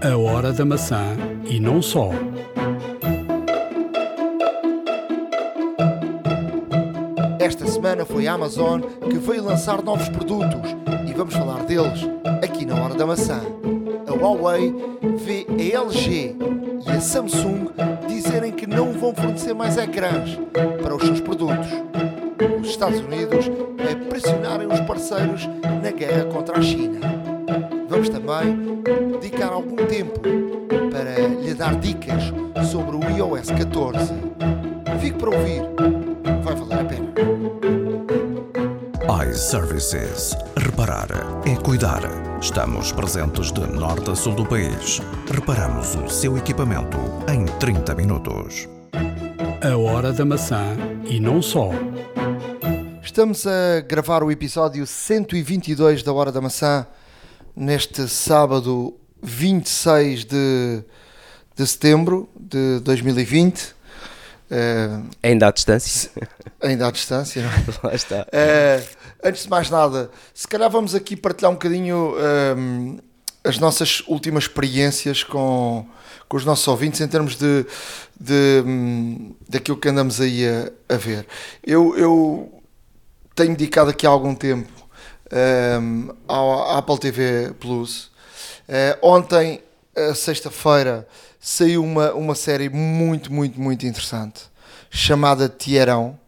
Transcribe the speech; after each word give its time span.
A 0.00 0.16
hora 0.16 0.52
da 0.52 0.64
maçã 0.64 1.16
e 1.44 1.58
não 1.58 1.82
só. 1.82 2.10
Esta 7.40 7.66
semana 7.66 8.04
foi 8.04 8.28
a 8.28 8.34
Amazon 8.34 8.80
que 8.80 9.18
veio 9.18 9.42
lançar 9.42 9.82
novos 9.82 10.08
produtos 10.08 10.76
e 11.04 11.12
vamos 11.12 11.34
falar 11.34 11.64
deles 11.64 12.08
aqui 12.40 12.64
na 12.64 12.80
Hora 12.80 12.94
da 12.94 13.04
Maçã. 13.04 13.40
A 14.06 14.12
Huawei 14.12 14.72
vê 15.16 15.44
a 15.50 15.82
LG 15.82 16.36
e 16.86 16.90
a 16.90 17.00
Samsung 17.00 17.70
dizerem 18.06 18.52
que 18.52 18.68
não 18.68 18.92
vão 18.92 19.12
fornecer 19.12 19.52
mais 19.52 19.76
ecrãs 19.76 20.38
para 20.80 20.94
os 20.94 21.02
seus 21.02 21.20
produtos. 21.20 21.66
Os 22.60 22.68
Estados 22.68 23.00
Unidos 23.00 23.50
a 23.80 24.08
pressionarem 24.08 24.68
os 24.68 24.80
parceiros 24.80 25.48
na 25.82 25.90
guerra 25.90 26.24
contra 26.26 26.56
a 26.56 26.62
China. 26.62 27.00
Vamos 27.88 28.08
também 28.10 28.78
algum 29.58 29.76
tempo 29.76 30.20
para 30.90 31.26
lhe 31.26 31.52
dar 31.52 31.74
dicas 31.80 32.32
sobre 32.70 32.96
o 32.96 33.00
iOS 33.10 33.50
14. 33.50 34.14
Fique 35.00 35.18
para 35.18 35.30
ouvir, 35.30 35.62
vai 36.44 36.54
valer 36.54 36.78
a 36.78 36.84
pena. 36.84 37.08
iServices. 39.28 40.36
Reparar 40.56 41.08
é 41.44 41.56
cuidar. 41.56 42.02
Estamos 42.40 42.92
presentes 42.92 43.50
de 43.50 43.66
norte 43.66 44.10
a 44.10 44.14
sul 44.14 44.34
do 44.34 44.46
país. 44.46 45.00
Reparamos 45.28 45.96
o 45.96 46.08
seu 46.08 46.38
equipamento 46.38 46.96
em 47.28 47.44
30 47.58 47.94
minutos. 47.96 48.68
A 49.60 49.76
hora 49.76 50.12
da 50.12 50.24
maçã 50.24 50.76
e 51.04 51.18
não 51.18 51.42
só. 51.42 51.70
Estamos 53.02 53.44
a 53.44 53.80
gravar 53.80 54.22
o 54.22 54.30
episódio 54.30 54.86
122 54.86 56.04
da 56.04 56.12
Hora 56.12 56.30
da 56.30 56.40
Maçã 56.40 56.86
neste 57.56 58.06
sábado 58.06 58.94
26 59.22 60.24
de, 60.24 60.82
de 61.56 61.66
setembro 61.66 62.28
de 62.38 62.80
2020. 62.80 63.74
Eh, 64.50 65.00
Ainda 65.22 65.48
à 65.48 65.50
distância. 65.52 66.10
ainda 66.60 66.86
à 66.88 66.90
distância, 66.90 67.40
é? 67.40 67.44
Lá 67.86 67.94
está. 67.94 68.26
Eh, 68.32 68.82
antes 69.22 69.42
de 69.44 69.50
mais 69.50 69.68
nada, 69.70 70.10
se 70.32 70.48
calhar 70.48 70.70
vamos 70.70 70.94
aqui 70.94 71.16
partilhar 71.16 71.50
um 71.50 71.54
bocadinho 71.54 72.14
ehm, 72.18 72.98
as 73.44 73.58
nossas 73.58 74.02
últimas 74.06 74.44
experiências 74.44 75.22
com, 75.22 75.86
com 76.28 76.36
os 76.36 76.44
nossos 76.44 76.66
ouvintes 76.66 77.00
em 77.00 77.08
termos 77.08 77.36
de, 77.36 77.66
de, 78.18 78.62
hum, 78.66 79.34
daquilo 79.48 79.76
que 79.76 79.88
andamos 79.88 80.20
aí 80.20 80.46
a, 80.46 80.94
a 80.94 80.96
ver. 80.96 81.26
Eu, 81.62 81.96
eu 81.98 82.62
tenho 83.34 83.50
dedicado 83.50 83.90
aqui 83.90 84.06
há 84.06 84.10
algum 84.10 84.34
tempo 84.34 84.72
ehm, 85.30 86.08
ao 86.26 86.70
à 86.70 86.78
Apple 86.78 86.98
TV 86.98 87.52
Plus. 87.60 88.10
Eh, 88.68 88.98
ontem, 89.02 89.62
eh, 89.94 90.14
sexta-feira, 90.14 91.06
saiu 91.40 91.82
uma, 91.82 92.12
uma 92.12 92.34
série 92.34 92.68
muito, 92.68 93.32
muito, 93.32 93.60
muito 93.60 93.86
interessante 93.86 94.42
chamada 94.90 95.48
Tierão. 95.48 96.18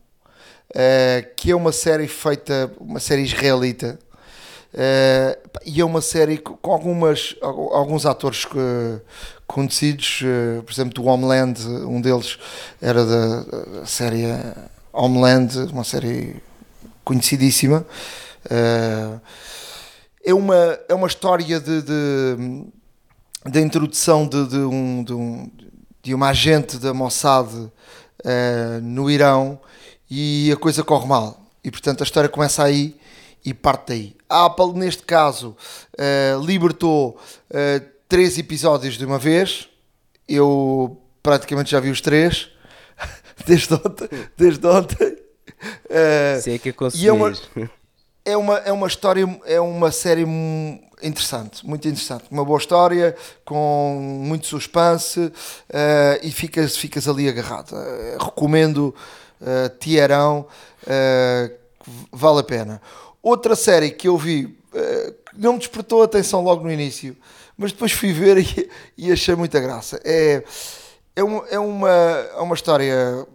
Uh, 0.73 1.27
que 1.35 1.51
é 1.51 1.57
uma 1.57 1.73
série 1.73 2.07
feita, 2.07 2.71
uma 2.79 3.01
série 3.01 3.23
israelita, 3.23 3.99
e 5.67 5.81
é 5.81 5.85
uma 5.85 6.01
série 6.01 6.39
co- 6.39 6.57
com 6.59 6.71
algumas, 6.71 7.35
al- 7.43 7.75
alguns 7.75 8.07
atores 8.07 8.45
uh, 8.45 9.01
conhecidos, 9.49 10.23
por 10.65 10.73
exemplo, 10.73 10.95
do 10.95 11.05
Homeland, 11.07 11.61
um 11.67 12.01
deles 12.01 12.39
era 12.81 13.05
da, 13.05 13.41
da 13.81 13.85
série 13.87 14.27
Homeland, 14.93 15.59
uma 15.73 15.83
série 15.83 16.37
conhecidíssima. 17.03 17.85
Uh, 18.47 19.21
é, 20.25 20.35
uma, 20.35 20.79
é 20.89 20.95
uma 20.95 21.07
história 21.07 21.61
de, 21.61 21.83
de, 21.83 22.65
da 23.47 23.61
introdução 23.61 24.27
de, 24.27 24.47
de 24.47 24.59
um, 24.59 25.05
de, 25.05 25.13
um, 25.13 25.51
de 26.03 26.15
uma 26.15 26.29
agente 26.29 26.79
da 26.79 26.93
Mossad 26.93 27.49
eh, 28.25 28.81
no 28.83 29.11
Irão 29.11 29.59
e 30.11 30.51
a 30.53 30.57
coisa 30.57 30.83
corre 30.85 31.07
mal. 31.07 31.41
E 31.65 31.71
portanto 31.71 32.01
a 32.03 32.05
história 32.05 32.29
começa 32.29 32.63
aí 32.63 32.97
e 33.45 33.55
parte 33.55 33.89
daí. 33.89 34.17
A 34.29 34.47
Apple, 34.47 34.73
neste 34.75 35.03
caso, 35.03 35.57
eh, 35.99 36.37
libertou 36.45 37.19
eh, 37.51 37.83
três 38.09 38.39
episódios 38.39 38.99
de 38.99 39.05
uma 39.05 39.19
vez. 39.19 39.69
Eu 40.29 41.01
praticamente 41.23 41.71
já 41.71 41.81
vi 41.81 41.91
os 41.91 42.01
três 42.01 42.49
desde 43.47 43.75
ontem. 43.75 44.09
Desde 44.37 44.67
ontem. 44.67 45.17
Eh, 45.89 46.41
Se 46.43 46.53
é 46.53 46.59
que 46.59 46.71
a 46.71 46.75
e 46.95 47.07
é 47.09 47.13
uma-. 47.13 47.33
É 48.25 48.37
uma, 48.37 48.59
é 48.59 48.73
uma 48.73 48.87
história, 48.87 49.27
é 49.45 49.61
uma 49.61 49.91
série 49.91 50.25
interessante, 51.03 51.67
muito 51.67 51.89
interessante. 51.89 52.25
Uma 52.31 52.45
boa 52.45 52.59
história, 52.59 53.17
com 53.45 53.99
muito 54.23 54.47
suspense 54.47 55.33
eh, 55.69 56.21
e 56.23 56.31
ficas, 56.31 56.77
ficas 56.77 57.09
ali 57.09 57.29
agarrado. 57.29 57.75
Eh, 57.77 58.19
recomendo 58.21 58.95
uh, 59.41 59.69
Tierão, 59.79 60.47
eh, 60.87 61.53
que 61.83 61.91
vale 62.13 62.41
a 62.41 62.43
pena. 62.43 62.83
Outra 63.23 63.57
série 63.57 63.91
que 63.91 64.09
eu 64.09 64.17
vi, 64.17 64.59
não 65.37 65.55
me 65.55 65.59
despertou 65.59 66.03
a 66.03 66.05
atenção 66.05 66.43
logo 66.43 66.63
no 66.65 66.71
início, 66.73 67.17
mas 67.57 67.73
depois 67.73 67.93
fui 67.93 68.13
ver 68.13 68.39
e, 68.39 68.71
e 68.97 69.13
achei 69.13 69.35
muita 69.35 69.61
graça. 69.61 70.01
É, 70.05 70.43
é, 71.17 71.25
um- 71.25 71.45
é 71.47 71.59
uma, 71.59 71.91
é 71.91 72.41
uma 72.41 72.55
história 72.55 73.27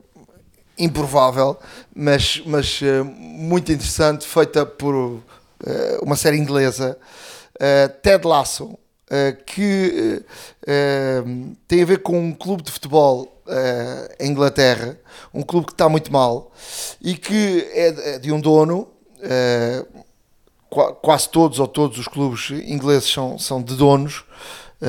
improvável, 0.78 1.58
mas, 1.96 2.42
mas 2.46 2.80
eh, 2.84 3.02
muito 3.04 3.72
interessante, 3.72 4.26
feita 4.26 4.66
por 4.66 5.22
eh, 5.66 6.00
uma 6.02 6.16
série 6.16 6.38
inglesa, 6.38 6.98
eh, 7.60 7.88
Ted 7.88 8.28
Lasso, 8.28 8.78
que 9.46 10.24
tem 11.68 11.84
a 11.84 11.86
ver 11.86 12.02
com 12.02 12.18
um 12.20 12.34
clube 12.34 12.64
de 12.64 12.72
futebol 12.72 13.40
em 14.20 14.32
Inglaterra, 14.32 14.98
um 15.32 15.44
clube 15.44 15.68
que 15.68 15.74
está 15.74 15.88
muito 15.88 16.12
mal 16.12 16.52
e 17.00 17.16
que 17.16 17.70
é 17.74 18.18
de- 18.18 18.30
é 18.30 18.34
um 18.34 18.42
dono. 18.42 18.88
qua- 20.70 20.94
quase 20.94 21.30
todos 21.30 21.60
ou 21.60 21.68
todos 21.68 21.98
os 22.00 22.08
clubes 22.08 22.50
ingleses 22.68 23.12
são, 23.12 23.38
são 23.40 23.62
de 23.62 23.76
donos, 23.76 24.24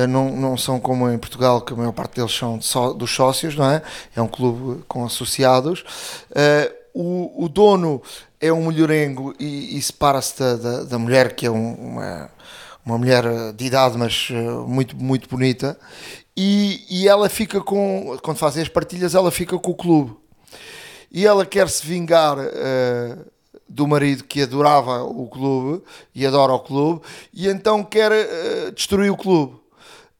não, 0.07 0.35
não 0.35 0.57
são 0.57 0.79
como 0.79 1.09
em 1.09 1.17
Portugal, 1.17 1.61
que 1.61 1.73
a 1.73 1.75
maior 1.75 1.91
parte 1.93 2.15
deles 2.17 2.35
são 2.35 2.59
só- 2.61 2.93
dos 2.93 3.09
sócios, 3.13 3.55
não 3.55 3.69
é? 3.69 3.81
É 4.15 4.21
um 4.21 4.27
clube 4.27 4.83
com 4.87 5.05
associados. 5.05 5.83
Eh, 6.35 6.71
o, 6.93 7.45
o 7.45 7.49
dono 7.49 8.01
é 8.41 8.51
um 8.51 8.61
mulherengo 8.63 9.33
e, 9.39 9.77
e 9.77 9.81
separa-se 9.81 10.37
da, 10.39 10.55
da, 10.55 10.83
da 10.83 10.99
mulher, 10.99 11.35
que 11.35 11.45
é 11.45 11.51
um- 11.51 11.73
uma, 11.75 12.29
uma 12.85 12.97
mulher 12.97 13.25
eh, 13.25 13.51
de 13.53 13.65
idade, 13.65 13.97
mas 13.97 14.27
eh, 14.31 14.35
muito, 14.67 14.95
muito 14.95 15.29
bonita. 15.29 15.77
E, 16.35 16.85
e 16.89 17.07
ela 17.07 17.29
fica 17.29 17.61
com, 17.61 18.17
quando 18.21 18.37
fazem 18.37 18.61
as 18.61 18.69
partilhas, 18.69 19.15
ela 19.15 19.31
fica 19.31 19.57
com 19.57 19.71
o 19.71 19.75
clube 19.75 20.15
e 21.11 21.25
ela 21.25 21.45
quer 21.45 21.69
se 21.69 21.85
vingar 21.85 22.37
eh, 22.39 23.17
do 23.67 23.87
marido 23.87 24.23
que 24.23 24.41
adorava 24.41 25.03
o 25.03 25.27
clube 25.27 25.81
e 26.13 26.25
adora 26.25 26.53
o 26.53 26.59
clube 26.59 27.01
e 27.33 27.47
então 27.47 27.83
quer 27.83 28.11
eh, 28.11 28.71
destruir 28.75 29.09
o 29.11 29.17
clube 29.17 29.55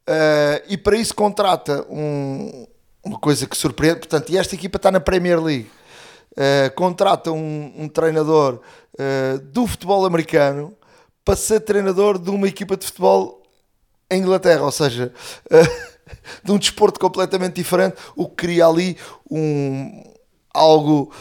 Eh, 0.08 0.64
e 0.70 0.78
para 0.78 0.96
isso 0.98 1.14
contrata 1.14 1.86
um- 1.90 2.66
uma 3.04 3.20
coisa 3.20 3.46
que 3.46 3.58
surpreende. 3.58 4.00
Portanto 4.00 4.30
e 4.32 4.38
esta 4.38 4.56
equipa 4.56 4.78
está 4.78 4.90
na 4.92 5.00
Premier 5.00 5.42
League. 5.42 5.70
Eh, 6.36 6.70
contrata 6.76 7.32
um, 7.32 7.74
um 7.78 7.90
treinador 7.90 8.62
eh, 8.98 9.38
do 9.44 9.68
futebol 9.68 10.06
americano 10.06 10.74
para 11.26 11.36
ser 11.36 11.60
treinador 11.62 12.18
de 12.18 12.30
uma 12.30 12.48
equipa 12.48 12.78
de 12.78 12.86
futebol 12.86 13.44
em 14.10 14.22
Inglaterra, 14.22 14.64
ou 14.64 14.72
seja, 14.72 15.12
de 16.44 16.52
um 16.52 16.58
desporto 16.58 16.98
completamente 17.00 17.56
diferente, 17.56 17.98
o 18.16 18.30
que 18.30 18.36
cria 18.48 18.66
ali 18.66 18.98
um 19.30 20.04
algo 20.54 21.12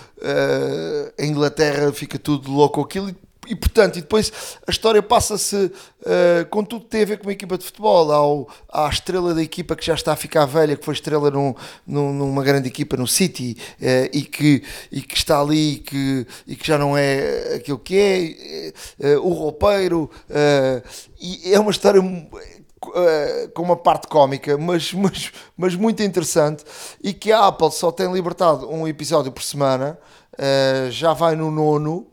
em 1.18 1.30
Inglaterra 1.30 1.92
fica 1.92 2.18
tudo 2.18 2.50
louco 2.50 2.80
aquilo 2.80 3.10
e, 3.10 3.16
e, 3.46 3.54
portanto 3.54 3.96
e 3.98 4.00
depois 4.00 4.32
a 4.66 4.70
história 4.70 5.02
passa-se 5.02 5.70
eh, 6.04 6.46
com 6.50 6.64
tudo 6.64 6.84
que 6.84 6.90
tem 6.90 7.02
a 7.02 7.06
ver 7.06 7.18
com 7.18 7.24
uma 7.26 7.32
equipa 7.32 7.56
de 7.58 7.64
futebol. 7.64 8.10
Ao, 8.12 8.48
à 8.72 8.88
estrela 8.88 9.34
da 9.34 9.42
equipa 9.42 9.74
que 9.76 9.84
já 9.84 9.94
está 9.94 10.12
a 10.12 10.16
ficar 10.16 10.44
velha 10.46 10.76
que 10.76 10.84
foi 10.84 10.94
estrela 10.94 11.30
num, 11.30 11.54
num- 11.86 12.12
numa 12.12 12.42
grande 12.44 12.68
equipa 12.68 12.96
no 12.96 13.06
City 13.06 13.56
eh, 13.80 14.10
e, 14.12 14.22
que, 14.22 14.62
e 14.92 15.00
que 15.02 15.14
está 15.16 15.40
ali 15.40 15.74
e 15.74 15.78
que, 15.78 16.26
e 16.46 16.56
que 16.56 16.66
já 16.66 16.76
não 16.78 16.96
é 16.96 17.54
aquilo 17.56 17.78
que 17.78 17.96
é 17.98 18.72
eh, 19.00 19.16
o 19.18 19.30
roupeiro 19.30 20.10
e 21.20 21.52
é 21.52 21.58
uma 21.58 21.70
história 21.70 22.00
eh, 22.94 23.48
com 23.54 23.62
uma 23.62 23.76
parte 23.76 24.06
cómica, 24.06 24.56
mas, 24.58 24.92
mas, 24.92 25.32
mas 25.56 25.74
muito 25.74 26.02
interessante, 26.02 26.64
e 27.02 27.12
que 27.12 27.32
a 27.32 27.46
Apple 27.46 27.70
só 27.72 27.90
tem 27.90 28.12
libertado 28.12 28.70
um 28.70 28.86
episódio 28.86 29.32
por 29.32 29.42
semana, 29.42 29.98
eh, 30.38 30.88
já 30.90 31.12
vai 31.12 31.34
no 31.34 31.50
nono, 31.50 32.06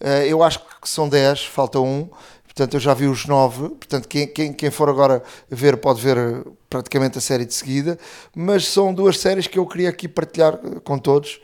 eh, 0.00 0.26
eu 0.28 0.42
acho 0.42 0.58
que 0.60 0.66
são 0.86 1.08
10, 1.08 1.46
falta 1.46 1.80
um, 1.80 2.08
portanto 2.44 2.74
eu 2.74 2.80
já 2.80 2.92
vi 2.92 3.06
os 3.06 3.24
9, 3.26 3.70
portanto 3.70 4.06
quem, 4.06 4.26
quem, 4.26 4.52
quem 4.52 4.70
for 4.70 4.88
agora 4.88 5.22
ver 5.48 5.76
pode 5.78 6.00
ver 6.00 6.16
eh, 6.16 6.42
praticamente 6.68 7.16
a 7.16 7.20
série 7.20 7.44
de 7.44 7.54
seguida, 7.54 7.98
mas 8.34 8.66
são 8.66 8.92
duas 8.92 9.18
séries 9.18 9.46
que 9.46 9.58
eu 9.58 9.66
queria 9.66 9.88
aqui 9.88 10.06
partilhar 10.06 10.54
eh, 10.54 10.80
com 10.84 10.98
todos. 10.98 11.40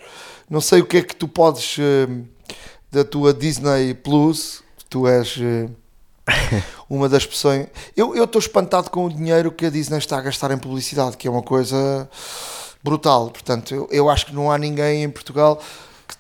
Não 0.51 0.61
sei 0.61 0.81
o 0.81 0.87
que 0.87 0.99
é 0.99 1.03
que 1.03 1.17
tu 1.17 1.27
podes 1.27 1.77
eh, 1.79 2.07
da 2.93 3.05
tua 3.05 3.33
Disney 3.33 3.95
Plus, 3.95 4.63
tu 4.91 5.07
és. 5.09 5.39
uma 6.89 7.09
das 7.09 7.27
pessoas. 7.27 7.67
Eu 7.97 8.23
estou 8.23 8.39
espantado 8.39 8.91
com 8.91 9.05
o 9.05 9.13
dinheiro 9.13 9.53
que 9.53 9.67
a 9.67 9.71
Disney 9.71 9.99
está 9.99 10.19
a 10.19 10.23
gastar 10.23 10.51
em 10.51 10.59
publicidade, 10.59 11.17
que 11.17 11.29
é 11.29 11.31
uma 11.31 11.43
coisa 11.43 12.09
brutal. 12.83 13.31
Portanto, 13.31 13.75
eu, 13.75 13.89
eu 13.91 14.11
acho 14.11 14.27
que 14.27 14.35
não 14.35 14.51
há 14.51 14.59
ninguém 14.59 15.03
em 15.03 15.11
Portugal 15.11 15.57
que 15.57 15.65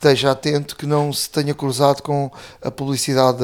esteja 0.05 0.33
atento, 0.33 0.77
que 0.77 0.87
não 0.87 1.11
se 1.13 1.31
tenha 1.31 1.55
cruzado 1.55 2.03
com 2.03 2.31
a 2.61 2.71
publicidade 2.71 3.43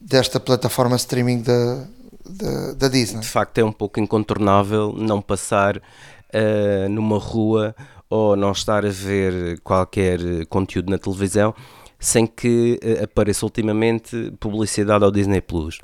desta 0.00 0.38
plataforma 0.38 0.94
streaming 0.94 1.42
da, 1.42 1.84
da, 2.24 2.72
da, 2.74 2.88
Disney. 2.88 3.20
De 3.20 3.26
facto, 3.26 3.58
é 3.58 3.64
um 3.64 3.72
pouco 3.72 3.98
incontornável 3.98 4.92
não 4.96 5.20
passar 5.20 5.76
uh, 5.78 6.88
numa 6.88 7.18
rua 7.18 7.74
ou 8.08 8.36
não 8.36 8.52
estar 8.52 8.86
a 8.86 8.88
ver 8.88 9.58
qualquer 9.60 10.20
conteúdo 10.48 10.90
na 10.90 10.98
televisão 10.98 11.54
sem 11.98 12.24
que 12.24 12.78
uh, 12.82 13.04
apareça 13.04 13.44
ultimamente 13.44 14.32
publicidade 14.38 15.04
ao 15.04 15.10
Disney 15.10 15.40
Plus. 15.40 15.80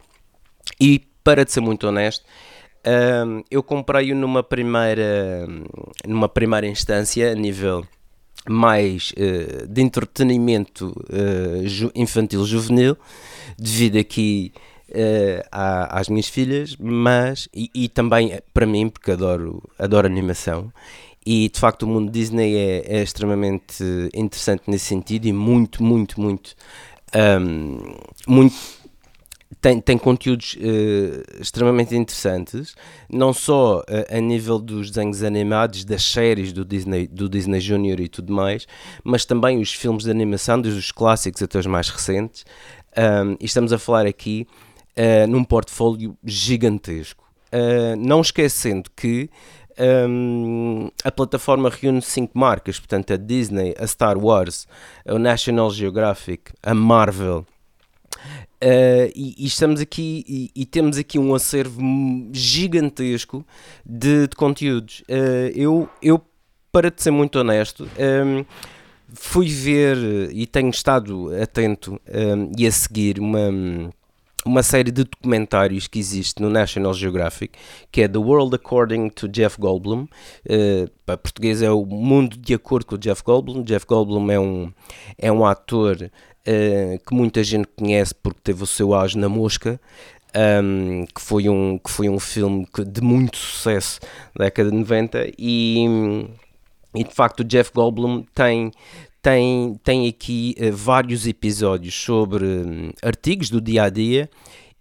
E 0.81 1.03
para 1.25 1.45
de 1.45 1.53
ser 1.53 1.61
muito 1.61 1.87
honesto, 1.89 2.25
uh, 2.87 3.45
eu 3.51 3.63
comprei-o 3.63 4.15
numa 4.15 4.43
primeira, 4.43 5.49
numa 6.07 6.29
primeira 6.29 6.67
instância 6.67 7.33
a 7.33 7.35
nível 7.35 7.85
mais 8.49 9.13
uh, 9.13 9.67
de 9.67 9.83
entretenimento 9.83 10.95
ju 11.65 11.91
infantil 11.95 12.45
juvenil, 12.45 12.97
devido 13.59 13.99
aqui 13.99 14.53
às 15.51 16.09
minhas 16.09 16.29
filhas, 16.29 16.77
mas 16.79 17.49
e, 17.53 17.71
e, 17.75 17.89
também 17.89 18.39
para 18.55 18.67
mim, 18.67 18.89
porque 18.89 19.11
adoro, 19.11 19.63
adoro 19.79 20.07
animação 20.07 20.73
e 21.27 21.49
de 21.49 21.59
facto 21.59 21.83
o 21.83 21.89
mundo 21.89 22.11
Disney 22.11 22.57
é, 22.57 22.99
é 22.99 23.03
extremamente 23.03 23.83
interessante 24.15 24.63
nesse 24.69 24.85
sentido 24.85 25.27
e 25.27 25.33
muito, 25.33 25.83
muito, 25.83 26.21
muito, 26.21 26.55
um, 27.41 27.97
muito 28.29 28.55
tem, 29.61 29.81
tem 29.81 29.99
conteúdos 29.99 30.57
uh, 30.57 31.41
extremamente 31.41 31.95
interessantes, 31.95 32.75
não 33.11 33.33
só 33.33 33.81
uh, 33.81 34.17
a 34.17 34.21
nível 34.21 34.59
dos 34.59 34.91
desenhos 34.91 35.23
animados, 35.23 35.85
das 35.85 36.03
séries 36.05 36.53
do 36.53 36.65
Disney, 36.65 37.07
do 37.07 37.29
Disney 37.29 37.61
Junior 37.61 38.01
e 38.01 38.09
tudo 38.09 38.33
mais, 38.33 38.67
mas 39.03 39.25
também 39.25 39.61
os 39.61 39.73
filmes 39.73 40.05
de 40.05 40.11
animação, 40.11 40.61
desde 40.61 40.79
os 40.79 40.93
clássicos 40.93 41.43
até 41.43 41.59
os 41.59 41.67
mais 41.67 41.89
recentes. 41.89 42.45
Um, 42.97 43.37
e 43.41 43.45
estamos 43.45 43.73
a 43.73 43.79
falar 43.79 44.07
aqui 44.07 44.47
uh, 44.97 45.27
num 45.29 45.45
portfólio 45.45 46.17
gigantesco. 46.25 47.25
não 47.99 48.21
esquecendo 48.21 48.91
que 48.95 49.29
um, 49.79 50.91
a 51.05 51.11
plataforma 51.11 51.69
reúne 51.69 52.01
cinco 52.01 52.39
marcas, 52.39 52.79
portanto 52.79 53.13
a 53.13 53.17
Disney, 53.17 53.75
a 53.79 53.87
Star 53.87 54.17
Wars, 54.17 54.67
a 55.07 55.19
National 55.19 55.71
Geographic, 55.71 56.53
a 56.63 56.75
Marvel. 56.75 57.47
Uh, 58.63 59.13
e, 59.15 59.35
e, 59.39 59.47
estamos 59.47 59.81
aqui 59.81 60.25
e, 60.27 60.51
e, 60.63 60.65
temos 60.65 60.97
aqui 60.97 61.19
um 61.19 61.35
acervo 61.35 61.81
gigantesco 62.33 63.45
de, 63.85 64.27
de 64.27 64.37
conteúdos. 64.37 65.01
Uh, 65.01 65.53
eu, 65.55 65.89
eu, 66.03 66.21
para 66.73 66.91
te 66.91 67.03
ser 67.03 67.11
muito 67.11 67.39
honesto, 67.39 67.85
um, 67.85 68.45
fui 69.13 69.49
ver 69.49 69.97
e 70.33 70.47
tenho 70.47 70.71
estado 70.71 71.31
atento 71.41 72.01
um, 72.09 72.51
e 72.57 72.67
a 72.67 72.73
seguir 72.73 73.21
uma 73.21 73.51
uma 74.47 74.63
série 74.63 74.93
de 74.93 75.03
documentários 75.05 75.89
que 75.89 75.99
existe 75.99 76.41
no 76.41 76.49
National 76.49 76.95
Geographic, 76.95 77.59
que 77.91 78.03
é 78.03 78.09
The 78.09 78.19
World 78.19 78.55
According 78.55 79.11
to 79.11 79.29
Jeff 79.29 79.61
Goldblum. 79.61 80.05
Uh, 80.45 80.89
para 81.05 81.19
português 81.19 81.61
é 81.61 81.71
o 81.71 81.85
Mundo 81.85 82.37
de 82.37 82.55
Acordo 82.55 82.87
com 82.87 82.97
Jeff 82.97 83.23
Goldblum. 83.25 83.65
Jeff 83.65 83.85
Goldblum 83.85 84.31
é 84.31 84.39
um, 84.39 84.73
é 85.19 85.33
um 85.33 85.45
ator 85.45 86.11
uh, 86.47 86.99
que 87.05 87.15
muita 87.15 87.43
gente 87.43 87.69
conhece 87.77 88.15
porque 88.15 88.41
teve 88.43 88.63
o 88.63 88.67
seu 88.67 88.95
auge 88.95 89.19
na 89.19 89.29
Mosca. 89.29 89.81
Um, 90.35 91.07
que, 91.07 91.21
foi 91.21 91.49
um, 91.49 91.79
que 91.79 91.91
foi 91.91 92.11
um 92.11 92.19
filme 92.19 92.67
de 92.87 93.01
muito 93.01 93.39
sucesso 93.39 94.01
na 94.39 94.45
década 94.45 94.71
de 94.71 94.77
90 94.77 95.33
e, 95.39 95.87
e 96.95 97.05
de 97.05 97.15
facto 97.15 97.41
o 97.41 97.45
Jeff 97.45 97.71
Goldblum 97.73 98.23
tem, 98.35 98.71
tem, 99.23 99.81
tem 99.83 100.07
aqui 100.07 100.55
uh, 100.59 100.77
vários 100.77 101.27
episódios 101.27 101.95
sobre 101.95 102.45
um, 102.45 102.91
artigos 103.03 103.49
do 103.49 103.63
dia 103.63 103.85
a 103.85 103.89
dia. 103.89 104.29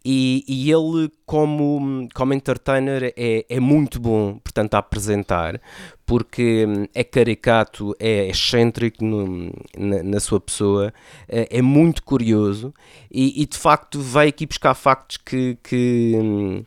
E, 0.07 0.44
e, 0.48 0.72
ele, 0.72 1.12
como, 1.25 2.07
como 2.13 2.31
entertainer, 2.31 3.12
é, 3.18 3.44
é 3.50 3.60
muito 3.60 4.00
bom, 4.00 4.38
portanto, 4.38 4.75
a 4.75 4.78
apresentar, 4.78 5.60
porque 6.06 6.63
hum, 6.68 6.86
é 6.94 7.04
caricato, 7.04 7.96
é 8.00 8.28
excêntrico 8.28 9.04
no, 9.04 9.52
na, 9.75 10.04
na, 10.04 10.19
sua 10.19 10.40
pessoa, 10.40 10.94
é, 11.28 11.57
é 11.57 11.62
muito 11.62 12.04
curioso 12.04 12.72
e, 13.10 13.42
e, 13.42 13.48
de 13.48 13.57
facto, 13.57 14.00
vai 14.00 14.28
aqui 14.28 14.46
buscar 14.46 14.75
factos 14.75 15.18
que, 15.18 15.57
que, 15.63 16.12
hum, 16.16 16.63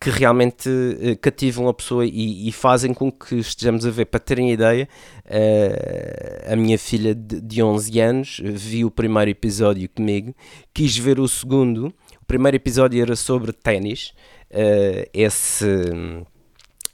que 0.00 0.10
realmente 0.10 0.68
uh, 0.68 1.16
cativam 1.20 1.68
a 1.68 1.74
pessoa 1.74 2.04
e, 2.04 2.48
e, 2.48 2.50
fazem 2.50 2.92
com 2.92 3.12
que 3.12 3.36
estejamos 3.36 3.86
a 3.86 3.90
ver. 3.90 4.06
Para 4.06 4.18
terem 4.18 4.50
ideia, 4.50 4.88
uh, 5.26 6.52
a 6.52 6.56
minha 6.56 6.76
filha 6.76 7.14
de, 7.14 7.40
de 7.40 7.62
11 7.62 8.00
anos 8.00 8.40
viu 8.42 8.88
o 8.88 8.90
primeiro 8.90 9.30
episódio 9.30 9.88
comigo, 9.88 10.34
quis 10.74 10.98
ver 10.98 11.20
o 11.20 11.28
segundo. 11.28 11.94
O 12.32 12.34
primeiro 12.34 12.56
episódio 12.56 13.02
era 13.02 13.14
sobre 13.14 13.52
ténis, 13.52 14.14
uh, 14.50 15.06
esse, 15.12 16.24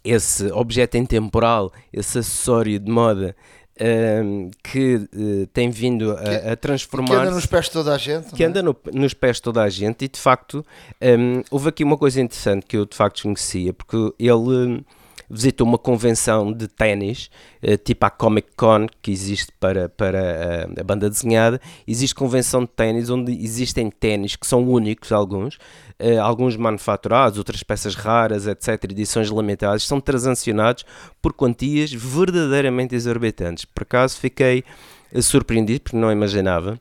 esse 0.03 0.51
objeto 0.51 0.97
intemporal, 0.97 1.73
esse 1.93 2.19
acessório 2.19 2.77
de 2.77 2.91
moda 2.91 3.37
um, 3.81 4.51
que 4.65 4.97
uh, 4.97 5.47
tem 5.53 5.71
vindo 5.71 6.11
a, 6.11 6.55
a 6.55 6.57
transformar. 6.57 7.07
Que 7.07 7.15
anda 7.15 7.31
nos 7.31 7.47
pés 7.47 7.67
de 7.67 7.71
toda 7.71 7.95
a 7.95 7.99
gente. 7.99 8.35
Que 8.35 8.43
é? 8.43 8.47
anda 8.49 8.61
no, 8.65 8.77
nos 8.93 9.15
pés 9.15 9.37
de 9.37 9.43
toda 9.43 9.63
a 9.63 9.69
gente, 9.69 10.07
e 10.07 10.09
de 10.09 10.19
facto, 10.19 10.67
um, 11.01 11.45
houve 11.53 11.69
aqui 11.69 11.85
uma 11.85 11.97
coisa 11.97 12.21
interessante 12.21 12.67
que 12.67 12.77
eu 12.77 12.85
de 12.85 12.97
facto 12.97 13.23
conhecia, 13.23 13.73
porque 13.73 13.97
ele 14.19 14.85
visitou 15.31 15.67
uma 15.67 15.79
convenção 15.79 16.53
de 16.53 16.69
ténis, 16.69 17.31
uh, 17.63 17.77
tipo 17.77 18.05
a 18.05 18.11
Comic 18.11 18.49
Con, 18.57 18.87
que 19.03 19.11
existe 19.11 19.53
para, 19.59 19.89
para 19.89 20.67
a, 20.77 20.81
a 20.81 20.85
banda 20.85 21.09
desenhada. 21.09 21.61
Existe 21.87 22.15
convenção 22.15 22.63
de 22.63 22.69
ténis 22.69 23.11
onde 23.11 23.33
existem 23.33 23.91
ténis 23.91 24.37
que 24.37 24.47
são 24.47 24.67
únicos, 24.69 25.13
alguns, 25.13 25.57
uh, 26.01 26.21
alguns 26.23 26.57
manufaturados, 26.57 27.39
outras 27.39 27.63
peças 27.63 27.95
raras, 27.95 28.47
etc., 28.47 28.85
edições 28.85 29.29
limitadas, 29.29 29.85
são 29.85 30.01
transacionados 30.01 30.85
por 31.21 31.33
quantias 31.33 31.93
verdadeiramente 31.93 32.95
exorbitantes. 32.95 33.65
Por 33.65 33.83
acaso 33.83 34.19
fiquei 34.19 34.65
eh, 35.13 35.23
surpreendido 35.23 35.81
porque 35.81 35.97
não 35.97 36.13
imaginava 36.13 36.79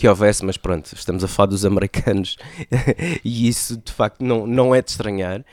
que 0.00 0.08
houvesse, 0.08 0.42
mas 0.46 0.56
pronto, 0.56 0.90
estamos 0.94 1.22
a 1.22 1.28
falar 1.28 1.48
dos 1.48 1.62
americanos 1.62 2.38
e 3.22 3.46
isso 3.46 3.76
de 3.76 3.92
facto 3.92 4.24
não, 4.24 4.46
não 4.46 4.74
é 4.74 4.80
de 4.80 4.92
estranhar. 4.92 5.44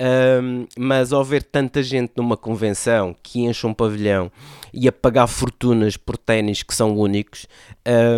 Um, 0.00 0.64
mas 0.78 1.12
ao 1.12 1.24
ver 1.24 1.42
tanta 1.42 1.82
gente 1.82 2.12
numa 2.16 2.36
convenção 2.36 3.16
que 3.20 3.40
enche 3.40 3.66
um 3.66 3.74
pavilhão 3.74 4.30
e 4.72 4.86
a 4.86 4.92
pagar 4.92 5.26
fortunas 5.26 5.96
por 5.96 6.16
ténis 6.16 6.62
que 6.62 6.72
são 6.72 6.96
únicos, 6.96 7.48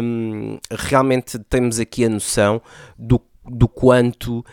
um, 0.02 0.58
realmente 0.70 1.38
temos 1.38 1.80
aqui 1.80 2.04
a 2.04 2.10
noção 2.10 2.60
do 2.98 3.18
do 3.50 3.68
quanto 3.68 4.38
uh, 4.38 4.44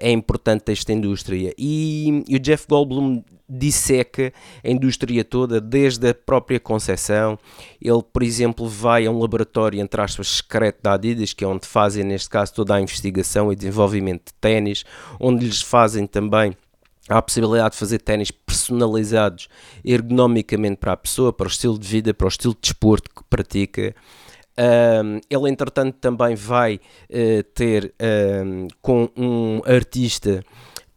é 0.00 0.10
importante 0.10 0.72
esta 0.72 0.92
indústria. 0.92 1.54
E, 1.56 2.24
e, 2.28 2.36
o 2.36 2.38
Jeff 2.38 2.66
Goldblum 2.68 3.22
disseca 3.48 4.32
a 4.64 4.70
indústria 4.70 5.24
toda, 5.24 5.60
desde 5.60 6.08
a 6.08 6.14
própria 6.14 6.58
concepção. 6.58 7.38
Ele, 7.80 8.02
por 8.02 8.22
exemplo, 8.22 8.66
vai 8.66 9.06
a 9.06 9.10
um 9.10 9.18
laboratório, 9.18 9.80
entre 9.80 10.00
aspas, 10.00 10.28
secreto 10.28 10.82
da 10.82 10.94
Adidas, 10.94 11.32
que 11.32 11.44
é 11.44 11.46
onde 11.46 11.66
fazem, 11.66 12.04
neste 12.04 12.30
caso, 12.30 12.54
toda 12.54 12.74
a 12.74 12.80
investigação 12.80 13.52
e 13.52 13.56
desenvolvimento 13.56 14.26
de 14.26 14.34
ténis, 14.40 14.84
onde 15.20 15.44
lhes 15.44 15.60
fazem 15.60 16.06
também 16.06 16.56
a 17.08 17.20
possibilidade 17.20 17.72
de 17.72 17.78
fazer 17.78 17.98
ténis 17.98 18.30
personalizados 18.30 19.48
ergonomicamente 19.84 20.76
para 20.76 20.92
a 20.92 20.96
pessoa, 20.96 21.32
para 21.32 21.46
o 21.46 21.50
estilo 21.50 21.78
de 21.78 21.86
vida, 21.86 22.14
para 22.14 22.26
o 22.26 22.28
estilo 22.28 22.54
de 22.54 22.60
desporto 22.62 23.10
que 23.10 23.22
pratica. 23.28 23.94
Um, 24.58 25.20
ele, 25.30 25.50
entretanto, 25.50 25.96
também 25.98 26.34
vai 26.34 26.76
uh, 26.76 27.42
ter 27.54 27.94
um, 28.44 28.68
com 28.80 29.08
um 29.16 29.62
artista 29.64 30.44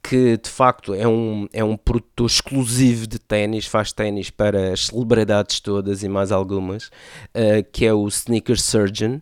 que 0.08 0.38
de 0.38 0.50
facto 0.50 0.94
é 0.94 1.08
um, 1.08 1.48
é 1.52 1.64
um 1.64 1.76
produtor 1.76 2.28
exclusivo 2.28 3.08
de 3.08 3.18
ténis, 3.18 3.66
faz 3.66 3.92
ténis 3.92 4.30
para 4.30 4.72
as 4.72 4.86
celebridades 4.86 5.60
todas 5.60 6.04
e 6.04 6.08
mais 6.08 6.32
algumas, 6.32 6.88
uh, 6.88 7.66
que 7.72 7.86
é 7.86 7.94
o 7.94 8.08
Sneaker 8.08 8.60
Surgeon. 8.60 9.20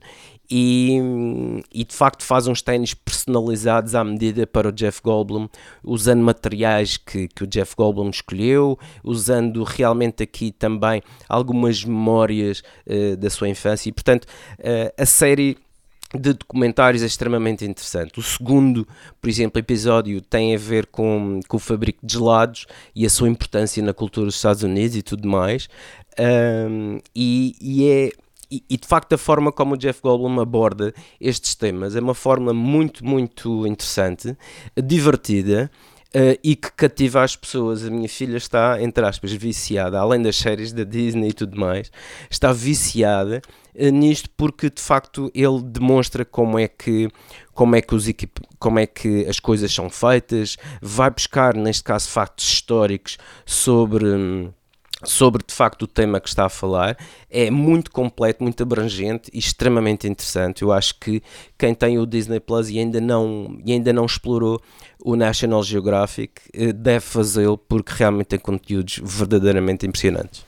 E, 0.50 1.00
e, 1.74 1.84
de 1.84 1.96
facto 1.96 2.24
faz 2.24 2.48
uns 2.48 2.62
ténis 2.62 2.94
personalizados 2.94 3.96
à 3.96 4.04
medida 4.04 4.46
para 4.46 4.70
o 4.70 4.72
Jeff 4.72 5.02
Goldblum, 5.02 5.48
usando 5.84 6.22
materiais 6.22 6.98
que, 6.98 7.28
que 7.28 7.44
o 7.44 7.48
Jeff 7.48 7.76
Goldblum 7.76 8.10
escolheu, 8.10 8.78
usando 9.04 9.64
realmente 9.64 10.22
aqui 10.22 10.52
também 10.52 11.02
algumas 11.30 11.84
memórias 11.84 12.62
uh, 12.86 13.16
da 13.18 13.30
sua 13.30 13.50
infância. 13.50 13.90
E 13.90 13.92
portanto, 13.92 14.26
uh, 14.26 14.94
a 15.02 15.06
série 15.06 15.58
de 16.20 16.34
documentários 16.34 17.02
é 17.02 17.06
extremamente 17.06 17.66
interessante. 17.66 18.20
O 18.20 18.24
segundo, 18.24 18.88
por 19.20 19.30
exemplo, 19.30 19.60
episódio 19.60 20.22
tem 20.22 20.54
a 20.54 20.58
ver 20.58 20.86
com, 20.86 21.40
com 21.48 21.58
o 21.58 21.60
fabrico 21.60 22.06
de 22.06 22.14
gelados 22.14 22.66
e 22.96 23.06
a 23.06 23.10
sua 23.10 23.30
importância 23.30 23.82
na 23.82 23.94
cultura 23.94 24.28
dos 24.28 24.36
Estados 24.36 24.64
Unidos 24.64 24.96
e 24.96 25.02
tudo 25.02 25.28
mais. 25.28 25.68
Um, 26.20 27.00
e, 27.16 27.56
e, 27.60 27.90
é, 27.90 28.12
e, 28.70 28.78
de 28.78 28.88
facto 28.88 29.14
a 29.14 29.18
forma 29.18 29.52
como 29.52 29.74
o 29.76 29.78
Jeff 29.78 30.02
Goldblum 30.02 30.40
aborda 30.40 30.94
estes 31.20 31.56
temas 31.56 31.96
é 31.96 32.00
uma 32.00 32.14
forma 32.14 32.54
muito, 32.54 33.06
muito 33.06 33.66
interessante, 33.66 34.38
divertida. 34.76 35.72
Uh, 36.16 36.38
e 36.44 36.56
que 36.56 36.72
cativa 36.74 37.24
as 37.24 37.36
pessoas. 37.36 37.84
A 37.84 37.90
minha 37.90 38.08
filha 38.08 38.38
está, 38.38 38.80
entre 38.80 39.04
aspas, 39.04 39.32
viciada, 39.32 40.00
além 40.00 40.22
das 40.22 40.36
séries 40.36 40.72
da 40.72 40.84
Disney 40.84 41.30
e 41.30 41.34
tudo 41.34 41.60
mais, 41.60 41.92
está 42.30 42.54
viciada 42.54 43.42
uh, 43.74 43.90
nisto 43.90 44.30
porque 44.38 44.70
de 44.70 44.80
facto 44.80 45.32
ele 45.34 45.60
demonstra 45.64 46.24
como 46.24 46.60
é 46.60 46.68
que 46.68 47.10
como 47.52 47.76
é 47.76 47.82
que 47.82 47.96
os 47.96 48.08
equip... 48.08 48.32
como 48.60 48.78
é 48.78 48.86
que 48.86 49.26
as 49.28 49.40
coisas 49.40 49.74
são 49.74 49.90
feitas, 49.90 50.56
vai 50.80 51.10
buscar 51.10 51.56
neste 51.56 51.84
caso 51.84 52.08
factos 52.10 52.46
históricos 52.46 53.18
sobre 53.44 54.06
hum, 54.06 54.52
sobre 55.06 55.44
de 55.46 55.54
facto 55.54 55.84
o 55.84 55.88
tema 55.88 56.20
que 56.20 56.30
está 56.30 56.46
a 56.46 56.50
falar. 56.50 56.98
É 57.30 57.50
muito 57.50 57.92
completo, 57.92 58.44
muito 58.44 58.62
abrangente 58.64 59.30
e 59.34 59.40
extremamente 59.40 60.08
interessante. 60.08 60.62
Eu 60.62 60.72
acho 60.72 61.00
que 61.00 61.22
quem 61.58 61.74
tem 61.74 61.98
o 62.00 62.06
Disney 62.06 62.40
Plus 62.40 62.70
e 62.70 62.80
ainda 62.80 63.02
não, 63.02 63.60
e 63.66 63.72
ainda 63.72 63.92
não 63.92 64.06
explorou 64.06 64.62
o 65.04 65.16
National 65.16 65.64
Geographic 65.64 66.42
eh, 66.54 66.72
deve 66.72 67.02
fazê-lo 67.02 67.58
porque 67.58 67.94
realmente 67.94 68.28
tem 68.28 68.40
conteúdos 68.40 69.00
verdadeiramente 69.04 69.86
impressionantes. 69.86 70.46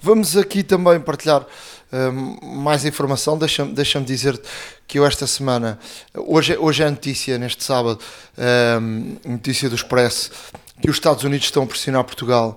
Vamos 0.00 0.36
aqui 0.36 0.62
também 0.62 1.00
partilhar 1.00 1.44
um, 1.92 2.60
mais 2.60 2.84
informação. 2.84 3.36
Deixa-me 3.36 3.72
deixa 3.72 4.00
dizer 4.00 4.40
que 4.86 4.98
eu 4.98 5.04
esta 5.04 5.26
semana, 5.26 5.78
hoje, 6.14 6.56
hoje 6.56 6.84
é 6.84 6.90
notícia, 6.90 7.36
neste 7.36 7.64
sábado, 7.64 7.98
um, 8.80 9.16
notícia 9.32 9.68
do 9.68 9.74
Expresso, 9.74 10.30
que 10.80 10.88
os 10.88 10.96
Estados 10.96 11.24
Unidos 11.24 11.46
estão 11.46 11.64
a 11.64 11.66
pressionar 11.66 12.04
Portugal 12.04 12.56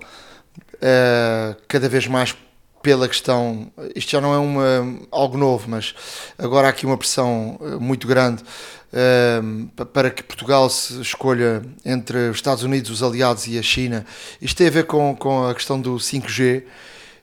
uh, 0.81 1.55
cada 1.67 1.87
vez 1.87 2.07
mais 2.07 2.35
pela 2.81 3.07
questão, 3.07 3.71
isto 3.95 4.11
já 4.11 4.19
não 4.19 4.33
é 4.33 4.37
uma, 4.37 4.99
algo 5.11 5.37
novo, 5.37 5.69
mas 5.69 5.93
agora 6.37 6.67
há 6.67 6.69
aqui 6.71 6.85
uma 6.85 6.97
pressão 6.97 7.59
eh, 7.61 7.75
muito 7.75 8.07
grande 8.07 8.41
uh, 8.91 9.85
para 9.85 10.09
que 10.09 10.23
Portugal 10.23 10.69
se 10.69 10.99
escolha 10.99 11.61
entre 11.85 12.29
os 12.29 12.37
Estados 12.37 12.63
Unidos, 12.63 12.89
os 12.89 13.03
aliados 13.03 13.47
e 13.47 13.57
a 13.57 13.61
China. 13.61 14.05
Isto 14.41 14.57
tem 14.57 14.67
a 14.67 14.71
ver 14.71 14.85
com, 14.85 15.15
com 15.15 15.47
a 15.47 15.53
questão 15.53 15.79
do 15.79 15.95
5G. 15.95 16.63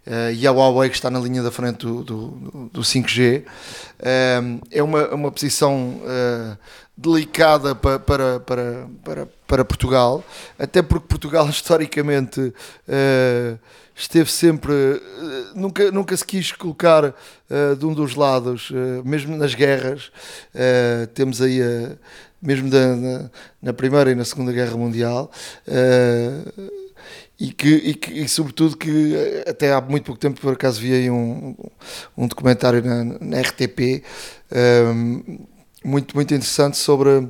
Uh, 0.06 0.32
e 0.32 0.46
a 0.46 0.50
Huawei 0.50 0.88
que 0.88 0.96
está 0.96 1.10
na 1.10 1.18
linha 1.18 1.42
da 1.42 1.50
frente 1.50 1.84
do, 1.84 2.02
do, 2.02 2.70
do 2.72 2.80
5G. 2.80 3.42
Uh, 3.42 4.60
é 4.70 4.82
uma, 4.82 5.08
uma 5.08 5.30
posição 5.30 6.00
delicada 6.96 7.74
para, 7.74 7.98
para, 7.98 8.40
para, 8.40 8.88
para, 9.04 9.28
para 9.48 9.64
Portugal, 9.64 10.22
até 10.58 10.82
porque 10.82 11.08
Portugal 11.08 11.48
historicamente 11.50 12.38
uh, 12.40 13.58
esteve 13.96 14.30
sempre, 14.30 14.72
uh, 14.72 15.58
nunca, 15.58 15.90
nunca 15.90 16.16
se 16.16 16.24
quis 16.24 16.52
colocar 16.52 17.06
uh, 17.06 17.76
de 17.76 17.86
um 17.86 17.94
dos 17.94 18.14
lados, 18.14 18.70
mesmo 19.04 19.36
nas 19.36 19.54
guerras, 19.54 20.12
temos 21.14 21.40
aí 21.40 21.60
mesmo 22.40 22.68
da, 22.70 22.94
na, 22.94 23.30
na, 23.62 23.72
Primeira 23.72 24.12
e 24.12 24.14
na 24.14 24.24
Segunda 24.24 24.52
Guerra 24.52 24.76
Mundial. 24.76 25.30
E, 27.40 27.52
que, 27.52 27.68
e, 27.68 27.94
que, 27.94 28.12
e 28.12 28.28
sobretudo 28.28 28.76
que 28.76 29.14
até 29.46 29.72
há 29.72 29.80
muito 29.80 30.04
pouco 30.04 30.20
tempo 30.20 30.40
por 30.40 30.52
acaso 30.52 30.80
vi 30.80 30.92
aí 30.92 31.10
um, 31.10 31.56
um 32.16 32.26
documentário 32.26 32.84
na, 32.84 33.04
na 33.04 33.40
RTP 33.40 34.02
muito, 35.84 36.14
muito 36.14 36.34
interessante 36.34 36.76
sobre 36.76 37.28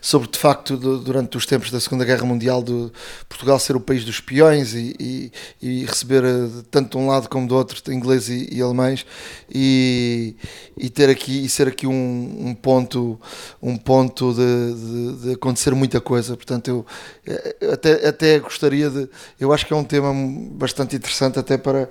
sobre 0.00 0.28
de 0.28 0.38
facto 0.38 0.76
durante 0.76 1.36
os 1.36 1.46
tempos 1.46 1.70
da 1.70 1.80
Segunda 1.80 2.04
Guerra 2.04 2.24
Mundial 2.24 2.62
de 2.62 2.90
Portugal 3.28 3.58
ser 3.58 3.76
o 3.76 3.80
país 3.80 4.04
dos 4.04 4.16
espiões 4.16 4.74
e, 4.74 4.94
e, 4.98 5.32
e, 5.60 5.84
receber 5.84 6.24
eh, 6.24 6.62
tanto 6.70 6.98
de 6.98 7.04
um 7.04 7.08
lado 7.08 7.28
como 7.28 7.46
do 7.46 7.54
outro 7.54 7.80
ingleses 7.92 8.28
e, 8.28 8.56
e 8.56 8.62
alemães 8.62 9.06
e, 9.52 10.36
e, 10.76 10.90
ter 10.90 11.08
aqui 11.08 11.44
e 11.44 11.48
ser 11.48 11.68
aqui 11.68 11.86
um, 11.86 12.48
um 12.48 12.54
ponto 12.54 13.20
um 13.62 13.76
ponto 13.76 14.34
de, 14.34 14.74
de, 14.74 15.22
de, 15.22 15.32
acontecer 15.34 15.74
muita 15.74 16.00
coisa. 16.00 16.36
Portanto 16.36 16.68
eu 16.68 16.86
eh, 17.26 17.72
até, 17.72 18.08
até 18.08 18.38
gostaria 18.38 18.90
de 18.90 19.08
eu 19.38 19.52
acho 19.52 19.66
que 19.66 19.72
é 19.72 19.76
um 19.76 19.84
tema 19.84 20.12
bastante 20.52 20.96
interessante 20.96 21.38
até 21.38 21.56
para 21.56 21.88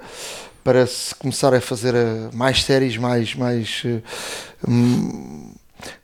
para 0.63 0.85
se 0.85 1.15
começar 1.15 1.53
a 1.53 1.61
fazer 1.61 1.95
eh, 1.95 2.29
mais 2.33 2.63
séries 2.63 2.97
mais 2.97 3.35
mais 3.35 3.83
hum, 4.67 5.53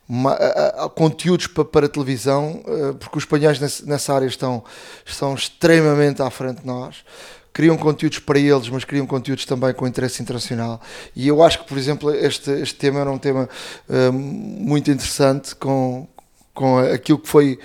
uma, 0.08 0.32
a, 0.32 0.84
a, 0.84 0.88
conteúdos 0.88 1.46
para, 1.46 1.64
para 1.64 1.88
televisão, 1.88 2.62
uh, 2.66 2.94
porque 2.94 3.18
os 3.18 3.24
espanhóis 3.24 3.58
nesse, 3.58 3.86
nessa 3.86 4.14
área 4.14 4.26
estão, 4.26 4.64
estão 5.04 5.34
extremamente 5.34 6.22
à 6.22 6.30
frente 6.30 6.60
de 6.60 6.66
nós. 6.66 7.04
Criam 7.52 7.76
conteúdos 7.76 8.18
para 8.18 8.38
eles, 8.38 8.68
mas 8.68 8.84
criam 8.84 9.06
conteúdos 9.06 9.46
também 9.46 9.72
com 9.72 9.86
interesse 9.86 10.22
internacional. 10.22 10.80
E 11.14 11.26
eu 11.26 11.42
acho 11.42 11.60
que, 11.60 11.66
por 11.66 11.78
exemplo, 11.78 12.14
este, 12.14 12.50
este 12.50 12.74
tema 12.74 13.00
era 13.00 13.10
um 13.10 13.18
tema 13.18 13.48
uh, 13.88 14.12
muito 14.12 14.90
interessante 14.90 15.54
com, 15.56 16.06
com 16.52 16.78
aquilo 16.78 17.18
que 17.18 17.28
foi 17.28 17.58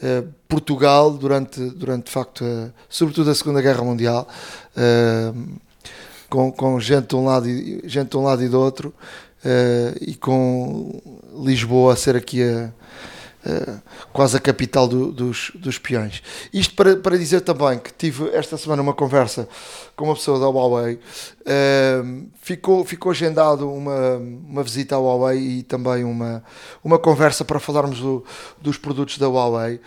uh, 0.00 0.28
Portugal 0.48 1.10
durante, 1.10 1.60
durante 1.70 2.04
de 2.06 2.10
facto, 2.12 2.44
sobretudo 2.88 3.30
a 3.30 3.34
Segunda 3.34 3.60
Guerra 3.60 3.82
Mundial, 3.82 4.28
com, 6.28 6.52
com 6.52 6.78
gente, 6.78 7.08
de 7.08 7.16
um 7.16 7.24
lado 7.24 7.48
e, 7.48 7.82
gente 7.84 8.10
de 8.10 8.16
um 8.16 8.22
lado 8.22 8.42
e 8.42 8.48
do 8.48 8.60
outro 8.60 8.94
uh, 9.44 9.98
e 10.00 10.14
com 10.14 11.00
Lisboa 11.44 11.92
a 11.92 11.96
ser 11.96 12.16
aqui 12.16 12.42
a, 12.42 12.72
quase 14.12 14.36
a 14.36 14.40
capital 14.40 14.86
do, 14.86 15.10
dos, 15.10 15.50
dos 15.54 15.76
peões. 15.76 16.22
Isto 16.52 16.74
para, 16.74 16.96
para 16.96 17.18
dizer 17.18 17.40
também 17.40 17.78
que 17.78 17.92
tive 17.92 18.30
esta 18.30 18.56
semana 18.56 18.82
uma 18.82 18.94
conversa 18.94 19.48
com 19.96 20.04
uma 20.04 20.14
pessoa 20.14 20.38
da 20.38 20.46
Huawei, 20.46 20.94
uh, 20.94 22.28
ficou, 22.40 22.84
ficou 22.84 23.10
agendado 23.10 23.68
uma, 23.68 24.16
uma 24.16 24.62
visita 24.62 24.94
à 24.94 24.98
Huawei 24.98 25.38
e 25.38 25.62
também 25.64 26.04
uma, 26.04 26.44
uma 26.84 26.98
conversa 26.98 27.44
para 27.44 27.58
falarmos 27.58 27.98
do, 27.98 28.24
dos 28.60 28.78
produtos 28.78 29.18
da 29.18 29.28
Huawei 29.28 29.80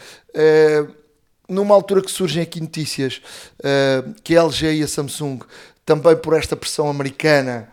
numa 1.47 1.75
altura 1.75 2.01
que 2.01 2.11
surgem 2.11 2.41
aqui 2.41 2.59
notícias 2.59 3.21
uh, 3.59 4.13
que 4.23 4.35
a 4.35 4.43
LG 4.43 4.79
e 4.79 4.83
a 4.83 4.87
Samsung, 4.87 5.39
também 5.85 6.15
por 6.15 6.33
esta 6.33 6.55
pressão 6.55 6.89
americana, 6.89 7.69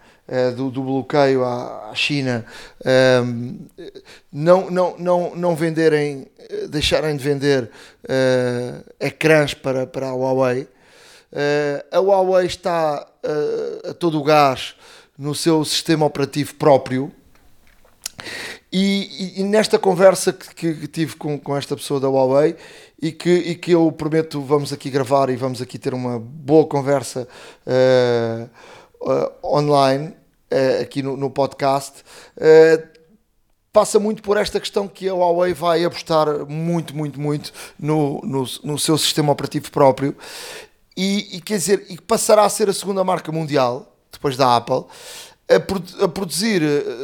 do, 0.56 0.70
do, 0.70 0.82
bloqueio 0.82 1.44
à, 1.44 1.90
à 1.90 1.94
China 1.94 2.44
um, 2.84 3.58
ehm, 3.78 3.92
não, 4.32 4.70
não, 4.70 4.96
não, 4.98 5.36
não 5.36 5.56
venderem, 5.56 6.26
eh, 6.38 6.68
deixarem 6.68 7.16
de 7.16 7.22
vender 7.22 7.64
uh, 8.04 8.84
ecrãs 8.98 9.52
para, 9.52 9.86
para 9.86 10.08
a 10.08 10.14
Huawei. 10.14 10.62
Uh, 10.62 11.84
a 11.90 11.98
Huawei 11.98 12.46
está 12.46 13.06
a 13.84 13.94
todo 13.94 14.18
o 14.18 14.22
gás 14.22 14.74
no 15.18 15.34
seu 15.34 15.64
sistema 15.64 16.06
operativo 16.06 16.54
próprio. 16.54 17.12
E, 18.72 19.34
e, 19.36 19.40
e 19.40 19.44
nesta 19.44 19.78
conversa 19.78 20.32
que, 20.32 20.74
que, 20.74 20.86
tive 20.86 21.16
com, 21.16 21.38
com 21.38 21.56
esta 21.56 21.76
pessoa 21.76 22.00
da 22.00 22.08
Huawei 22.08 22.56
e 23.00 23.12
que, 23.12 23.30
e 23.30 23.54
que 23.54 23.72
eu 23.72 23.92
prometo 23.92 24.40
vamos 24.40 24.72
aqui 24.72 24.88
gravar 24.88 25.28
e 25.28 25.36
vamos 25.36 25.60
aqui 25.60 25.78
ter 25.78 25.92
uma 25.92 26.18
boa 26.18 26.66
conversa 26.66 27.28
uh, 29.02 29.56
online, 29.56 30.08
uh, 30.08 30.82
aqui 30.82 31.02
no, 31.02 31.16
no 31.16 31.30
podcast, 31.30 32.02
uh, 32.36 32.88
passa 33.72 33.98
muito 33.98 34.22
por 34.22 34.36
esta 34.36 34.60
questão 34.60 34.86
que 34.86 35.08
a 35.08 35.14
Huawei 35.14 35.54
vai 35.54 35.84
apostar 35.84 36.46
muito, 36.46 36.94
muito, 36.96 37.20
muito 37.20 37.52
no, 37.78 38.20
no, 38.22 38.44
no 38.62 38.78
seu 38.78 38.98
sistema 38.98 39.32
operativo 39.32 39.70
próprio 39.70 40.16
e, 40.96 41.36
e, 41.36 41.40
quer 41.40 41.56
dizer, 41.56 41.86
e 41.88 42.00
passará 42.00 42.44
a 42.44 42.48
ser 42.48 42.68
a 42.68 42.72
segunda 42.72 43.02
marca 43.02 43.32
mundial, 43.32 43.96
depois 44.10 44.36
da 44.36 44.56
Apple, 44.56 44.84
a, 45.48 46.04
a 46.04 46.08
produzir 46.08 46.62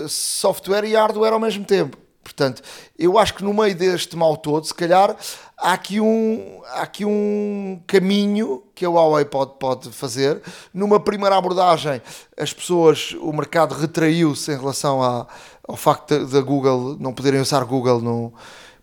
software 0.08 0.84
e 0.84 0.94
hardware 0.94 1.32
ao 1.32 1.40
mesmo 1.40 1.64
tempo. 1.64 1.96
Portanto, 2.22 2.62
eu 2.98 3.18
acho 3.18 3.34
que 3.34 3.42
no 3.42 3.54
meio 3.54 3.74
deste 3.74 4.14
mal 4.14 4.36
todo, 4.36 4.66
se 4.66 4.74
calhar 4.74 5.16
há 5.58 5.72
aqui 5.72 6.00
um, 6.00 6.60
há 6.66 6.82
aqui 6.82 7.04
um 7.04 7.80
caminho 7.86 8.62
que 8.74 8.84
a 8.84 8.90
Huawei 8.90 9.24
pode, 9.24 9.52
pode 9.58 9.90
fazer. 9.90 10.40
Numa 10.72 11.00
primeira 11.00 11.36
abordagem, 11.36 12.00
as 12.36 12.52
pessoas, 12.52 13.14
o 13.20 13.32
mercado 13.32 13.74
retraiu-se 13.74 14.52
em 14.52 14.56
relação 14.56 15.02
a, 15.02 15.26
ao 15.66 15.76
facto 15.76 16.26
da 16.26 16.40
Google 16.40 16.96
não 16.98 17.12
poderem 17.12 17.40
usar 17.40 17.64
Google 17.64 18.00
no. 18.00 18.32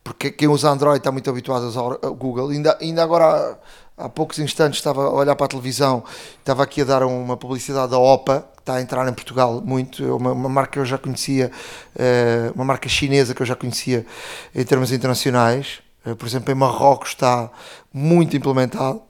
Porque 0.04 0.30
quem 0.30 0.48
usa 0.48 0.70
Android 0.70 1.00
está 1.00 1.12
muito 1.12 1.28
habituado 1.28 1.66
a 1.66 1.68
usar 1.68 1.98
Google. 2.12 2.50
Ainda, 2.50 2.78
ainda 2.80 3.02
agora, 3.02 3.58
há 3.98 4.08
poucos 4.08 4.38
instantes, 4.38 4.78
estava 4.78 5.06
a 5.06 5.12
olhar 5.12 5.36
para 5.36 5.46
a 5.46 5.50
televisão, 5.50 6.04
estava 6.38 6.62
aqui 6.62 6.82
a 6.82 6.86
dar 6.86 7.04
uma 7.04 7.36
publicidade 7.36 7.90
da 7.90 7.98
OPA, 7.98 8.48
está 8.60 8.76
a 8.76 8.82
entrar 8.82 9.08
em 9.08 9.14
Portugal 9.14 9.62
muito, 9.66 10.04
é 10.04 10.12
uma, 10.12 10.32
uma 10.32 10.50
marca 10.50 10.74
que 10.74 10.80
eu 10.80 10.86
já 10.86 11.00
conhecia, 11.00 11.52
uh, 11.96 12.54
uma 12.54 12.66
marca 12.66 12.88
chinesa 12.88 13.34
que 13.34 13.42
eu 13.42 13.46
já 13.48 13.56
conhecia 13.56 14.06
em 14.54 14.64
termos 14.64 14.92
internacionais, 14.92 15.82
por 16.14 16.28
exemplo 16.28 16.52
em 16.52 16.56
Marrocos 16.56 17.10
está 17.10 17.50
muito 17.92 18.38
implementado, 18.38 19.02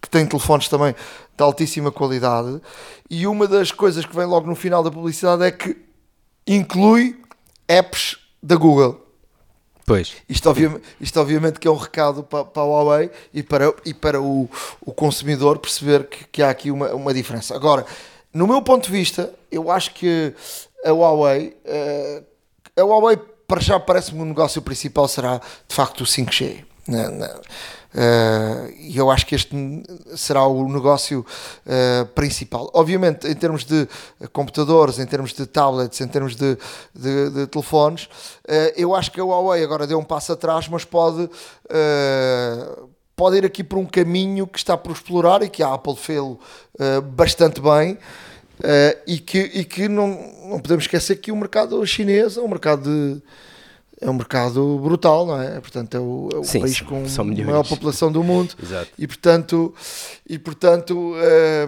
que 0.00 0.10
tem 0.10 0.26
telefones 0.26 0.68
também 0.68 0.94
de 1.36 1.42
altíssima 1.42 1.90
qualidade, 1.90 2.60
e 3.08 3.26
uma 3.26 3.46
das 3.46 3.72
coisas 3.72 4.04
que 4.04 4.14
vem 4.14 4.26
logo 4.26 4.46
no 4.46 4.54
final 4.54 4.82
da 4.82 4.90
publicidade 4.90 5.44
é 5.44 5.50
que 5.50 5.76
inclui 6.46 7.20
apps 7.68 8.18
da 8.42 8.56
Google. 8.56 9.00
Pois. 9.86 10.14
Isto, 10.28 10.48
obviamente, 10.48 10.82
isto 11.00 11.20
obviamente 11.20 11.58
que 11.58 11.66
é 11.66 11.70
um 11.70 11.76
recado 11.76 12.22
para, 12.22 12.44
para 12.44 12.62
a 12.62 12.66
Huawei 12.66 13.10
e 13.32 13.42
para, 13.42 13.74
e 13.84 13.92
para 13.92 14.20
o, 14.20 14.48
o 14.80 14.92
consumidor 14.92 15.58
perceber 15.58 16.06
que, 16.06 16.24
que 16.26 16.42
há 16.42 16.50
aqui 16.50 16.70
uma, 16.70 16.92
uma 16.94 17.12
diferença. 17.12 17.54
Agora, 17.54 17.84
no 18.32 18.46
meu 18.46 18.62
ponto 18.62 18.86
de 18.86 18.92
vista, 18.92 19.34
eu 19.50 19.70
acho 19.70 19.92
que 19.94 20.34
a 20.84 20.90
Huawei, 20.92 21.56
uh, 21.64 22.24
a 22.80 22.84
Huawei 22.84 23.18
para 23.52 23.60
já 23.60 23.78
parece-me 23.78 24.22
o 24.22 24.24
negócio 24.24 24.62
principal 24.62 25.06
será 25.06 25.38
de 25.68 25.74
facto 25.74 26.00
o 26.00 26.04
5G. 26.04 26.64
Né, 26.88 27.06
né? 27.08 27.28
Uh, 27.94 28.72
e 28.78 28.96
eu 28.96 29.10
acho 29.10 29.26
que 29.26 29.34
este 29.34 29.54
será 30.16 30.46
o 30.46 30.66
negócio 30.72 31.20
uh, 31.20 32.06
principal. 32.14 32.70
Obviamente, 32.72 33.28
em 33.28 33.34
termos 33.34 33.64
de 33.64 33.86
computadores, 34.32 34.98
em 34.98 35.04
termos 35.04 35.34
de 35.34 35.44
tablets, 35.44 36.00
em 36.00 36.08
termos 36.08 36.34
de, 36.34 36.56
de, 36.94 37.28
de 37.28 37.46
telefones, 37.46 38.04
uh, 38.04 38.72
eu 38.74 38.94
acho 38.94 39.12
que 39.12 39.20
a 39.20 39.24
Huawei 39.24 39.62
agora 39.62 39.86
deu 39.86 39.98
um 39.98 40.04
passo 40.04 40.32
atrás, 40.32 40.66
mas 40.66 40.86
pode, 40.86 41.28
pode 43.14 43.36
ir 43.36 43.44
aqui 43.44 43.62
por 43.62 43.78
um 43.78 43.84
caminho 43.84 44.46
que 44.46 44.56
está 44.56 44.78
por 44.78 44.92
explorar 44.92 45.42
e 45.42 45.50
que 45.50 45.62
a 45.62 45.74
Apple 45.74 45.94
fez 45.94 46.22
bastante 47.04 47.60
bem. 47.60 47.98
E 49.06 49.18
que, 49.18 49.38
e 49.38 49.64
que 49.64 49.88
não, 49.88 50.08
não 50.48 50.60
podemos 50.60 50.84
esquecer 50.84 51.16
que 51.16 51.32
o 51.32 51.36
mercado 51.36 51.84
chinês 51.86 52.36
é 52.36 52.40
um 52.40 52.48
mercado 52.48 52.82
de 52.82 53.22
é 54.00 54.10
um 54.10 54.14
mercado 54.14 54.78
brutal, 54.80 55.24
não 55.26 55.40
é? 55.40 55.60
Portanto, 55.60 55.96
é 55.96 56.00
o, 56.00 56.28
é 56.32 56.36
o 56.38 56.44
sim, 56.44 56.60
país 56.60 56.80
com 56.80 57.04
a 57.04 57.24
maior 57.24 57.66
população 57.66 58.10
do 58.10 58.22
mundo. 58.24 58.54
E 58.98 59.06
portanto, 59.06 59.72
e, 60.28 60.38
portanto 60.38 61.14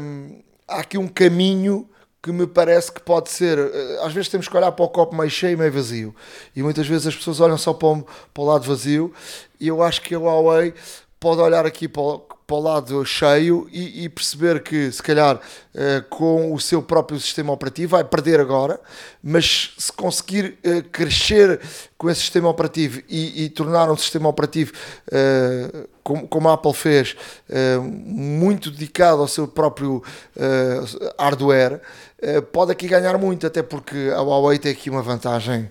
hum, 0.00 0.42
há 0.66 0.80
aqui 0.80 0.98
um 0.98 1.06
caminho 1.06 1.88
que 2.20 2.32
me 2.32 2.46
parece 2.46 2.90
que 2.90 3.00
pode 3.02 3.30
ser. 3.30 3.58
Eh, 3.58 3.98
às 4.02 4.12
vezes 4.12 4.30
temos 4.30 4.48
que 4.48 4.56
olhar 4.56 4.72
para 4.72 4.84
o 4.84 4.88
copo 4.88 5.14
meio 5.14 5.30
cheio 5.30 5.52
e 5.52 5.56
meio 5.56 5.70
vazio. 5.70 6.14
E 6.56 6.62
muitas 6.62 6.86
vezes 6.86 7.06
as 7.06 7.14
pessoas 7.14 7.38
olham 7.38 7.58
só 7.58 7.74
para 7.74 7.88
o, 7.88 8.02
para 8.02 8.42
o 8.42 8.46
lado 8.46 8.64
vazio. 8.64 9.12
E 9.60 9.68
eu 9.68 9.82
acho 9.82 10.00
que 10.00 10.14
a 10.14 10.18
Huawei 10.18 10.72
pode 11.20 11.40
olhar 11.42 11.66
aqui 11.66 11.86
para 11.86 12.02
o, 12.02 12.26
para 12.46 12.56
o 12.56 12.60
lado 12.60 13.04
cheio 13.04 13.66
e, 13.72 14.04
e 14.04 14.08
perceber 14.08 14.62
que, 14.62 14.90
se 14.92 15.02
calhar, 15.02 15.36
uh, 15.36 16.08
com 16.10 16.52
o 16.52 16.60
seu 16.60 16.82
próprio 16.82 17.18
sistema 17.18 17.52
operativo, 17.52 17.92
vai 17.92 18.04
perder 18.04 18.38
agora, 18.38 18.78
mas 19.22 19.72
se 19.78 19.92
conseguir 19.92 20.58
uh, 20.64 20.82
crescer 20.90 21.60
com 21.96 22.10
esse 22.10 22.20
sistema 22.20 22.48
operativo 22.48 23.00
e, 23.08 23.44
e 23.44 23.48
tornar 23.48 23.90
um 23.90 23.96
sistema 23.96 24.28
operativo, 24.28 24.72
uh, 25.08 25.88
como, 26.02 26.28
como, 26.28 26.48
a 26.50 26.52
Apple 26.52 26.74
fez, 26.74 27.16
muito 27.82 28.70
dedicado 28.70 29.22
ao 29.22 29.26
seu 29.26 29.48
próprio 29.48 30.02
hardware, 31.18 31.80
pode 32.52 32.72
aqui 32.72 32.86
ganhar 32.86 33.16
muito, 33.16 33.46
até 33.46 33.62
porque 33.62 34.12
a 34.14 34.20
Huawei 34.20 34.58
tem 34.58 34.70
aqui 34.70 34.90
uma 34.90 35.00
vantagem 35.00 35.70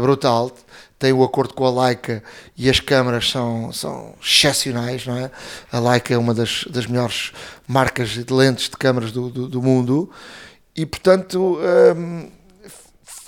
brutal 0.00 0.50
tem 0.98 1.12
o 1.12 1.22
acordo 1.22 1.54
com 1.54 1.66
a 1.66 1.86
Leica 1.86 2.22
e 2.56 2.70
as 2.70 2.80
câmaras 2.80 3.30
são, 3.30 3.72
são 3.72 4.14
excepcionais, 4.22 5.06
não 5.06 5.16
é? 5.16 5.30
A 5.70 5.78
Leica 5.78 6.14
é 6.14 6.18
uma 6.18 6.32
das, 6.32 6.64
das 6.70 6.86
melhores 6.86 7.32
marcas 7.66 8.10
de 8.10 8.32
lentes 8.32 8.68
de 8.68 8.76
câmaras 8.76 9.12
do, 9.12 9.28
do, 9.28 9.48
do 9.48 9.62
mundo 9.62 10.10
e, 10.76 10.84
portanto, 10.84 11.58
hum, 11.96 12.28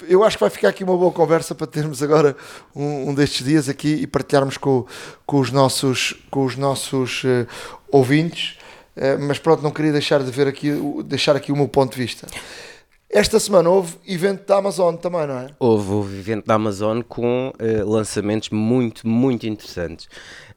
eu 0.08 0.24
acho 0.24 0.36
que 0.36 0.42
vai 0.42 0.50
ficar 0.50 0.68
aqui 0.68 0.84
uma 0.84 0.96
boa 0.96 1.12
conversa 1.12 1.54
para 1.54 1.66
termos 1.66 2.02
agora 2.02 2.36
um, 2.74 3.10
um 3.10 3.14
destes 3.14 3.46
dias 3.46 3.68
aqui 3.68 3.94
e 3.94 4.06
partilharmos 4.06 4.56
com, 4.56 4.84
com 5.24 5.38
os 5.38 5.50
nossos, 5.50 6.14
com 6.30 6.44
os 6.44 6.56
nossos 6.56 7.24
uh, 7.24 7.46
ouvintes. 7.90 8.58
Uh, 8.96 9.20
mas 9.20 9.38
pronto, 9.38 9.62
não 9.62 9.70
queria 9.70 9.92
deixar 9.92 10.22
de 10.22 10.30
ver 10.30 10.48
aqui, 10.48 10.72
deixar 11.04 11.36
aqui 11.36 11.52
o 11.52 11.56
meu 11.56 11.68
ponto 11.68 11.92
de 11.94 12.02
vista. 12.02 12.26
Esta 13.08 13.38
semana 13.38 13.70
houve 13.70 13.96
evento 14.06 14.46
da 14.46 14.56
Amazon 14.56 14.96
também, 14.96 15.26
não 15.26 15.38
é? 15.38 15.48
Houve, 15.60 15.90
houve 15.92 16.18
evento 16.18 16.46
da 16.46 16.54
Amazon 16.54 17.02
com 17.02 17.50
uh, 17.50 17.88
lançamentos 17.88 18.50
muito, 18.50 19.06
muito 19.06 19.46
interessantes. 19.46 20.06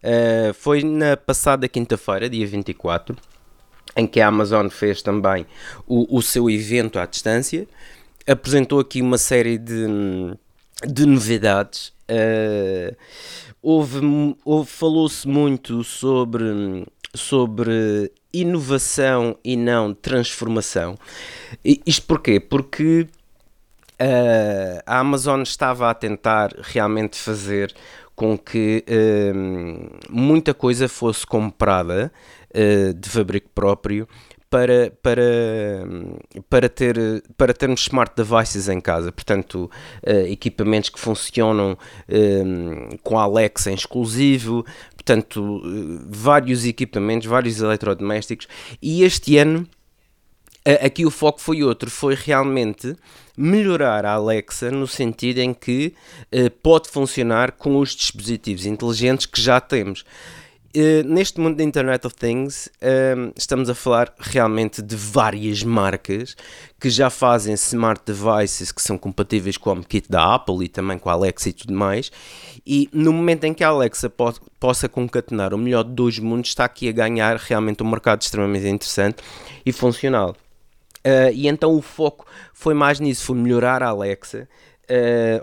Uh, 0.03 0.53
foi 0.53 0.83
na 0.83 1.15
passada 1.15 1.67
quinta-feira, 1.67 2.27
dia 2.27 2.45
24, 2.47 3.15
em 3.95 4.07
que 4.07 4.19
a 4.19 4.27
Amazon 4.27 4.67
fez 4.69 5.01
também 5.01 5.45
o, 5.87 6.17
o 6.17 6.21
seu 6.21 6.49
evento 6.49 6.97
à 6.97 7.05
distância. 7.05 7.67
Apresentou 8.27 8.79
aqui 8.79 9.01
uma 9.01 9.19
série 9.19 9.57
de, 9.57 9.85
de 10.87 11.05
novidades. 11.05 11.93
Uh, 12.09 12.95
houve, 13.61 13.99
houve 14.43 14.69
falou-se 14.69 15.27
muito 15.27 15.83
sobre 15.83 16.83
sobre 17.13 18.11
inovação 18.33 19.37
e 19.43 19.55
não 19.55 19.93
transformação. 19.93 20.95
Isto 21.63 22.05
porquê? 22.05 22.39
Porque 22.39 23.07
uh, 23.99 24.81
a 24.85 24.99
Amazon 24.99 25.41
estava 25.41 25.89
a 25.89 25.93
tentar 25.93 26.51
realmente 26.61 27.17
fazer 27.17 27.73
com 28.15 28.37
que 28.37 28.83
uh, 28.87 29.99
muita 30.09 30.53
coisa 30.53 30.87
fosse 30.87 31.25
comprada 31.25 32.11
uh, 32.49 32.93
de 32.93 33.09
fabrico 33.09 33.49
próprio 33.55 34.07
para, 34.49 34.91
para, 35.03 35.23
para, 36.49 36.67
ter, 36.67 37.23
para 37.37 37.53
termos 37.53 37.81
smart 37.81 38.13
devices 38.15 38.67
em 38.67 38.81
casa, 38.81 39.11
portanto, 39.11 39.69
uh, 40.05 40.27
equipamentos 40.27 40.89
que 40.89 40.99
funcionam 40.99 41.73
uh, 41.73 42.97
com 43.03 43.19
a 43.19 43.23
Alexa 43.23 43.69
em 43.69 43.75
exclusivo, 43.75 44.65
portanto, 44.95 45.57
uh, 45.57 46.01
vários 46.09 46.65
equipamentos, 46.65 47.27
vários 47.27 47.61
eletrodomésticos, 47.61 48.47
e 48.81 49.03
este 49.03 49.37
ano 49.37 49.67
aqui 50.83 51.05
o 51.05 51.11
foco 51.11 51.39
foi 51.39 51.63
outro, 51.63 51.89
foi 51.89 52.15
realmente 52.15 52.95
melhorar 53.37 54.05
a 54.05 54.13
Alexa 54.13 54.69
no 54.69 54.85
sentido 54.85 55.39
em 55.39 55.53
que 55.53 55.95
pode 56.61 56.89
funcionar 56.89 57.53
com 57.53 57.77
os 57.77 57.95
dispositivos 57.95 58.65
inteligentes 58.65 59.25
que 59.25 59.41
já 59.41 59.59
temos. 59.61 60.03
Uh, 60.75 61.03
neste 61.03 61.39
mundo 61.39 61.57
da 61.57 61.63
Internet 61.63 62.05
of 62.05 62.15
Things, 62.15 62.67
uh, 62.67 63.33
estamos 63.35 63.71
a 63.71 63.75
falar 63.75 64.13
realmente 64.19 64.83
de 64.83 64.95
várias 64.95 65.63
marcas 65.63 66.35
que 66.79 66.91
já 66.91 67.09
fazem 67.09 67.55
smart 67.55 68.03
devices 68.05 68.71
que 68.71 68.79
são 68.79 68.95
compatíveis 68.95 69.57
com 69.57 69.71
o 69.71 69.73
HomeKit 69.73 70.11
da 70.11 70.35
Apple 70.35 70.63
e 70.65 70.67
também 70.67 70.99
com 70.99 71.09
a 71.09 71.13
Alexa 71.13 71.49
e 71.49 71.53
tudo 71.53 71.73
mais. 71.73 72.11
E 72.67 72.87
no 72.93 73.11
momento 73.11 73.45
em 73.45 73.53
que 73.53 73.63
a 73.63 73.69
Alexa 73.69 74.11
po 74.11 74.31
possa 74.59 74.87
concatenar 74.87 75.55
o 75.55 75.57
melhor 75.57 75.83
de 75.83 75.91
dois 75.91 76.19
mundos, 76.19 76.51
está 76.51 76.65
aqui 76.65 76.87
a 76.87 76.91
ganhar 76.91 77.37
realmente 77.37 77.81
um 77.81 77.89
mercado 77.89 78.21
extremamente 78.21 78.67
interessante 78.67 79.23
e 79.65 79.71
funcional. 79.71 80.35
Uh, 80.99 81.33
e 81.33 81.47
então 81.47 81.73
o 81.75 81.81
foco 81.81 82.27
foi 82.53 82.75
mais 82.75 82.99
nisso, 82.99 83.25
foi 83.25 83.37
melhorar 83.37 83.81
a 83.81 83.87
Alexa, 83.87 84.47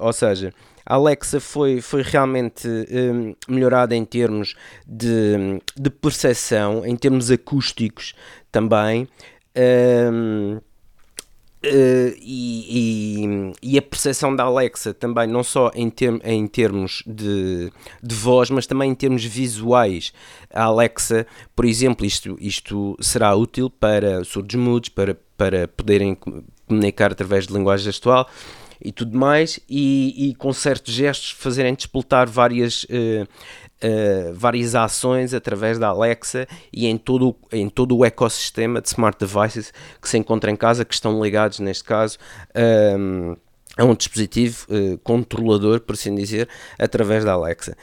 ou 0.00 0.12
seja, 0.12 0.52
a 0.86 0.94
Alexa 0.94 1.40
foi, 1.40 1.80
foi 1.80 2.02
realmente 2.02 2.68
um, 2.68 3.34
melhorada 3.48 3.94
em 3.94 4.04
termos 4.04 4.54
de, 4.86 5.60
de 5.76 5.90
percepção, 5.90 6.86
em 6.86 6.94
termos 6.94 7.30
acústicos 7.30 8.14
também. 8.52 9.08
Um, 9.56 10.60
Uh, 11.64 12.14
e, 12.20 13.24
e, 13.24 13.72
e, 13.72 13.78
a 13.78 13.82
percepção 13.82 14.36
da 14.36 14.44
Alexa 14.44 14.94
também, 14.94 15.26
não 15.26 15.42
só 15.42 15.72
em, 15.74 15.90
term, 15.90 16.18
em 16.22 16.46
termos 16.46 17.02
de, 17.04 17.72
de 18.00 18.14
voz, 18.14 18.50
mas 18.50 18.68
também 18.68 18.92
em 18.92 18.94
termos 18.94 19.24
visuais. 19.24 20.12
A 20.52 20.64
Alexa, 20.64 21.26
por 21.56 21.64
exemplo, 21.64 22.06
isto, 22.06 22.36
isto 22.40 22.96
será 23.00 23.34
útil 23.34 23.68
para 23.68 24.22
surdos 24.22 24.54
mudos, 24.54 24.90
para, 24.90 25.18
para 25.36 25.66
poderem 25.66 26.16
comunicar 26.68 27.10
através 27.10 27.48
de 27.48 27.54
linguagem 27.54 27.86
gestual 27.86 28.28
e 28.80 28.92
tudo 28.92 29.16
mais, 29.16 29.58
e, 29.68 30.30
e 30.30 30.34
com 30.34 30.52
certos 30.52 30.94
gestos 30.94 31.30
fazerem 31.30 31.74
despoltar 31.74 32.28
várias, 32.28 32.84
uh, 32.84 33.24
uh, 33.24 34.34
várias 34.34 34.74
ações 34.74 35.34
através 35.34 35.78
da 35.78 35.88
Alexa 35.88 36.46
e 36.72 36.86
em 36.86 36.96
todo, 36.96 37.34
em 37.52 37.68
todo 37.68 37.96
o 37.96 38.04
ecossistema 38.04 38.80
de 38.80 38.88
smart 38.88 39.18
devices 39.18 39.72
que 40.00 40.08
se 40.08 40.18
encontra 40.18 40.50
em 40.50 40.56
casa, 40.56 40.84
que 40.84 40.94
estão 40.94 41.22
ligados, 41.22 41.58
neste 41.60 41.84
caso, 41.84 42.18
um, 42.54 42.60
ehm, 42.60 43.36
a 43.78 43.84
um 43.84 43.94
dispositivo 43.94 44.66
uh, 44.70 44.98
controlador, 44.98 45.80
por 45.80 45.94
assim 45.94 46.14
dizer, 46.14 46.48
através 46.78 47.24
da 47.24 47.32
Alexa. 47.32 47.76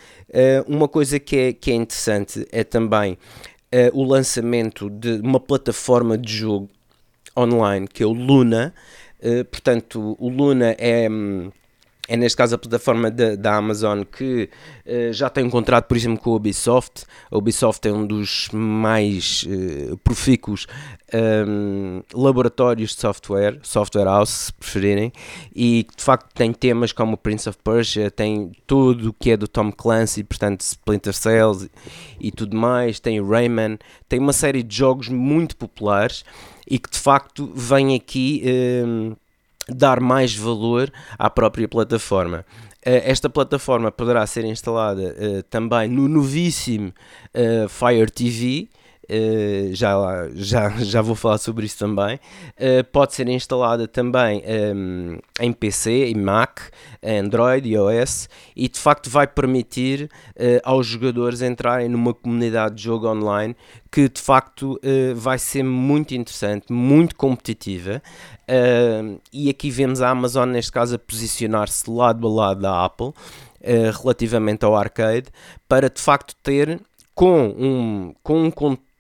uma 0.68 0.88
coisa 0.88 1.20
que 1.20 1.38
é, 1.38 1.54
que 1.54 1.70
é 1.72 1.76
interessante 1.76 2.48
é 2.52 2.64
também 2.64 3.18
o 3.94 4.04
lançamento 4.04 4.88
de 4.88 5.20
uma 5.22 5.40
plataforma 5.40 6.16
de 6.16 6.32
jogo 6.32 6.70
online 7.38 7.88
que 7.88 8.04
é 8.04 8.06
o 8.06 8.14
Luna, 8.14 8.74
eh, 9.24 9.44
portanto, 9.44 10.16
o 10.20 10.30
Luna 10.30 10.76
é 10.78 11.08
é 12.08 12.18
neste 12.18 12.36
caso 12.36 12.56
a 12.56 12.58
plataforma 12.58 13.10
da 13.10 13.56
Amazon 13.56 14.04
que 14.04 14.50
uh, 14.86 15.14
já 15.14 15.30
tem 15.30 15.46
um 15.46 15.50
contrato, 15.50 15.88
por 15.88 15.96
exemplo, 15.96 16.20
com 16.20 16.32
a 16.32 16.36
Ubisoft. 16.36 17.06
A 17.32 17.38
Ubisoft 17.38 17.88
é 17.88 17.94
um 17.94 18.06
dos 18.06 18.50
mais 18.52 19.46
uh, 19.48 19.96
profícuos 20.00 20.68
um, 21.48 22.02
laboratórios 22.14 22.94
de 22.94 23.00
software, 23.00 23.58
software 23.64 24.06
house, 24.06 24.30
se 24.30 24.54
preferirem, 24.54 25.14
e 25.56 25.88
de 25.96 26.04
facto 26.04 26.34
tem 26.34 26.52
temas 26.52 26.92
como 26.92 27.16
Prince 27.16 27.48
of 27.48 27.58
Persia, 27.64 28.12
tem 28.12 28.52
tudo 28.68 29.10
o 29.10 29.14
que 29.14 29.32
é 29.32 29.38
do 29.38 29.48
Tom 29.48 29.72
Clancy, 29.72 30.24
portanto 30.24 30.62
Splinter 30.62 31.14
Cells 31.14 31.70
e, 32.20 32.28
e 32.28 32.32
tudo 32.32 32.58
mais, 32.58 33.00
tem 33.00 33.24
Rayman, 33.24 33.78
tem 34.10 34.20
uma 34.20 34.34
série 34.34 34.62
de 34.64 34.76
jogos 34.76 35.08
muito 35.08 35.56
populares 35.56 36.26
e 36.70 36.80
que 36.80 36.90
de 36.90 37.00
facto 37.00 37.52
vem 37.56 37.96
aqui 37.96 38.44
um, 38.86 39.16
dar 39.68 40.00
mais 40.00 40.36
valor 40.36 40.92
à 41.18 41.30
própria 41.30 41.68
plataforma. 41.68 42.46
Uh, 42.86 43.00
esta 43.04 43.30
plataforma 43.30 43.92
poderá 43.92 44.26
ser 44.28 44.44
instalada 44.46 45.02
uh, 45.02 45.44
também 45.44 45.88
no 45.88 46.08
novíssimo 46.08 46.94
uh, 47.34 47.70
Fire 47.70 48.12
TV. 48.12 48.70
Uh, 49.10 49.74
já, 49.76 50.30
já, 50.34 50.70
já 50.80 51.02
vou 51.02 51.16
falar 51.16 51.38
sobre 51.38 51.66
isso 51.66 51.78
também. 51.78 52.16
Uh, 52.58 52.84
pode 52.92 53.14
ser 53.14 53.28
instalada 53.28 53.88
também 53.88 54.42
um, 54.76 55.18
em 55.42 55.52
PC, 55.52 56.06
em 56.06 56.16
Mac, 56.16 56.60
Android, 57.04 57.68
iOS 57.68 58.30
e 58.56 58.70
de 58.70 58.80
facto 58.80 59.10
vai 59.10 59.28
permitir 59.28 60.10
uh, 60.36 60.62
aos 60.64 60.88
jogadores 60.88 61.42
entrarem 61.42 61.90
numa 61.90 62.14
comunidade 62.14 62.76
de 62.76 62.84
jogo 62.84 63.08
online 63.08 63.56
que 63.92 64.10
de 64.10 64.20
facto 64.20 64.80
vai 65.16 65.38
ser 65.38 65.62
muito 65.62 66.16
interessante, 66.16 66.74
muito 66.74 67.16
competitiva. 67.16 68.02
e 69.32 69.52
aqui 69.52 69.70
vemos 69.70 70.02
a 70.02 70.10
Amazon, 70.10 70.50
neste 70.50 70.72
caso, 70.72 70.96
a 70.96 70.98
posicionar-se 70.98 71.88
lado 71.88 72.28
a 72.28 72.32
lado 72.32 72.62
da 72.62 72.84
Apple. 72.86 73.14
relativamente 74.02 74.66
ao 74.66 74.76
arcade, 74.76 75.28
para 75.70 75.92
de 75.92 76.02
facto 76.02 76.36
ter 76.42 76.82
com 77.14 77.46
um, 77.46 78.16
com 78.24 78.46
um 78.46 78.52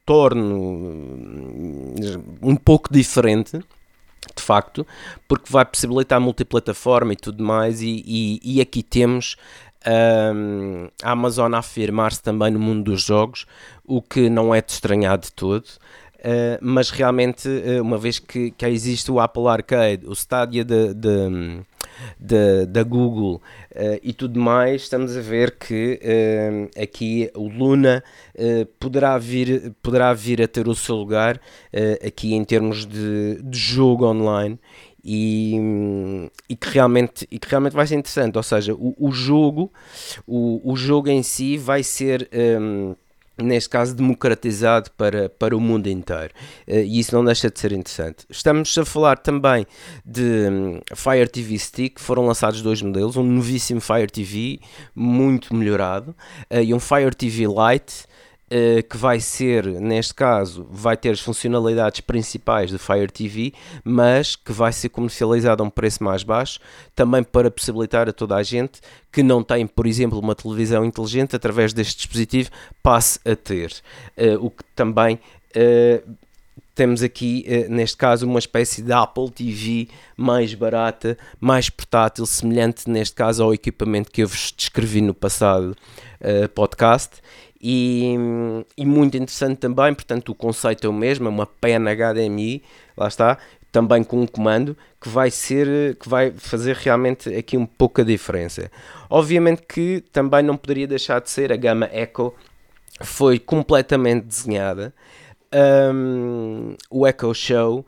hum, 0.09 1.95
um 2.41 2.55
pouco 2.55 2.91
diferente, 2.91 3.57
de 4.35 4.41
facto, 4.41 4.85
porque 5.27 5.51
vai 5.51 5.65
possibilitar 5.65 6.19
multiplataforma 6.19 7.13
e 7.13 7.15
tudo 7.15 7.43
mais, 7.43 7.81
e, 7.81 8.03
e, 8.05 8.39
e 8.43 8.61
aqui 8.61 8.81
temos 8.83 9.35
um, 9.85 10.87
a 11.03 11.11
Amazon 11.11 11.53
a 11.53 11.59
afirmar-se 11.59 12.21
também 12.21 12.51
no 12.51 12.59
mundo 12.59 12.91
dos 12.91 13.01
jogos, 13.01 13.45
o 13.85 14.01
que 14.01 14.29
não 14.29 14.53
é 14.53 14.61
de 14.61 14.71
estranhar 14.71 15.17
de 15.17 15.31
todo. 15.31 15.65
Uh, 16.19 16.57
mas 16.61 16.89
realmente, 16.89 17.49
uh, 17.49 17.81
uma 17.81 17.97
vez 17.97 18.17
que, 18.17 18.51
que 18.51 18.65
existe 18.65 19.11
o 19.11 19.19
Apple 19.19 19.45
Arcade, 19.45 20.07
o 20.07 20.13
Stadia 20.13 20.63
da 22.17 22.83
Google 22.83 23.41
uh, 23.75 23.99
e 24.01 24.13
tudo 24.13 24.39
mais, 24.39 24.83
estamos 24.83 25.15
a 25.15 25.21
ver 25.21 25.57
que 25.57 25.99
aqui 26.81 27.29
o 27.35 27.47
Luna 27.47 28.03
poderá, 28.79 29.17
vir, 29.17 29.73
poderá 29.81 30.13
vir 30.13 30.41
a 30.41 30.47
ter 30.47 30.67
o 30.67 30.75
seu 30.75 30.95
lugar 30.95 31.39
aqui 32.05 32.33
em 32.33 32.43
termos 32.43 32.85
de, 32.85 33.41
de 33.43 33.57
jogo 33.57 34.05
online. 34.05 34.59
E, 35.05 35.57
e, 36.47 36.55
que 36.55 36.69
realmente, 36.69 37.27
e 37.29 37.37
que 37.37 37.49
realmente 37.49 37.73
vai 37.73 37.85
ser 37.85 37.95
interessante, 37.95 38.37
ou 38.37 38.43
seja, 38.43 38.73
o, 38.73 38.95
o 38.97 39.11
jogo 39.11 39.69
o, 40.25 40.71
o 40.71 40.77
jogo 40.77 41.09
em 41.09 41.21
si 41.21 41.57
vai 41.57 41.83
ser 41.83 42.29
um, 42.33 42.95
neste 43.37 43.69
caso 43.69 43.95
democratizado 43.95 44.91
para, 44.91 45.29
para 45.29 45.55
o 45.55 45.59
mundo 45.59 45.87
inteiro 45.87 46.33
uh, 46.67 46.75
e 46.75 46.99
isso 46.99 47.15
não 47.15 47.25
deixa 47.25 47.49
de 47.49 47.59
ser 47.59 47.71
interessante. 47.71 48.25
Estamos 48.29 48.77
a 48.77 48.85
falar 48.85 49.17
também 49.17 49.65
de 50.05 50.49
um, 50.49 50.79
Fire 50.95 51.27
TV 51.27 51.57
Stick, 51.57 51.99
foram 51.99 52.25
lançados 52.25 52.61
dois 52.61 52.81
modelos, 52.81 53.17
um 53.17 53.23
novíssimo 53.23 53.81
Fire 53.81 54.07
TV 54.07 54.59
muito 54.95 55.53
melhorado 55.55 56.15
uh, 56.51 56.61
e 56.61 56.73
um 56.73 56.79
Fire 56.79 57.13
TV 57.15 57.45
Lite 57.45 58.05
que 58.89 58.97
vai 58.97 59.19
ser, 59.19 59.65
neste 59.65 60.13
caso, 60.13 60.67
vai 60.69 60.95
ter 60.95 61.09
as 61.09 61.19
funcionalidades 61.19 62.01
principais 62.01 62.71
do 62.71 62.77
Fire 62.77 63.11
TV, 63.11 63.51
mas 63.83 64.35
que 64.35 64.51
vai 64.51 64.71
ser 64.71 64.89
comercializado 64.89 65.63
a 65.63 65.65
um 65.65 65.69
preço 65.69 66.03
mais 66.03 66.23
baixo, 66.23 66.59
também 66.95 67.23
para 67.23 67.49
possibilitar 67.49 68.07
a 68.07 68.13
toda 68.13 68.35
a 68.35 68.43
gente 68.43 68.79
que 69.11 69.23
não 69.23 69.43
tem, 69.43 69.65
por 69.65 69.85
exemplo, 69.85 70.19
uma 70.19 70.35
televisão 70.35 70.83
inteligente, 70.83 71.35
através 71.35 71.71
deste 71.73 71.97
dispositivo, 71.97 72.49
passe 72.81 73.19
a 73.25 73.35
ter. 73.35 73.71
Uh, 74.17 74.45
o 74.45 74.49
que 74.49 74.63
também. 74.75 75.19
Uh, 75.55 76.15
temos 76.75 77.03
aqui, 77.03 77.45
neste 77.69 77.95
caso, 77.95 78.25
uma 78.25 78.39
espécie 78.39 78.81
de 78.81 78.91
Apple 78.91 79.29
TV 79.29 79.87
mais 80.17 80.55
barata, 80.55 81.15
mais 81.39 81.69
portátil, 81.69 82.25
semelhante, 82.25 82.89
neste 82.89 83.13
caso, 83.15 83.43
ao 83.43 83.53
equipamento 83.53 84.09
que 84.09 84.23
eu 84.23 84.27
vos 84.27 84.51
descrevi 84.57 84.99
no 84.99 85.13
passado 85.13 85.77
podcast 86.55 87.17
e, 87.65 88.13
e, 88.77 88.85
muito 88.85 89.15
interessante 89.15 89.59
também, 89.59 89.93
portanto 89.93 90.29
o 90.33 90.35
conceito 90.35 90.85
é 90.85 90.89
o 90.89 90.93
mesmo, 90.93 91.27
é 91.27 91.29
uma 91.29 91.45
pena 91.45 91.95
HDMI, 91.95 92.61
lá 92.97 93.07
está, 93.07 93.37
também 93.71 94.03
com 94.03 94.21
um 94.21 94.27
comando 94.27 94.75
que 94.99 95.07
vai 95.07 95.31
ser, 95.31 95.95
que 95.95 96.09
vai 96.09 96.33
fazer 96.35 96.75
realmente 96.75 97.33
aqui 97.33 97.55
um 97.55 97.65
pouco 97.65 98.01
a 98.01 98.03
diferença. 98.03 98.69
Obviamente 99.09 99.61
que 99.61 100.03
também 100.11 100.43
não 100.43 100.57
poderia 100.57 100.85
deixar 100.85 101.21
de 101.21 101.29
ser 101.29 101.53
a 101.53 101.55
gama 101.55 101.89
Echo, 101.93 102.33
foi 103.01 103.39
completamente 103.39 104.25
desenhada. 104.25 104.93
Um, 105.93 106.75
o 106.89 107.07
Echo 107.07 107.33
Show, 107.33 107.85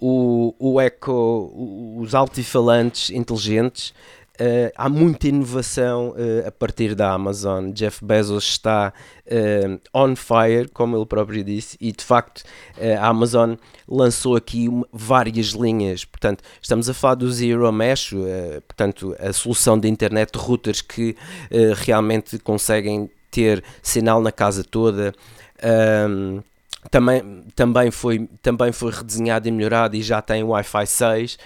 o, 0.00 0.54
o 0.58 0.80
Echo, 0.80 1.52
os 2.00 2.14
altifalantes 2.14 3.10
inteligentes, 3.10 3.92
Uh, 4.40 4.70
há 4.76 4.88
muita 4.88 5.26
inovação 5.26 6.10
uh, 6.10 6.46
a 6.46 6.52
partir 6.52 6.94
da 6.94 7.10
Amazon. 7.10 7.72
Jeff 7.72 8.04
Bezos 8.04 8.44
está 8.44 8.92
uh, 9.26 9.80
on 9.92 10.14
fire, 10.14 10.68
como 10.68 10.96
ele 10.96 11.06
próprio 11.06 11.42
disse, 11.42 11.76
e 11.80 11.90
de 11.90 12.04
facto 12.04 12.44
a 13.00 13.08
Amazon 13.08 13.54
lançou 13.88 14.36
aqui 14.36 14.68
uma, 14.68 14.86
várias 14.92 15.48
linhas. 15.48 16.04
Portanto, 16.04 16.44
estamos 16.62 16.88
a 16.88 16.94
falar 16.94 17.16
do 17.16 17.30
Zero 17.32 17.70
Mesh, 17.72 18.14
portanto, 18.68 19.16
a 19.18 19.32
solução 19.32 19.76
de 19.76 19.88
internet 19.88 20.32
de 20.32 20.38
routers 20.38 20.80
que 20.80 21.16
realmente 21.76 22.38
conseguem 22.38 23.10
ter 23.32 23.64
sinal 23.82 24.22
na 24.22 24.30
casa 24.30 24.62
toda. 24.62 25.12
Um, 26.08 26.40
também, 26.90 27.44
também, 27.56 27.90
foi, 27.90 28.28
também 28.40 28.70
foi 28.70 28.92
redesenhado 28.92 29.48
e 29.48 29.50
melhorado 29.50 29.96
e 29.96 30.02
já 30.02 30.22
tem 30.22 30.44
Wi-Fi 30.44 30.86
6 30.86 31.38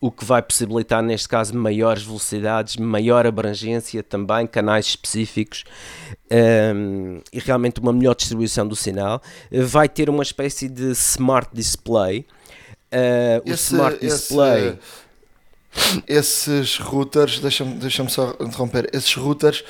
o 0.00 0.10
que 0.10 0.24
vai 0.24 0.40
possibilitar, 0.40 1.02
neste 1.02 1.28
caso, 1.28 1.54
maiores 1.54 2.02
velocidades, 2.02 2.76
maior 2.76 3.26
abrangência 3.26 4.02
também, 4.02 4.46
canais 4.46 4.86
específicos 4.86 5.64
um, 6.30 7.20
e 7.30 7.38
realmente 7.38 7.80
uma 7.80 7.92
melhor 7.92 8.14
distribuição 8.14 8.66
do 8.66 8.74
sinal. 8.74 9.20
Vai 9.50 9.88
ter 9.88 10.08
uma 10.08 10.22
espécie 10.22 10.68
de 10.68 10.92
smart 10.92 11.50
display. 11.52 12.26
Uh, 12.90 13.48
o 13.50 13.52
esse, 13.52 13.74
smart 13.74 14.00
display. 14.00 14.78
Esse, 16.06 16.50
esses 16.50 16.78
routers, 16.78 17.38
deixa-me 17.38 17.74
deixa 17.74 18.08
só 18.08 18.34
interromper, 18.40 18.88
esses 18.92 19.14
routers 19.14 19.60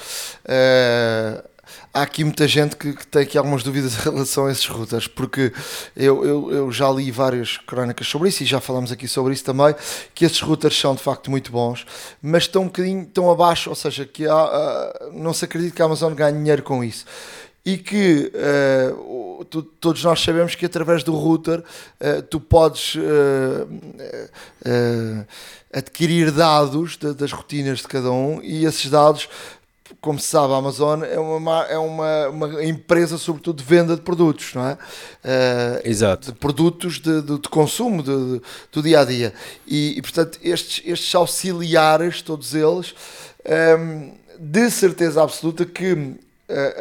uh, 0.45 1.50
há 1.93 2.03
aqui 2.03 2.25
muita 2.25 2.47
gente 2.47 2.77
que, 2.77 2.93
que, 2.93 3.07
tem 3.07 3.23
aqui 3.23 3.37
algumas 3.37 3.63
dúvidas 3.63 3.95
em 4.07 4.11
relação 4.11 4.47
a 4.47 4.53
esses 4.53 4.67
routers, 4.67 5.07
porque 5.07 5.53
eu, 5.97 6.25
eu, 6.25 6.53
eu, 6.53 6.73
já 6.73 6.91
li 6.91 7.11
várias 7.11 7.57
crónicas 7.59 8.07
sobre 8.07 8.29
isso 8.29 8.43
e 8.43 8.47
já 8.47 8.61
falamos 8.61 8.93
aqui 8.93 9.09
sobre 9.09 9.33
isso 9.33 9.45
também, 9.45 9.75
que 10.15 10.25
esses 10.25 10.41
routers 10.41 10.79
são 10.79 10.95
de 10.95 11.03
facto 11.03 11.31
muito 11.31 11.51
bons, 11.51 11.87
mas 12.23 12.45
estão 12.45 12.63
um 12.63 12.67
bocadinho 12.67 13.05
tão 13.07 13.31
abaixo, 13.31 13.71
ou 13.71 13.77
seja, 13.77 14.05
que 14.07 14.27
há, 14.27 15.11
não 15.13 15.33
se 15.33 15.45
acredita 15.45 15.75
que 15.75 15.83
a 15.83 15.85
Amazon 15.85 16.15
ganhe 16.15 16.37
dinheiro 16.37 16.63
com 16.63 16.83
isso. 16.85 17.05
E 17.63 17.77
que 17.77 18.33
uh, 18.35 19.45
tu, 19.45 19.63
todos 19.63 20.03
nós 20.03 20.23
sabemos 20.23 20.55
que 20.55 20.65
através 20.65 21.05
do 21.05 21.15
router 21.15 21.59
uh, 21.59 22.23
tu 22.23 22.41
podes 22.41 22.95
uh, 22.95 23.69
adquirir 25.73 26.31
dados 26.31 26.97
de, 26.97 27.13
das 27.13 27.33
rotinas 27.33 27.81
de 27.81 27.89
cada 27.89 28.11
um 28.11 28.41
e 28.43 28.65
esses 28.65 28.91
dados 28.91 29.29
como 30.01 30.19
se 30.19 30.27
sabe, 30.27 30.53
a 30.53 30.57
Amazon 30.57 31.03
é 31.03 31.19
uma, 31.19 31.65
é 31.65 31.79
uma, 31.79 32.29
uma 32.29 32.65
empresa, 32.65 33.19
sobretudo, 33.19 33.57
de 33.57 33.65
venda 33.65 33.97
de 33.97 34.03
produtos, 34.03 34.55
não 34.55 34.67
é? 34.67 34.75
Uh, 34.75 35.89
Exato. 35.89 36.33
De 36.33 36.39
produtos 36.39 37.01
de, 37.01 37.23
de, 37.23 37.39
de 37.39 37.49
consumo 37.49 38.03
de, 38.03 38.39
de, 38.39 38.43
do 38.73 38.83
dia 38.83 39.01
a 39.01 39.05
dia. 39.05 39.33
E, 39.67 39.99
e, 39.99 40.03
portanto, 40.03 40.39
estes, 40.43 40.83
estes 40.87 41.15
auxiliares, 41.15 42.23
todos 42.23 42.55
eles, 42.55 42.95
um, 43.45 43.53
ehm, 43.53 44.13
de 44.39 44.71
certeza 44.71 45.23
absoluta 45.23 45.67
que 45.67 45.93
uh, 45.93 46.17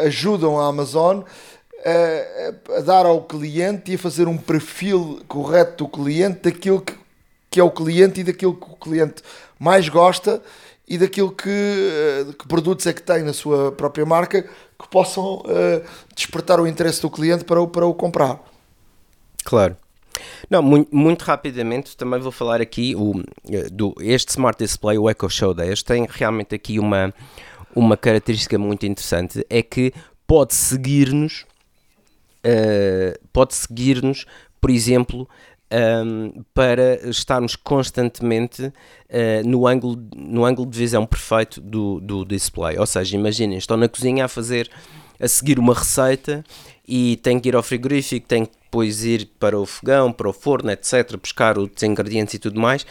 ajudam 0.06 0.60
a 0.60 0.68
Amazon 0.68 1.20
uh, 1.20 2.74
a 2.78 2.82
dar 2.82 3.06
ao 3.06 3.24
cliente 3.24 3.92
e 3.92 3.96
a 3.96 4.00
fazer 4.00 4.28
um 4.28 4.38
perfil 4.38 5.22
correto 5.28 5.84
do 5.84 5.90
cliente 5.90 6.42
daquilo 6.44 6.82
que, 6.82 6.94
que 7.50 7.60
é 7.60 7.64
o 7.64 7.72
cliente 7.72 8.22
e 8.22 8.24
daquilo 8.24 8.54
que 8.54 8.72
o 8.72 8.76
cliente 8.76 9.24
mais 9.60 9.90
gosta 9.90 10.42
e 10.90 10.98
daquilo 10.98 11.32
que, 11.32 11.50
eh, 11.50 12.34
que 12.38 12.48
produtos 12.48 12.88
é 12.88 12.94
que 12.94 13.04
tem 13.04 13.22
na 13.22 13.32
sua 13.32 13.72
própria 13.72 14.06
marca 14.06 14.42
que 14.42 14.88
possam 14.90 15.36
uh, 15.36 15.84
despertar 16.16 16.60
o 16.60 16.66
interesse 16.66 17.02
do 17.02 17.12
cliente 17.12 17.46
para 17.46 17.62
o, 17.62 17.68
para 17.68 17.86
o 17.86 17.94
comprar. 17.94 18.40
Claro. 19.44 19.78
Não, 20.50 20.64
muito, 20.64 20.96
muito 20.96 21.22
rapidamente 21.24 21.96
também 21.96 22.20
vou 22.20 22.32
falar 22.32 22.60
aqui 22.60 22.96
o, 22.96 23.22
eh, 23.52 23.70
do, 23.70 23.94
este 24.00 24.30
Smart 24.30 24.58
Display, 24.58 24.98
o 24.98 25.10
Echo 25.10 25.30
Show 25.30 25.54
10, 25.54 25.84
tem 25.84 26.08
realmente 26.10 26.56
aqui 26.56 26.80
uma, 26.80 27.14
uma 27.76 27.96
característica 27.96 28.58
muito 28.58 28.86
interessante, 28.86 29.46
é 29.50 29.62
que 29.62 29.94
pode 30.26 30.56
seguir-nos, 30.56 31.46
uh, 32.44 33.20
pode 33.32 33.54
seguir-nos, 33.54 34.26
por 34.60 34.70
exemplo, 34.70 35.30
um, 35.72 36.44
para 36.54 37.08
estarmos 37.10 37.56
constantemente 37.56 38.64
uh, 38.66 39.48
no, 39.48 39.68
ângulo, 39.68 39.98
no 40.16 40.46
ângulo 40.46 40.70
de 40.70 40.78
visão 40.78 41.06
perfeito 41.06 41.62
do, 41.62 42.00
do 42.00 42.26
display. 42.26 42.78
Ou 42.78 42.86
seja, 42.86 43.16
imaginem, 43.16 43.58
estão 43.58 43.78
na 43.78 43.88
cozinha 43.88 44.26
a 44.26 44.28
fazer, 44.28 44.70
a 45.20 45.28
seguir 45.28 45.60
uma 45.60 45.74
receita 45.74 46.44
e 46.88 47.18
têm 47.18 47.40
que 47.40 47.50
ir 47.50 47.56
ao 47.56 47.64
frigorífico, 47.64 48.28
têm 48.28 48.46
que 48.46 48.54
depois 48.64 49.04
ir 49.04 49.30
para 49.40 49.58
o 49.58 49.66
fogão, 49.66 50.12
para 50.12 50.30
o 50.30 50.34
forno, 50.34 50.72
etc., 50.72 51.18
buscar 51.18 51.58
os 51.58 51.84
ingredientes 51.84 52.36
e 52.36 52.40
tudo 52.40 52.60
mais. 52.60 52.86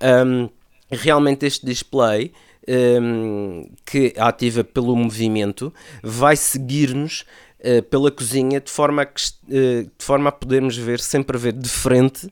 Um, 0.00 0.48
realmente 0.90 1.44
este 1.44 1.66
display 1.66 2.32
um, 2.68 3.68
que 3.84 4.14
ativa 4.16 4.62
pelo 4.64 4.94
movimento 4.96 5.72
vai 6.02 6.36
seguir-nos 6.36 7.24
uh, 7.64 7.82
pela 7.84 8.10
cozinha 8.10 8.60
de 8.60 8.70
forma, 8.70 9.02
a 9.02 9.06
que, 9.06 9.22
uh, 9.48 9.84
de 9.84 10.04
forma 10.04 10.28
a 10.28 10.32
podermos 10.32 10.76
ver, 10.76 11.00
sempre 11.00 11.38
ver 11.38 11.52
de 11.52 11.68
frente 11.68 12.28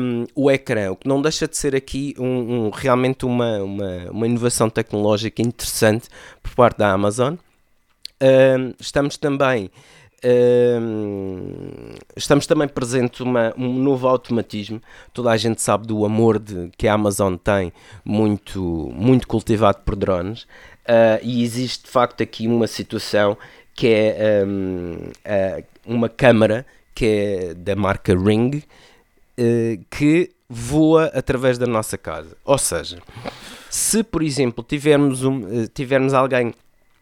um, 0.00 0.26
o 0.34 0.50
ecrã, 0.50 0.92
o 0.92 0.96
que 0.96 1.08
não 1.08 1.20
deixa 1.20 1.48
de 1.48 1.56
ser 1.56 1.74
aqui 1.74 2.14
um, 2.18 2.26
um, 2.66 2.70
realmente 2.70 3.24
uma, 3.24 3.58
uma, 3.58 4.10
uma, 4.10 4.26
inovação 4.26 4.70
tecnológica 4.70 5.42
interessante 5.42 6.08
por 6.42 6.54
parte 6.54 6.78
da 6.78 6.92
Amazon. 6.92 7.34
Um, 8.22 8.72
estamos 8.78 9.16
também 9.16 9.70
estamos 12.16 12.46
também 12.46 12.66
presente 12.68 13.22
uma, 13.22 13.52
um 13.56 13.74
novo 13.74 14.08
automatismo. 14.08 14.80
Toda 15.12 15.30
a 15.30 15.36
gente 15.36 15.60
sabe 15.60 15.86
do 15.86 16.04
amor 16.04 16.38
de, 16.38 16.70
que 16.76 16.88
a 16.88 16.94
Amazon 16.94 17.36
tem, 17.36 17.72
muito, 18.04 18.62
muito 18.94 19.26
cultivado 19.28 19.82
por 19.84 19.94
drones, 19.94 20.42
uh, 20.42 21.20
e 21.22 21.42
existe 21.42 21.84
de 21.84 21.90
facto 21.90 22.22
aqui 22.22 22.46
uma 22.46 22.66
situação 22.66 23.36
que 23.74 23.88
é 23.88 24.44
um, 24.46 25.10
uma 25.84 26.08
câmara 26.08 26.64
que 26.94 27.06
é 27.06 27.54
da 27.54 27.74
marca 27.74 28.16
Ring 28.16 28.62
uh, 29.38 29.84
que 29.90 30.30
voa 30.48 31.06
através 31.06 31.58
da 31.58 31.66
nossa 31.66 31.98
casa. 31.98 32.36
Ou 32.44 32.58
seja, 32.58 32.98
se 33.68 34.04
por 34.04 34.22
exemplo 34.22 34.64
tivermos, 34.66 35.24
um, 35.24 35.66
tivermos 35.66 36.14
alguém 36.14 36.54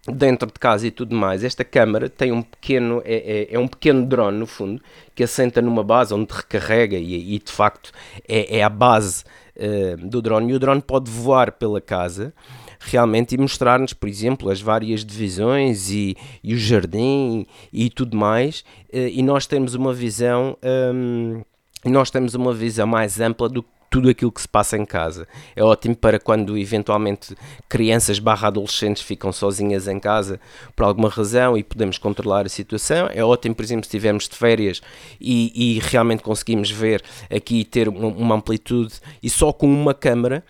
dentro 0.06 0.48
de 0.48 0.58
casa 0.58 0.86
e 0.86 0.90
tudo 0.90 1.14
mais, 1.14 1.44
esta 1.44 1.64
câmara 1.64 2.08
tem 2.08 2.32
um 2.32 2.42
pequeno, 2.42 3.02
é, 3.04 3.48
é, 3.50 3.54
é, 3.54 3.58
um 3.58 3.68
pequeno 3.68 4.04
drone 4.04 4.38
no 4.38 4.46
fundo, 4.46 4.82
que 5.14 5.22
assenta 5.22 5.62
numa 5.62 5.84
base 5.84 6.12
onde 6.12 6.32
recarrega 6.32 6.96
e, 6.96 7.34
e 7.34 7.38
de 7.38 7.52
facto 7.52 7.92
é, 8.26 8.58
é 8.58 8.64
a 8.64 8.68
base 8.68 9.22
uh, 9.56 9.96
do 9.98 10.20
drone 10.20 10.52
e 10.52 10.54
o 10.54 10.58
drone 10.58 10.82
pode 10.82 11.10
voar 11.10 11.52
pela 11.52 11.80
casa 11.80 12.34
realmente 12.84 13.34
e 13.34 13.38
mostrar-nos, 13.38 13.92
por 13.92 14.08
exemplo, 14.08 14.50
as 14.50 14.60
várias 14.60 15.04
divisões 15.04 15.90
e, 15.90 16.16
e 16.42 16.54
o 16.54 16.58
jardim 16.58 17.46
e, 17.72 17.88
tudo 17.88 18.16
mais 18.16 18.60
uh, 18.92 19.08
e 19.08 19.22
nós 19.22 19.46
temos 19.46 19.74
uma 19.74 19.92
visão 19.92 20.56
um, 20.94 21.42
nós 21.84 22.10
temos 22.10 22.34
uma 22.34 22.52
visão 22.52 22.86
mais 22.86 23.20
ampla 23.20 23.48
do 23.48 23.64
tudo 23.92 24.08
aquilo 24.08 24.32
que 24.32 24.40
se 24.40 24.48
passa 24.48 24.78
em 24.78 24.86
casa. 24.86 25.28
É 25.54 25.62
ótimo 25.62 25.94
para 25.94 26.18
quando 26.18 26.56
eventualmente 26.56 27.36
crianças 27.68 28.18
barra 28.18 28.48
adolescentes 28.48 29.02
ficam 29.02 29.30
sozinhas 29.30 29.86
em 29.86 30.00
casa 30.00 30.40
por 30.74 30.84
alguma 30.84 31.10
razão 31.10 31.58
e 31.58 31.62
podemos 31.62 31.98
controlar 31.98 32.46
a 32.46 32.48
situação. 32.48 33.10
É 33.12 33.22
ótimo, 33.22 33.54
por 33.54 33.62
exemplo, 33.62 33.84
se 33.84 33.88
estivermos 33.88 34.30
de 34.30 34.34
férias 34.34 34.80
e, 35.20 35.76
e 35.76 35.78
realmente 35.80 36.22
conseguimos 36.22 36.70
ver 36.70 37.02
aqui 37.30 37.66
ter 37.66 37.86
uma, 37.86 38.08
uma 38.08 38.34
amplitude 38.36 38.94
e 39.22 39.28
só 39.28 39.52
com 39.52 39.66
uma 39.66 39.92
câmera 39.92 40.42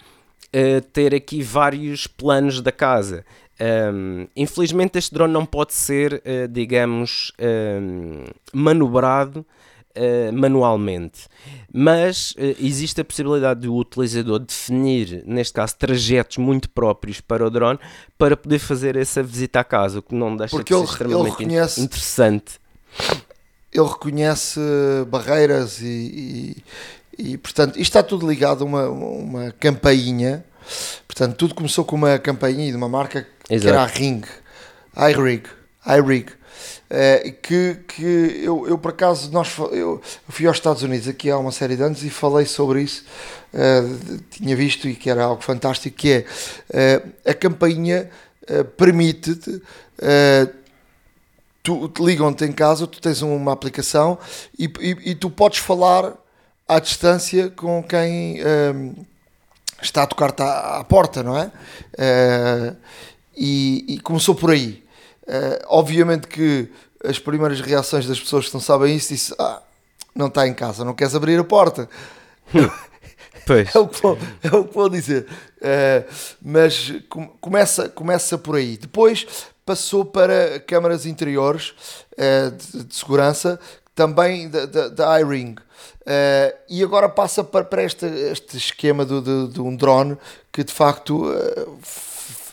uh, 0.55 0.81
ter 0.93 1.15
aqui 1.15 1.43
vários 1.43 2.07
planos 2.07 2.61
da 2.61 2.73
casa. 2.73 3.25
Um, 3.61 4.27
infelizmente 4.35 4.99
este 4.99 5.15
drone 5.15 5.33
não 5.33 5.47
pode 5.47 5.75
ser, 5.75 6.15
uh, 6.15 6.49
digamos, 6.49 7.33
um, 7.39 8.25
manobrado 8.53 9.47
uh, 9.97 10.33
manualmente. 10.33 11.29
Mas 11.73 12.33
uh, 12.33 12.57
existe 12.59 13.01
a 13.01 13.05
possibilidade 13.05 13.61
do 13.61 13.75
utilizador 13.75 14.41
definir, 14.41 15.23
neste 15.27 15.55
caso, 15.55 15.77
trajetos 15.77 16.39
muito 16.39 16.69
próprios 16.71 17.21
para 17.21 17.47
o 17.47 17.51
drone 17.51 17.79
para 18.19 18.37
poder 18.37 18.59
fazer 18.59 18.97
essa 18.97 19.23
visita 19.23 19.61
à 19.61 19.65
casa, 19.65 20.01
o 20.01 20.03
que 20.03 20.15
não 20.15 20.37
deixa 20.37 20.57
Porque 20.57 20.73
de 20.73 20.79
ser 20.79 20.85
ele, 20.85 20.91
extremamente 20.91 21.23
ele 21.23 21.31
reconhece, 21.31 21.81
interessante. 21.81 22.61
Ele 23.73 23.87
reconhece 23.87 24.61
barreiras 25.09 25.81
e, 25.81 26.57
e, 27.19 27.37
portanto, 27.37 27.73
isto 27.73 27.83
está 27.83 28.03
tudo 28.03 28.29
ligado 28.29 28.63
a 28.63 28.67
uma, 28.67 28.89
uma 28.89 29.53
campainha. 29.53 30.45
Portanto, 31.07 31.37
tudo 31.37 31.55
começou 31.55 31.85
com 31.85 31.97
uma 31.97 32.19
campainha 32.19 32.71
de 32.71 32.77
uma 32.77 32.89
marca 32.89 33.27
Exato. 33.51 33.61
que 33.61 33.69
era 33.69 33.83
a 33.83 33.87
Ring, 33.87 34.23
iRig, 34.97 35.45
iRig 35.87 36.33
Uh, 36.93 37.33
que, 37.41 37.79
que 37.89 38.43
eu, 38.45 38.69
eu 38.69 38.77
por 38.77 38.91
acaso 38.91 39.33
nós 39.33 39.57
eu, 39.73 40.01
fui 40.29 40.47
aos 40.47 40.59
Estados 40.59 40.83
Unidos 40.83 41.09
aqui 41.09 41.31
há 41.31 41.39
uma 41.39 41.51
série 41.51 41.75
de 41.75 41.83
anos 41.83 42.05
e 42.05 42.11
falei 42.11 42.45
sobre 42.45 42.83
isso 42.83 43.03
uh, 43.55 44.19
tinha 44.31 44.55
visto 44.55 44.87
e 44.87 44.95
que 44.95 45.09
era 45.09 45.25
algo 45.25 45.43
fantástico 45.43 45.97
que 45.97 46.13
é 46.13 46.99
uh, 46.99 47.31
a 47.31 47.33
campainha 47.33 48.11
permite-te 48.77 49.63
tu 51.63 51.89
te 51.89 52.03
ligam-te 52.03 52.45
em 52.45 52.53
casa 52.53 52.87
tu 52.87 53.01
tens 53.01 53.23
uma 53.23 53.53
aplicação 53.53 54.19
e, 54.59 54.65
e, 54.79 55.11
e, 55.13 55.15
tu 55.15 55.31
podes 55.31 55.61
falar 55.61 56.13
à 56.77 56.81
distância 56.81 57.51
com 57.51 57.83
quem 57.83 58.39
está 59.81 60.03
a 60.03 60.07
tocar-te 60.07 60.43
à, 60.43 60.79
à, 60.79 60.85
porta 60.85 61.23
não 61.23 61.37
é 61.37 61.51
e, 63.37 63.85
e 63.89 64.01
começou 64.01 64.35
por 64.35 64.51
aí 64.51 64.83
Uh, 65.23 65.63
obviamente 65.69 66.27
que 66.27 66.69
as 67.05 67.19
primeiras 67.19 67.61
reações 67.61 68.07
das 68.07 68.19
pessoas 68.19 68.49
que 68.49 68.55
não 68.55 68.61
sabem 68.61 68.97
isso 68.97 69.15
disse 69.15 69.35
ah, 69.39 69.63
não 70.15 70.27
está 70.27 70.47
em 70.49 70.55
casa, 70.55 70.85
não 70.85 70.95
queres 70.95 71.15
abrir 71.15 71.39
a 71.39 71.45
porta. 71.45 71.89
Pois. 73.45 73.75
é, 73.75 73.79
o 73.81 73.89
que 73.89 74.01
vou, 74.01 74.17
é 74.41 74.57
o 74.57 74.65
que 74.65 74.73
vou 74.73 74.89
dizer. 74.89 75.27
Uh, 75.57 76.09
mas 76.41 76.93
com, 77.09 77.27
começa, 77.27 77.89
começa 77.89 78.39
por 78.39 78.55
aí. 78.55 78.77
Depois 78.77 79.27
passou 79.67 80.05
para 80.05 80.61
câmaras 80.61 81.07
interiores 81.07 81.75
uh, 82.13 82.53
de, 82.53 82.85
de, 82.85 82.95
segurança, 82.95 83.59
também 83.97 84.49
da, 84.49 84.67
da, 84.67 84.89
da 84.89 85.21
iRing. 85.21 85.57
Uh, 86.03 86.57
e 86.69 86.83
agora 86.83 87.09
passa 87.09 87.45
para, 87.45 87.65
para 87.65 87.85
este, 87.85 88.07
este 88.07 88.57
esquema 88.57 89.05
de, 89.05 89.21
de, 89.21 89.49
de 89.49 89.61
um 89.61 89.75
drone 89.77 90.19
que 90.51 90.65
de 90.65 90.73
facto 90.73 91.25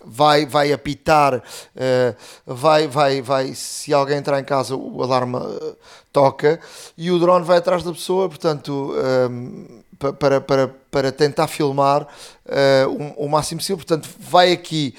vai, 0.03 0.45
vai 0.45 0.71
apitar, 0.71 1.35
uh, 1.35 2.15
vai, 2.45 2.87
vai, 2.87 3.21
vai, 3.21 3.53
se 3.53 3.93
alguém 3.93 4.17
entrar 4.17 4.39
em 4.39 4.43
casa, 4.43 4.75
o 4.75 5.03
alarme 5.03 5.37
uh, 5.37 5.77
toca 6.11 6.59
e 6.97 7.11
o 7.11 7.19
drone 7.19 7.45
vai 7.45 7.57
atrás 7.57 7.83
da 7.83 7.91
pessoa, 7.91 8.27
portanto, 8.27 8.95
ehm, 8.97 9.81
para, 10.17 10.39
para, 10.41 10.67
para 10.89 11.11
tentar 11.11 11.47
filmar 11.47 12.03
uh, 12.03 13.15
o, 13.17 13.25
o, 13.25 13.29
máximo 13.29 13.59
possível. 13.59 13.77
Portanto, 13.77 14.09
vai 14.17 14.53
aqui 14.53 14.95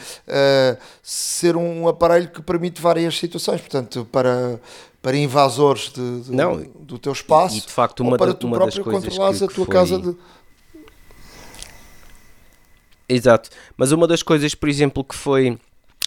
ser 1.02 1.56
um 1.56 1.88
aparelho 1.88 2.28
que 2.28 2.42
permite 2.42 2.82
várias 2.82 3.18
situações, 3.18 3.60
portanto, 3.62 4.06
para 4.12 4.60
para 5.02 5.16
invasores 5.16 5.92
de, 5.92 6.20
de, 6.22 6.32
Não, 6.32 6.62
do 6.78 6.98
teu 6.98 7.12
espaço 7.12 7.56
e, 7.56 7.60
de 7.60 7.72
facto 7.72 8.00
uma, 8.00 8.16
para 8.16 8.34
tu 8.34 8.46
uma 8.46 8.56
próprio 8.56 8.84
controlares 8.84 9.42
a 9.42 9.46
tua 9.46 9.64
foi... 9.64 9.74
casa 9.74 9.98
de 9.98 10.16
Exato, 13.08 13.50
mas 13.76 13.90
uma 13.90 14.06
das 14.06 14.22
coisas, 14.22 14.54
por 14.54 14.68
exemplo, 14.68 15.02
que 15.02 15.16
foi, 15.16 15.58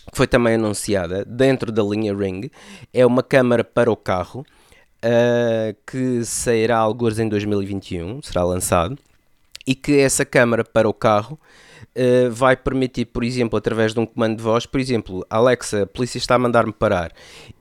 que 0.09 0.15
foi 0.15 0.25
também 0.25 0.55
anunciada 0.55 1.25
dentro 1.25 1.69
da 1.69 1.83
linha 1.83 2.15
Ring 2.15 2.49
é 2.93 3.05
uma 3.05 3.21
câmara 3.21 3.61
para 3.61 3.91
o 3.91 3.97
carro 3.97 4.45
uh, 5.03 5.75
que 5.85 6.23
sairá 6.23 6.77
alguns 6.77 7.19
em 7.19 7.27
2021, 7.27 8.21
será 8.21 8.45
lançado, 8.45 8.97
e 9.67 9.75
que 9.75 9.99
essa 9.99 10.23
câmara 10.23 10.63
para 10.63 10.87
o 10.87 10.93
carro 10.93 11.37
uh, 11.95 12.31
vai 12.31 12.55
permitir, 12.55 13.05
por 13.05 13.23
exemplo, 13.23 13.57
através 13.57 13.93
de 13.93 13.99
um 13.99 14.05
comando 14.05 14.37
de 14.37 14.43
voz, 14.43 14.65
por 14.65 14.79
exemplo, 14.79 15.25
Alexa, 15.29 15.83
a 15.83 15.87
polícia 15.87 16.17
está 16.17 16.35
a 16.35 16.39
mandar-me 16.39 16.73
parar, 16.73 17.11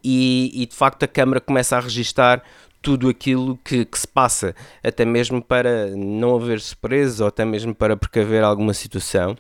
e, 0.03 0.51
e 0.55 0.67
de 0.67 0.75
facto 0.75 1.05
a 1.05 1.09
câmara 1.09 1.41
começa 1.41 1.77
a 1.77 1.81
registar 1.81 2.43
tudo 2.81 3.09
aquilo 3.09 3.57
que, 3.65 3.85
que, 3.85 3.99
se 3.99 4.09
passa, 4.09 4.55
até 4.83 5.05
mesmo 5.05 5.41
para 5.41 5.91
não 5.91 6.35
haver 6.35 6.61
surpresas 6.61 7.21
ou 7.21 7.29
até 7.29 7.45
mesmo 7.45 7.75
para 7.75 7.97
precaver 7.97 8.43
alguma 8.43 8.75
situação. 8.75 9.37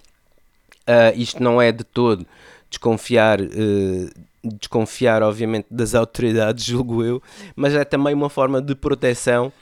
Uh, 0.82 1.16
isto 1.16 1.42
não 1.42 1.60
é 1.60 1.72
de 1.72 1.84
todo 1.84 2.26
desconfiar, 2.72 3.40
uh, 3.40 4.10
desconfiar, 4.42 5.22
obviamente, 5.22 5.66
das 5.70 5.94
autoridades, 5.94 6.64
julgo 6.64 7.04
eu, 7.04 7.22
mas 7.54 7.74
é 7.74 7.84
também 7.84 8.14
uma 8.14 8.30
forma 8.30 8.62
de 8.62 8.74
proteção, 8.74 9.52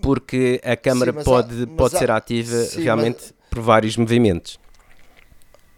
porque 0.00 0.60
a 0.64 0.76
câmara 0.76 1.12
sim, 1.12 1.24
pode, 1.24 1.62
há, 1.62 1.66
pode 1.66 1.98
ser 1.98 2.10
ativa 2.10 2.56
sim, 2.56 2.82
realmente 2.82 3.18
mas... 3.20 3.34
por 3.50 3.60
vários 3.60 3.96
movimentos. 3.96 4.61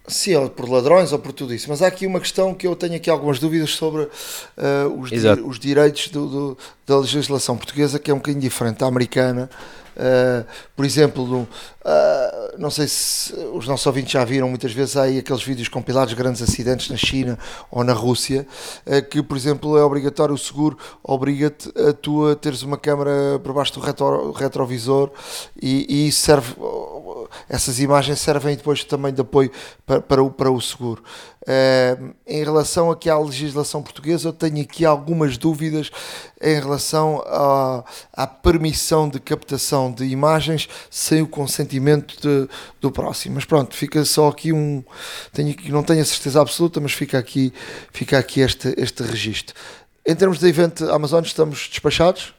Sim, 0.07 0.35
ou 0.35 0.51
por 0.51 0.69
ladrões 0.69 1.12
ou 1.12 1.19
por 1.19 1.33
tudo 1.33 1.55
isso. 1.55 1.67
Mas 1.69 1.81
há 1.81 1.87
aqui 1.87 2.07
uma 2.07 2.21
questão 2.21 2.53
que 2.53 2.67
eu 2.67 2.77
tenho 2.77 2.95
aqui 2.95 3.09
algumas 3.09 3.38
dúvidas 3.38 3.71
sobre 3.71 4.03
uh, 4.03 5.01
os, 5.01 5.09
di 5.11 5.27
os, 5.43 5.59
direitos 5.59 6.09
do, 6.09 6.29
do, 6.29 6.59
da 6.87 6.99
legislação 6.99 7.57
portuguesa, 7.57 7.99
que 7.99 8.11
é 8.11 8.14
um 8.14 8.18
bocadinho 8.18 8.42
diferente 8.42 8.79
da 8.79 8.87
americana. 8.87 9.49
Uh, 9.97 10.44
por 10.75 10.85
exemplo, 10.85 11.42
uh, 11.42 12.59
não 12.59 12.68
sei 12.68 12.88
se 12.88 13.33
os 13.53 13.68
nossos 13.68 13.87
ouvintes 13.87 14.11
já 14.11 14.25
viram 14.25 14.49
muitas 14.49 14.73
vezes 14.73 14.97
aí 14.97 15.18
aqueles 15.18 15.42
vídeos 15.42 15.68
compilados 15.68 16.11
de 16.11 16.16
grandes 16.16 16.42
acidentes 16.42 16.90
na 16.90 16.97
China 16.97 17.38
ou 17.70 17.85
na 17.85 17.92
Rússia, 17.92 18.44
que 19.09 19.23
por 19.23 19.37
exemplo 19.37 19.79
é 19.79 19.85
obrigatório 19.85 20.35
o 20.35 20.38
seguro, 20.38 20.77
obriga-te 21.01 21.68
a 21.79 21.92
tu 21.92 22.29
a 22.29 22.35
teres 22.35 22.62
uma 22.62 22.77
câmera 22.77 23.38
por 23.40 23.53
baixo 23.53 23.75
do 23.75 23.81
retro, 23.81 24.33
retrovisor 24.33 25.12
e, 25.62 26.09
e 26.09 26.12
serve 26.12 26.55
essas 27.49 27.81
imagens 27.81 28.20
servem 28.20 28.57
depois 28.57 28.85
também 28.85 29.12
de 29.12 29.20
apoio 29.20 29.51
para, 29.87 30.01
para, 30.01 30.23
o, 30.23 30.31
para 30.31 30.51
o 30.51 30.61
seguro. 30.61 31.03
Em 32.27 32.43
relação 32.43 32.91
aqui 32.91 33.11
à 33.11 33.19
legislação 33.19 33.83
portuguesa, 33.83 34.29
eu 34.29 34.33
tenho 34.33 34.63
aqui 34.63 34.85
algumas 34.85 35.37
dúvidas 35.37 35.91
em 36.41 36.59
relação 36.59 37.23
à, 37.27 37.85
à 38.13 38.27
permissão 38.27 39.09
de 39.09 39.21
captação 39.21 39.93
de 39.93 40.05
imagens 40.05 40.69
sem 40.91 41.21
o 41.23 41.27
consentimento 41.27 42.21
de, 42.21 42.49
do 42.81 42.91
próximo. 42.91 43.35
Mas 43.35 43.45
pronto, 43.45 43.75
fica 43.77 44.05
só 44.05 44.29
aqui 44.29 44.53
um. 44.53 44.83
Tenho, 45.33 45.55
não 45.69 45.83
tenho 45.83 46.01
a 46.01 46.05
certeza 46.05 46.41
absoluta, 46.41 46.81
mas 46.81 46.93
fica 46.93 47.19
aqui, 47.19 47.53
fica 47.93 48.19
aqui 48.19 48.41
este, 48.41 48.75
este 48.79 49.03
registro. 49.03 49.55
Em 50.07 50.15
termos 50.15 50.39
de 50.39 50.49
evento 50.49 50.91
Amazon, 50.91 51.23
estamos 51.25 51.69
despachados? 51.69 52.35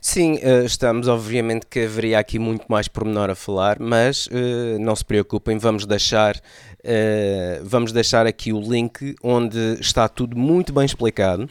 Sim, 0.00 0.38
eh, 0.42 0.64
estamos. 0.64 1.08
Obviamente 1.08 1.66
que 1.66 1.80
haveria 1.80 2.18
aqui 2.18 2.38
muito 2.38 2.64
mais 2.68 2.88
pormenor 2.88 3.30
a 3.30 3.34
falar, 3.34 3.78
mas 3.78 4.28
eh, 4.32 4.78
não 4.78 4.94
se 4.94 5.04
preocupem, 5.04 5.58
vamos 5.58 5.84
deixar, 5.86 6.40
eh, 6.84 7.60
vamos 7.64 7.92
deixar 7.92 8.26
aqui 8.26 8.52
o 8.52 8.60
link 8.60 9.16
onde 9.22 9.78
está 9.80 10.08
tudo 10.08 10.36
muito 10.36 10.72
bem 10.72 10.84
explicado. 10.84 11.48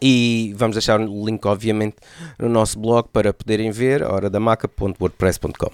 E 0.00 0.54
vamos 0.56 0.74
deixar 0.74 1.00
o 1.00 1.26
link, 1.26 1.44
obviamente, 1.46 1.96
no 2.38 2.50
nosso 2.50 2.78
blog 2.78 3.08
para 3.10 3.32
poderem 3.32 3.70
ver, 3.70 4.02
horadamaca.wordpress.com. 4.02 5.70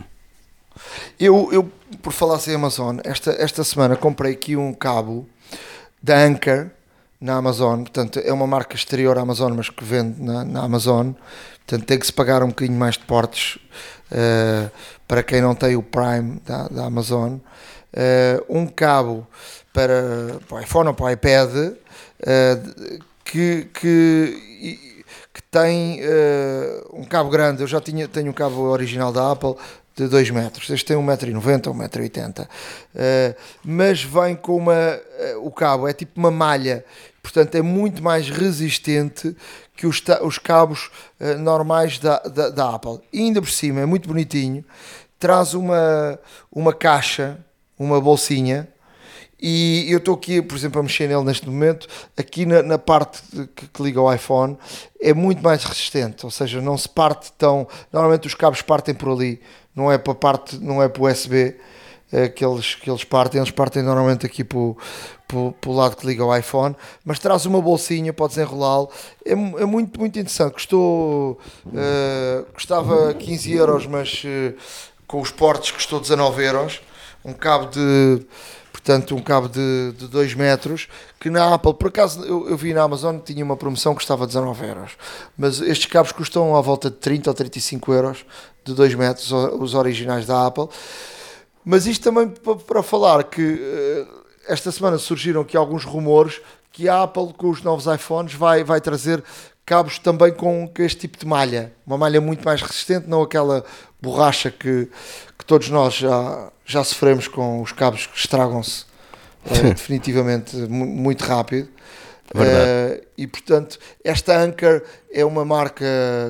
Eu, 1.18 1.48
eu, 1.52 1.70
por 2.00 2.12
falar 2.12 2.38
sem 2.38 2.54
Amazon, 2.54 2.98
esta, 3.04 3.32
esta 3.32 3.64
semana 3.64 3.96
comprei 3.96 4.32
aqui 4.32 4.56
um 4.56 4.72
cabo 4.72 5.26
da 6.02 6.24
Anchor 6.24 6.70
na 7.20 7.34
Amazon, 7.36 7.82
portanto 7.82 8.18
é 8.18 8.32
uma 8.32 8.46
marca 8.46 8.74
exterior 8.74 9.16
à 9.16 9.22
Amazon, 9.22 9.52
mas 9.54 9.68
que 9.70 9.84
vende 9.84 10.20
na, 10.20 10.44
na 10.44 10.64
Amazon, 10.64 11.12
portanto 11.58 11.86
tem 11.86 11.98
que 11.98 12.06
se 12.06 12.12
pagar 12.12 12.42
um 12.42 12.48
bocadinho 12.48 12.78
mais 12.78 12.96
de 12.96 13.04
portes 13.04 13.56
uh, 14.10 14.70
para 15.06 15.22
quem 15.22 15.40
não 15.40 15.54
tem 15.54 15.76
o 15.76 15.82
Prime 15.82 16.40
da, 16.44 16.66
da 16.68 16.84
Amazon. 16.86 17.36
Uh, 17.92 18.58
um 18.60 18.66
cabo 18.66 19.26
para, 19.72 20.40
para 20.48 20.56
o 20.56 20.60
iPhone 20.60 20.88
ou 20.88 20.94
para 20.94 21.06
o 21.06 21.10
iPad 21.10 21.50
uh, 21.50 23.04
que, 23.24 23.68
que, 23.74 25.04
que 25.32 25.42
tem 25.50 26.00
um 26.92 27.04
cabo 27.04 27.30
grande. 27.30 27.62
Eu 27.62 27.66
já 27.66 27.80
tinha, 27.80 28.08
tenho 28.08 28.30
um 28.30 28.34
cabo 28.34 28.62
original 28.62 29.12
da 29.12 29.32
Apple 29.32 29.56
de 29.94 30.08
2 30.08 30.30
metros. 30.30 30.68
Este 30.70 30.86
tem 30.86 30.96
1,90m 30.96 31.68
ou 31.68 31.74
1,80m. 31.74 32.46
Uh, 32.46 33.36
mas 33.64 34.02
vem 34.02 34.34
com 34.34 34.56
uma. 34.56 35.00
Uh, 35.34 35.46
o 35.46 35.50
cabo 35.50 35.86
é 35.86 35.92
tipo 35.92 36.18
uma 36.18 36.30
malha, 36.30 36.84
portanto 37.22 37.54
é 37.54 37.62
muito 37.62 38.02
mais 38.02 38.28
resistente 38.28 39.36
que 39.76 39.86
os, 39.86 40.02
os 40.22 40.38
cabos 40.38 40.90
uh, 41.20 41.38
normais 41.38 41.98
da, 41.98 42.18
da, 42.20 42.48
da, 42.48 42.74
Apple. 42.74 43.00
E 43.12 43.20
ainda 43.20 43.40
por 43.40 43.50
cima, 43.50 43.80
é 43.80 43.86
muito 43.86 44.08
bonitinho. 44.08 44.64
Traz 45.18 45.54
uma, 45.54 46.18
uma 46.50 46.72
caixa, 46.72 47.38
uma 47.78 48.00
bolsinha. 48.00 48.68
E 49.44 49.86
eu 49.90 49.98
estou 49.98 50.14
aqui, 50.14 50.40
por 50.40 50.56
exemplo, 50.56 50.78
a 50.78 50.82
mexer 50.84 51.08
nele 51.08 51.24
neste 51.24 51.48
momento. 51.48 51.88
Aqui 52.16 52.46
na, 52.46 52.62
na 52.62 52.78
parte 52.78 53.20
que, 53.56 53.66
que 53.66 53.82
liga 53.82 53.98
ao 53.98 54.14
iPhone 54.14 54.56
é 55.00 55.12
muito 55.12 55.42
mais 55.42 55.64
resistente, 55.64 56.24
ou 56.24 56.30
seja, 56.30 56.60
não 56.60 56.78
se 56.78 56.88
parte 56.88 57.32
tão. 57.32 57.66
Normalmente 57.92 58.28
os 58.28 58.34
cabos 58.34 58.62
partem 58.62 58.94
por 58.94 59.10
ali 59.10 59.40
não 59.74 59.90
é 59.90 59.98
para 59.98 60.14
parte, 60.14 60.58
não 60.58 60.82
é 60.82 60.88
para 60.88 61.02
o 61.02 61.10
USB 61.10 61.56
é, 62.10 62.28
que, 62.28 62.44
eles, 62.44 62.74
que 62.74 62.90
eles 62.90 63.04
partem, 63.04 63.40
eles 63.40 63.50
partem 63.50 63.82
normalmente 63.82 64.26
aqui 64.26 64.44
para 64.44 64.58
o, 64.58 64.76
o 65.32 65.72
lado 65.72 65.96
que 65.96 66.06
liga 66.06 66.22
ao 66.22 66.36
iPhone, 66.36 66.76
mas 67.04 67.18
traz 67.18 67.46
uma 67.46 67.60
bolsinha, 67.60 68.12
podes 68.12 68.36
enrolá-lo, 68.36 68.90
é, 69.24 69.32
é, 69.32 69.34
muito, 69.34 69.98
muito 69.98 70.18
interessante, 70.18 70.52
custou, 70.52 71.40
uh, 71.66 72.44
custava 72.52 73.14
15 73.14 73.52
euros, 73.52 73.86
mas 73.86 74.22
uh, 74.24 74.54
com 75.06 75.22
os 75.22 75.30
portes 75.30 75.70
custou 75.70 76.00
19 76.00 76.44
euros, 76.44 76.82
um 77.24 77.32
cabo 77.32 77.66
de 77.66 78.24
portanto 78.72 79.14
um 79.14 79.22
cabo 79.22 79.48
de, 79.48 79.92
de 79.96 80.08
2 80.08 80.34
metros, 80.34 80.88
que 81.20 81.30
na 81.30 81.54
Apple, 81.54 81.74
por 81.74 81.86
acaso 81.88 82.24
eu, 82.24 82.48
eu, 82.48 82.56
vi 82.56 82.74
na 82.74 82.82
Amazon, 82.82 83.18
tinha 83.18 83.44
uma 83.44 83.56
promoção 83.56 83.92
que 83.92 83.98
custava 83.98 84.26
19 84.26 84.66
euros, 84.66 84.92
mas 85.38 85.60
estes 85.60 85.86
cabos 85.86 86.10
custam 86.10 86.56
à 86.56 86.60
volta 86.60 86.90
de 86.90 86.96
30 86.96 87.30
ou 87.30 87.34
35 87.34 87.92
euros, 87.92 88.26
de 88.64 88.74
2 88.74 88.94
metros, 88.94 89.30
os 89.30 89.74
originais 89.74 90.26
da 90.26 90.46
Apple. 90.46 90.68
Mas 91.64 91.86
isto 91.86 92.02
também 92.02 92.28
para 92.66 92.82
falar 92.82 93.22
que 93.24 93.60
eh, 93.60 94.06
esta 94.48 94.72
semana 94.72 94.98
surgiram 94.98 95.42
aqui 95.42 95.56
alguns 95.56 95.84
rumores 95.84 96.40
que 96.72 96.88
a 96.88 97.02
Apple 97.02 97.32
com 97.34 97.50
os 97.50 97.62
novos 97.62 97.86
iPhones 97.86 98.34
vai, 98.34 98.64
vai 98.64 98.80
trazer 98.80 99.22
cabos 99.72 99.98
também 99.98 100.30
com 100.30 100.70
este 100.80 101.00
tipo 101.00 101.16
de 101.18 101.24
malha, 101.24 101.72
uma 101.86 101.96
malha 101.96 102.20
muito 102.20 102.44
mais 102.44 102.60
resistente, 102.60 103.08
não 103.08 103.22
aquela 103.22 103.64
borracha 104.02 104.50
que, 104.50 104.86
que 105.38 105.46
todos 105.46 105.70
nós 105.70 105.94
já, 105.94 106.50
já 106.66 106.84
sofremos 106.84 107.26
com 107.26 107.62
os 107.62 107.72
cabos 107.72 108.06
que 108.06 108.18
estragam-se 108.18 108.84
é, 109.46 109.70
definitivamente 109.72 110.54
muito 110.56 111.24
rápido. 111.24 111.70
Uh, 112.34 113.02
e 113.16 113.26
portanto, 113.26 113.78
esta 114.04 114.38
Anchor 114.38 114.82
é 115.10 115.24
uma 115.24 115.44
marca 115.44 115.84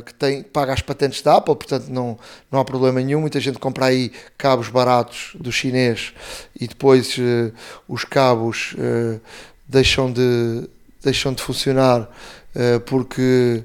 que 0.07 0.14
tem, 0.14 0.42
paga 0.44 0.72
as 0.72 0.81
patentes 0.81 1.20
da 1.20 1.37
Apple, 1.37 1.57
portanto 1.57 1.88
não, 1.88 2.16
não 2.48 2.61
há 2.61 2.64
problema 2.64 3.00
nenhum. 3.00 3.20
Muita 3.20 3.40
gente 3.40 3.59
compra 3.59 3.87
aí 3.87 4.12
cabos 4.38 4.68
baratos 4.68 5.33
do 5.35 5.50
chinês 5.50 6.12
e 6.61 6.68
depois 6.68 7.18
uh, 7.18 7.52
os 7.88 8.05
cabos 8.05 8.74
uh, 8.74 9.20
deixam, 9.66 10.12
de, 10.12 10.68
deixam 11.02 11.33
de 11.33 11.42
funcionar 11.42 12.09
porque. 12.86 13.64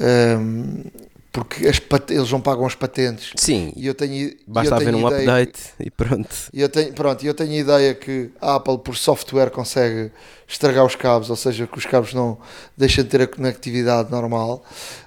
Um, 0.00 0.84
porque 1.30 1.64
eles 1.64 2.30
não 2.32 2.40
pagam 2.40 2.66
as 2.66 2.74
patentes. 2.74 3.32
Sim. 3.36 3.72
E 3.76 3.86
eu 3.86 3.94
tenho, 3.94 4.34
basta 4.46 4.74
eu 4.74 4.78
tenho 4.78 4.90
haver 4.90 5.04
um 5.04 5.06
update 5.06 5.60
e 5.78 5.90
pronto. 5.90 6.34
E 6.52 6.60
eu 6.60 6.68
tenho, 6.68 6.92
pronto, 6.92 7.24
eu 7.24 7.34
tenho 7.34 7.52
a 7.52 7.56
ideia 7.56 7.94
que 7.94 8.30
a 8.40 8.56
Apple 8.56 8.78
por 8.78 8.96
software 8.96 9.50
consegue 9.50 10.10
estragar 10.48 10.84
os 10.84 10.96
cabos, 10.96 11.30
ou 11.30 11.36
seja, 11.36 11.66
que 11.66 11.78
os 11.78 11.86
cabos 11.86 12.12
não 12.12 12.38
deixam 12.76 13.04
de 13.04 13.10
ter 13.10 13.22
a 13.22 13.26
conectividade 13.26 14.10
normal. 14.10 14.64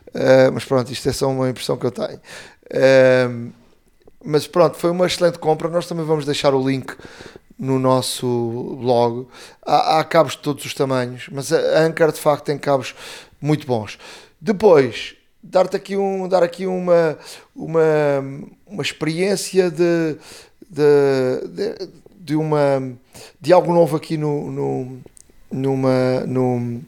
Uh, 0.09 0.51
mas 0.53 0.63
pronto, 0.63 0.91
isto 0.91 1.09
é 1.09 1.13
só 1.13 1.29
uma 1.29 1.49
impressão 1.49 1.75
que 1.75 1.85
eu 1.85 1.91
tenho. 1.91 2.19
Uh, 2.67 3.51
mas 4.23 4.45
pronto, 4.47 4.77
foi 4.77 4.91
uma 4.91 5.07
excelente 5.07 5.39
compra. 5.39 5.67
Nós 5.69 5.87
também 5.87 6.05
vamos 6.05 6.25
deixar 6.25 6.53
o 6.53 6.69
link 6.69 6.93
no 7.61 7.77
nosso 7.77 8.75
blog. 8.81 9.27
Há, 9.63 9.99
há 9.99 10.03
cabos 10.03 10.31
de 10.31 10.39
todos 10.39 10.65
os 10.65 10.73
tamanhos, 10.73 11.29
mas 11.31 11.53
a 11.53 11.85
Anchor 11.85 12.11
de 12.11 12.19
facto 12.19 12.45
tem 12.45 12.57
cabos 12.57 12.95
muito 13.39 13.67
bons. 13.67 13.99
Depois, 14.41 15.15
dar-te 15.43 15.75
aqui, 15.75 15.95
um, 15.95 16.27
dar 16.27 16.41
aqui 16.41 16.65
uma, 16.65 17.15
uma, 17.55 17.83
uma 18.65 18.81
experiência 18.81 19.69
de, 19.69 20.17
de, 20.67 21.47
de, 21.49 21.89
de, 22.15 22.35
uma, 22.35 22.97
de 23.39 23.53
algo 23.53 23.71
novo 23.71 23.95
aqui 23.95 24.17
no, 24.17 24.49
no, 24.49 24.99
numa, 25.51 26.21
no, 26.21 26.81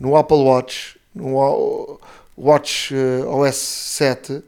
no 0.00 0.16
Apple 0.16 0.38
Watch, 0.38 0.98
no 1.14 2.00
Watch 2.36 2.92
eh, 2.92 3.24
OS 3.24 3.56
7, 3.56 4.42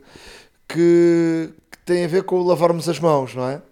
que, 0.66 1.50
que 1.70 1.78
tem 1.86 2.04
a 2.04 2.08
ver 2.08 2.24
com 2.24 2.42
lavarmos 2.42 2.88
as 2.88 2.98
mãos, 2.98 3.32
não 3.36 3.48
é? 3.48 3.62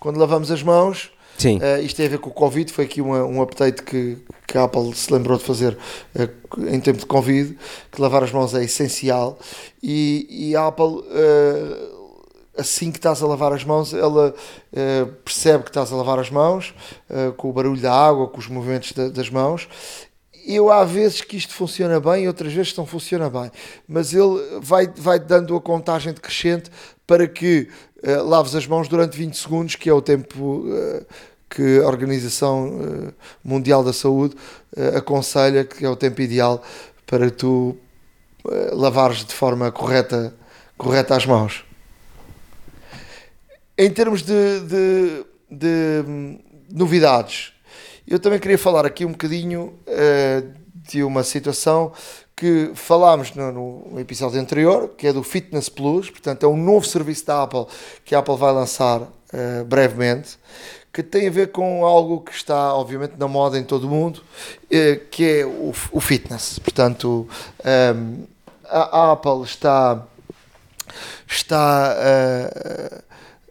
Quando 0.00 0.18
lavamos 0.18 0.50
as 0.50 0.62
mãos, 0.62 1.10
Sim. 1.38 1.58
Uh, 1.58 1.80
isto 1.82 1.96
tem 1.96 2.06
a 2.06 2.08
ver 2.08 2.18
com 2.18 2.30
o 2.30 2.32
Covid, 2.32 2.72
foi 2.72 2.84
aqui 2.84 3.00
uma, 3.00 3.24
um 3.24 3.40
update 3.40 3.84
que, 3.84 4.18
que 4.44 4.58
a 4.58 4.64
Apple 4.64 4.92
se 4.92 5.12
lembrou 5.12 5.38
de 5.38 5.44
fazer 5.44 5.78
uh, 6.16 6.68
em 6.68 6.80
tempo 6.80 6.98
de 6.98 7.06
Covid, 7.06 7.56
que 7.92 8.02
lavar 8.02 8.24
as 8.24 8.32
mãos 8.32 8.52
é 8.54 8.64
essencial. 8.64 9.38
E, 9.80 10.26
e 10.28 10.56
a 10.56 10.66
Apple, 10.66 10.84
uh, 10.84 12.16
assim 12.58 12.90
que 12.90 12.98
estás 12.98 13.22
a 13.22 13.26
lavar 13.28 13.52
as 13.52 13.62
mãos, 13.62 13.94
ela 13.94 14.34
percebe 15.24 15.62
que 15.62 15.70
estás 15.70 15.92
a 15.92 15.96
lavar 15.96 16.18
as 16.18 16.28
mãos, 16.28 16.74
com 17.36 17.50
o 17.50 17.52
barulho 17.52 17.80
da 17.80 17.94
água, 17.94 18.26
com 18.26 18.38
os 18.38 18.48
movimentos 18.48 18.90
da, 18.90 19.08
das 19.08 19.30
mãos, 19.30 19.68
eu 20.48 20.72
há 20.72 20.82
vezes 20.82 21.20
que 21.20 21.36
isto 21.36 21.52
funciona 21.52 22.00
bem, 22.00 22.26
outras 22.26 22.52
vezes 22.54 22.74
não 22.74 22.86
funciona 22.86 23.28
bem, 23.28 23.50
mas 23.86 24.14
ele 24.14 24.58
vai, 24.62 24.88
vai 24.88 25.20
dando 25.20 25.54
a 25.54 25.60
contagem 25.60 26.10
decrescente 26.10 26.70
para 27.06 27.28
que 27.28 27.68
uh, 28.02 28.22
laves 28.24 28.54
as 28.54 28.66
mãos 28.66 28.88
durante 28.88 29.16
20 29.16 29.34
segundos, 29.34 29.76
que 29.76 29.88
é 29.88 29.92
o 29.92 30.02
tempo 30.02 30.64
uh, 30.66 31.06
que 31.48 31.80
a 31.80 31.86
Organização 31.86 32.68
uh, 32.68 33.14
Mundial 33.42 33.82
da 33.82 33.92
Saúde 33.92 34.36
aconselha, 34.94 35.64
que 35.64 35.84
é 35.84 35.88
o 35.88 35.96
tempo 35.96 36.20
ideal 36.20 36.62
para 37.06 37.30
tu 37.30 37.76
lavares 38.72 39.24
de 39.24 39.32
forma 39.32 39.72
correta, 39.72 40.34
correta 40.76 41.16
as 41.16 41.26
mãos. 41.26 41.64
Em 43.76 43.90
termos 43.90 44.22
de, 44.22 44.60
de, 44.60 45.24
de 45.50 46.04
hum, 46.06 46.38
novidades, 46.70 47.52
eu 48.06 48.18
também 48.18 48.38
queria 48.38 48.58
falar 48.58 48.86
aqui 48.86 49.04
um 49.04 49.12
bocadinho 49.12 49.78
de 50.74 51.02
uma 51.02 51.22
situação 51.24 51.92
que 52.38 52.70
falámos 52.72 53.34
no, 53.34 53.82
no, 53.90 53.98
episódio 54.00 54.40
anterior, 54.40 54.90
que 54.96 55.08
é 55.08 55.12
do 55.12 55.24
Fitness 55.24 55.68
Plus, 55.68 56.08
portanto 56.08 56.46
é 56.46 56.48
um 56.48 56.56
novo 56.56 56.86
serviço 56.86 57.26
da 57.26 57.42
Apple 57.42 57.66
que 58.04 58.14
a 58.14 58.20
Apple 58.20 58.36
vai 58.36 58.52
lançar 58.52 59.00
uh, 59.00 59.64
brevemente, 59.66 60.38
que 60.92 61.02
tem 61.02 61.26
a 61.26 61.32
ver 61.32 61.50
com 61.50 61.84
algo 61.84 62.20
que 62.20 62.30
está 62.30 62.72
obviamente 62.74 63.14
na 63.18 63.26
moda 63.26 63.58
em 63.58 63.64
todo 63.64 63.88
o 63.88 63.90
mundo, 63.90 64.18
uh, 64.18 65.06
que 65.10 65.40
é 65.40 65.44
o, 65.44 65.74
o 65.90 66.00
fitness. 66.00 66.60
Portanto, 66.60 67.28
um, 67.28 67.68
ehm, 67.68 68.24
a, 68.68 69.10
Apple 69.12 69.42
está 69.42 70.06
está 71.26 71.96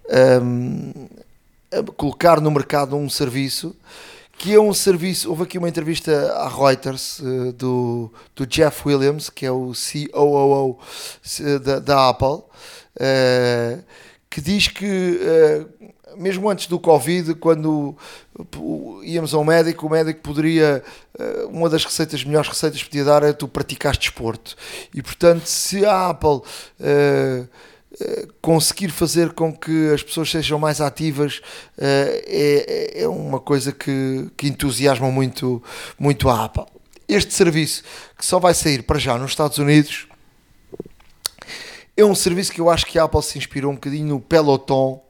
um, 0.09 0.93
ehm, 0.93 1.09
a 1.73 1.91
colocar 1.91 2.39
no 2.39 2.49
mercado 2.49 2.95
um 2.95 3.09
serviço 3.09 3.75
que 4.38 4.53
é 4.53 4.59
um 4.59 4.73
serviço. 4.73 5.29
Houve 5.29 5.43
aqui 5.43 5.57
uma 5.57 5.67
entrevista 5.67 6.31
à 6.33 6.47
Reuters 6.47 7.19
uh, 7.19 7.51
do, 7.53 8.11
do 8.35 8.45
Jeff 8.45 8.88
Williams, 8.88 9.29
que 9.29 9.45
é 9.45 9.51
o 9.51 9.71
COO 9.73 10.79
da, 11.63 11.79
da, 11.79 12.09
Apple, 12.09 12.27
uh, 12.27 13.83
que 14.29 14.39
diz 14.39 14.67
que 14.67 15.19
mesmo 16.17 16.49
antes 16.49 16.67
do 16.67 16.79
Covid, 16.79 17.35
quando 17.35 17.95
íamos 19.03 19.33
ao 19.33 19.43
médico, 19.43 19.88
o 19.88 19.89
médico 19.89 20.21
poderia, 20.21 20.83
eh, 21.17 21.45
uma 21.49 21.69
das 21.69 21.85
receitas, 21.85 22.23
melhores 22.23 22.49
receitas 22.49 22.81
que 22.81 22.89
podia 22.89 23.05
dar 23.05 23.23
é 23.23 23.31
tu 23.33 23.47
praticares 23.47 23.99
desporto. 23.99 24.55
E 24.93 25.01
portanto, 25.01 25.45
se 25.45 25.85
a 25.85 26.09
Apple 26.09 26.41
conseguir 28.41 28.89
fazer 28.89 29.33
com 29.33 29.51
que 29.53 29.91
as 29.91 30.03
pessoas 30.03 30.29
sejam 30.29 30.59
mais 30.59 30.79
ativas, 30.79 31.37
uh, 31.77 31.81
é, 32.27 33.01
é 33.01 33.07
uma 33.07 33.39
coisa 33.39 33.71
que, 33.71 34.29
que 34.37 34.47
entusiasma 34.47 35.09
muito, 35.11 35.61
muito 35.97 36.29
a 36.29 36.45
Apple. 36.45 36.65
Este 37.07 37.33
serviço, 37.33 37.83
que 38.17 38.25
só 38.25 38.39
vai 38.39 38.53
sair 38.53 38.83
para 38.83 38.99
já 38.99 39.17
nos 39.17 39.31
Estados 39.31 39.57
Unidos, 39.57 40.07
é 41.95 42.05
um 42.05 42.13
serviço 42.13 42.51
que 42.51 42.61
eu 42.61 42.69
acho 42.69 42.85
que 42.85 42.99
a 42.99 43.03
Apple 43.05 43.23
se 43.23 43.37
inspirou 43.37 43.71
um 43.71 43.75
bocadinho 43.75 44.07
no 44.07 44.19
Peloton, 44.19 45.03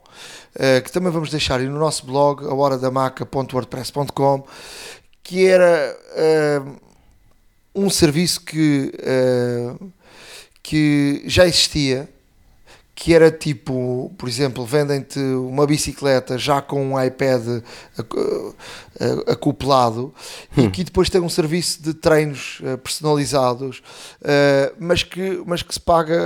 uh, 0.56 0.82
que 0.82 0.90
também 0.90 1.12
vamos 1.12 1.30
deixar 1.30 1.60
aí 1.60 1.66
no 1.66 1.78
nosso 1.78 2.06
blog, 2.06 2.46
a 2.46 2.54
horadamaca.wordpress.com, 2.54 4.46
que 5.22 5.46
era 5.46 5.94
um 7.74 7.90
serviço 7.90 8.40
que, 8.40 8.90
que 10.62 11.22
já 11.26 11.46
existia, 11.46 12.08
que 12.98 13.14
era 13.14 13.30
tipo, 13.30 14.12
por 14.18 14.28
exemplo, 14.28 14.66
vendem-te 14.66 15.20
uma 15.20 15.64
bicicleta 15.64 16.36
já 16.36 16.60
com 16.60 16.84
um 16.84 17.00
iPad 17.00 17.62
acoplado 19.28 20.12
hum. 20.56 20.64
e 20.64 20.68
que 20.68 20.82
depois 20.82 21.08
tem 21.08 21.20
um 21.20 21.28
serviço 21.28 21.80
de 21.80 21.94
treinos 21.94 22.60
personalizados, 22.82 23.80
mas, 24.80 25.04
que, 25.04 25.40
mas 25.46 25.62
que 25.62 25.72
se 25.72 25.80
paga 25.80 26.18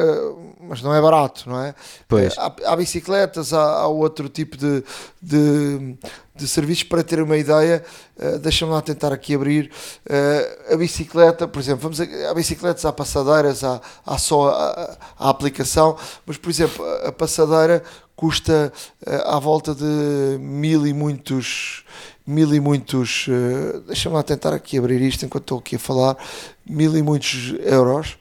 mas 0.63 0.81
não 0.81 0.95
é 0.95 1.01
barato, 1.01 1.49
não 1.49 1.61
é? 1.61 1.75
Pois. 2.09 2.39
Há, 2.39 2.55
há 2.67 2.77
bicicletas, 2.77 3.53
há, 3.53 3.63
há, 3.63 3.87
outro 3.89 4.29
tipo 4.29 4.57
de, 4.57 4.83
de, 5.21 5.97
de 6.35 6.49
serviços 6.49 6.85
para 6.85 7.03
ter 7.03 7.21
uma 7.21 7.37
ideia. 7.37 7.85
Uh, 8.17 8.39
Deixa-me 8.39 8.73
lá 8.73 8.81
tentar 8.81 9.13
aqui 9.13 9.35
abrir. 9.35 9.71
Uh, 10.07 10.75
a 10.75 10.77
bicicleta, 10.77 11.47
por 11.47 11.61
exemplo, 11.61 11.83
vamos 11.83 12.01
a, 12.01 12.31
há 12.31 12.35
bicicletas, 12.35 12.85
há 12.85 12.93
passadeiras, 12.93 13.63
há, 13.65 13.81
há 14.05 14.19
só 14.19 14.49
a, 14.49 14.99
a, 15.19 15.31
aplicação, 15.31 15.97
mas 16.27 16.37
por 16.37 16.51
exemplo, 16.51 16.85
a, 16.85 17.09
a 17.09 17.13
passadeira 17.13 17.83
custa 18.17 18.73
uh, 19.07 19.29
à 19.29 19.39
volta 19.39 19.75
de 19.75 20.39
mil 20.39 20.87
e 20.87 20.93
muitos 20.93 21.85
mil 22.25 22.55
e 22.55 22.61
muitos 22.61 23.27
uh, 23.27 23.81
deixa-me 23.81 24.15
lá 24.15 24.23
tentar 24.23 24.55
aqui 24.55 24.79
abrir 24.79 25.01
isto 25.01 25.25
enquanto 25.27 25.43
estou 25.43 25.59
aqui 25.59 25.75
a 25.75 25.79
falar 25.79 26.17
mil 26.65 26.97
e 26.97 27.03
muitos 27.03 27.53
euros 27.65 28.17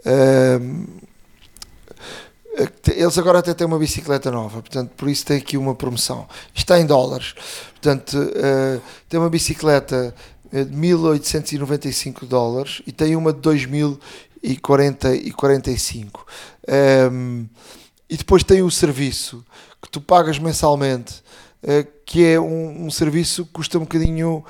uh, 0.00 1.05
eles 2.96 3.18
agora 3.18 3.40
até 3.40 3.52
têm 3.54 3.66
uma 3.66 3.78
bicicleta 3.78 4.30
nova, 4.30 4.60
portanto, 4.60 4.90
por 4.96 5.08
isso 5.08 5.24
tem 5.26 5.38
aqui 5.38 5.56
uma 5.56 5.74
promoção. 5.74 6.28
Está 6.54 6.78
em 6.80 6.86
dólares, 6.86 7.34
portanto, 7.72 8.18
uh, 8.18 8.80
tem 9.08 9.18
uma 9.20 9.30
bicicleta 9.30 10.14
de 10.52 10.76
1895 10.76 12.26
dólares 12.26 12.82
e 12.86 12.92
tem 12.92 13.16
uma 13.16 13.32
de 13.32 13.40
2045. 13.40 16.26
Um, 16.68 16.72
ehm, 16.72 17.46
e 18.08 18.16
depois 18.16 18.44
tem 18.44 18.62
o 18.62 18.70
serviço 18.70 19.44
que 19.82 19.90
tu 19.90 20.00
pagas 20.00 20.38
mensalmente, 20.38 21.22
uh, 21.62 21.84
que 22.04 22.24
é 22.24 22.38
um, 22.40 22.86
um, 22.86 22.90
serviço 22.90 23.44
que 23.44 23.52
custa 23.52 23.78
um 23.78 23.82
bocadinho. 23.82 24.44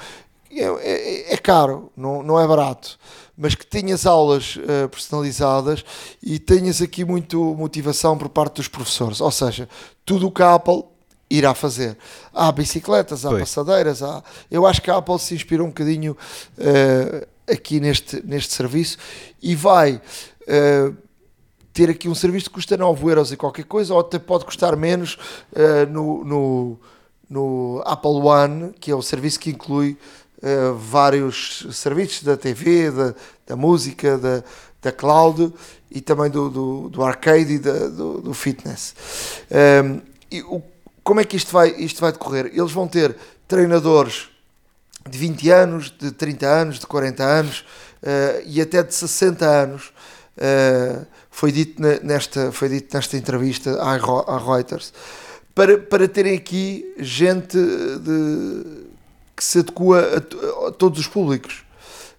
É, 0.50 0.64
é, 0.64 1.34
é 1.34 1.36
caro, 1.36 1.92
não, 1.96 2.22
não 2.22 2.40
é 2.40 2.46
barato 2.46 2.98
mas 3.36 3.54
que 3.54 3.66
tenhas 3.66 4.06
aulas 4.06 4.56
uh, 4.56 4.88
personalizadas 4.88 5.84
e 6.22 6.38
tenhas 6.38 6.80
aqui 6.80 7.04
muito 7.04 7.54
motivação 7.54 8.16
por 8.16 8.28
parte 8.28 8.56
dos 8.56 8.68
professores. 8.68 9.20
Ou 9.20 9.30
seja, 9.30 9.68
tudo 10.04 10.28
o 10.28 10.32
que 10.32 10.42
a 10.42 10.54
Apple 10.54 10.84
irá 11.28 11.54
fazer. 11.54 11.98
Há 12.32 12.50
bicicletas, 12.50 13.26
há 13.26 13.30
pois. 13.30 13.40
passadeiras, 13.40 14.02
há... 14.02 14.22
eu 14.50 14.66
acho 14.66 14.80
que 14.80 14.90
a 14.90 14.96
Apple 14.96 15.18
se 15.18 15.34
inspirou 15.34 15.66
um 15.66 15.70
bocadinho 15.70 16.16
uh, 16.58 17.26
aqui 17.52 17.78
neste, 17.78 18.24
neste 18.24 18.54
serviço 18.54 18.96
e 19.42 19.54
vai. 19.54 20.00
Uh, 20.42 20.96
ter 21.72 21.90
aqui 21.90 22.08
um 22.08 22.14
serviço 22.14 22.46
que 22.46 22.54
custa 22.54 22.74
9 22.74 23.06
euros 23.06 23.32
e 23.32 23.36
qualquer 23.36 23.66
coisa, 23.66 23.92
ou 23.92 24.00
até 24.00 24.18
pode 24.18 24.46
custar 24.46 24.74
menos 24.78 25.18
no, 25.90 26.24
no, 26.24 26.80
no 27.28 27.82
Apple 27.84 28.12
One, 28.12 28.72
que 28.80 28.90
é 28.90 28.94
o 28.94 29.02
serviço 29.02 29.38
que 29.38 29.50
inclui 29.50 29.98
uh, 30.38 30.74
vários 30.74 31.66
serviços 31.72 32.22
da 32.22 32.36
TV, 32.36 32.90
da, 32.90 33.14
da 33.46 33.56
música, 33.56 34.18
da, 34.18 34.42
da 34.82 34.92
cloud 34.92 35.52
e 35.90 36.00
também 36.00 36.30
do, 36.30 36.48
do, 36.50 36.88
do 36.88 37.02
arcade 37.02 37.54
e 37.54 37.58
da, 37.58 37.88
do, 37.88 38.20
do 38.20 38.34
fitness. 38.34 38.94
Um, 39.50 39.56
ehm, 39.56 40.00
e 40.30 40.42
o, 40.42 40.62
como 41.02 41.20
é 41.20 41.24
que 41.24 41.36
isto 41.36 41.52
vai, 41.52 41.70
isto 41.78 42.00
vai 42.00 42.12
decorrer? 42.12 42.50
Eles 42.52 42.72
vão 42.72 42.88
ter 42.88 43.16
treinadores 43.46 44.28
de 45.08 45.16
20 45.16 45.50
anos, 45.50 45.90
de 45.96 46.10
30 46.10 46.46
anos, 46.46 46.78
de 46.80 46.86
40 46.86 47.22
anos 47.22 47.60
uh, 48.02 48.42
e 48.44 48.60
até 48.60 48.82
de 48.82 48.94
60 48.94 49.46
anos. 49.46 49.92
Uh, 50.36 51.06
foi, 51.30 51.52
dito 51.52 51.80
nesta, 51.80 52.50
foi 52.50 52.68
dito 52.68 52.94
nesta 52.94 53.16
entrevista 53.16 53.80
à 53.80 54.38
Reuters 54.38 54.92
para, 55.56 55.78
para 55.78 56.06
terem 56.06 56.36
aqui 56.36 56.94
gente 56.98 57.56
de 57.56 58.85
que 59.36 59.44
se 59.44 59.58
adequa 59.58 60.00
a, 60.00 60.68
a 60.68 60.72
todos 60.72 60.98
os 60.98 61.06
públicos. 61.06 61.64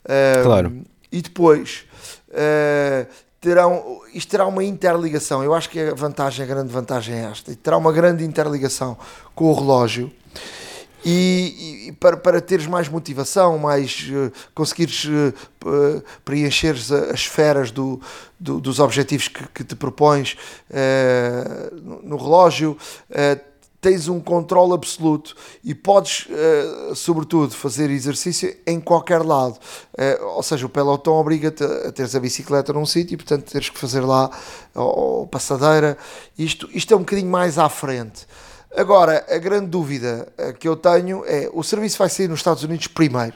Uh, 0.06 0.44
claro. 0.44 0.82
E 1.12 1.22
depois 1.22 1.86
uh, 2.30 3.08
terão, 3.42 4.02
isto 4.14 4.30
terá 4.30 4.46
uma 4.46 4.64
interligação. 4.64 5.44
Eu 5.44 5.54
acho 5.54 5.70
que 5.70 5.80
a 5.80 5.94
vantagem, 5.94 6.44
a 6.44 6.48
grande 6.48 6.72
vantagem 6.72 7.16
é 7.16 7.24
esta. 7.32 7.56
terá 7.56 7.78
uma 7.78 7.92
grande 7.92 8.24
interligação 8.24 8.98
com 9.34 9.46
o 9.46 9.54
relógio. 9.54 10.12
E, 11.06 11.88
e, 11.88 11.92
para, 11.94 12.18
para 12.18 12.42
teres 12.42 12.66
mais 12.66 12.90
motivação, 12.90 13.58
mais 13.58 14.10
uh, 14.10 14.32
conseguires 14.54 15.06
uh, 15.06 16.04
preencheres 16.26 16.92
as 16.92 17.20
esferas 17.20 17.72
do, 17.72 18.02
do, 18.40 18.60
dos 18.60 18.80
objetivos 18.80 19.28
que, 19.28 19.48
que 19.54 19.64
te 19.64 19.76
propões 19.76 20.36
uh, 20.70 21.76
no, 22.04 22.18
relógio, 22.18 22.78
tens 23.80 24.08
um 24.08 24.20
controle 24.20 24.74
absoluto 24.74 25.36
e 25.64 25.74
podes, 25.76 26.28
uh, 26.30 26.96
sobretudo, 26.96 27.54
fazer 27.54 27.90
exercício 27.90 28.56
em 28.66 28.80
qualquer 28.80 29.24
lado. 29.24 29.58
Uh, 29.94 30.26
ou 30.36 30.44
seja, 30.44 30.66
o 30.66 30.70
pelotão 30.70 31.14
obriga-te 31.14 31.64
a 31.64 31.92
teres 31.92 32.16
a 32.16 32.20
bicicleta 32.20 32.74
num 32.74 32.86
sítio 32.86 33.14
e, 33.14 33.18
portanto, 33.18 33.52
teres 33.52 33.70
que 33.70 33.78
fazer 33.78 34.02
lá 34.02 34.32
ou 34.74 35.28
passadeira. 35.28 35.98
Isto, 36.38 36.68
isto 36.74 36.94
é 36.94 36.98
um 36.98 37.02
bocadinho 37.02 37.30
mais 37.30 37.58
à 37.58 37.70
frente. 37.70 38.26
Agora, 38.76 39.26
a 39.30 39.38
grande 39.38 39.68
dúvida 39.68 40.28
uh, 40.38 40.54
que 40.54 40.68
eu 40.68 40.76
tenho 40.76 41.24
é: 41.26 41.50
o 41.54 41.64
serviço 41.64 42.00
vai 42.00 42.10
sair 42.10 42.28
nos 42.28 42.40
Estados 42.40 42.64
Unidos 42.64 42.88
primeiro. 42.88 43.36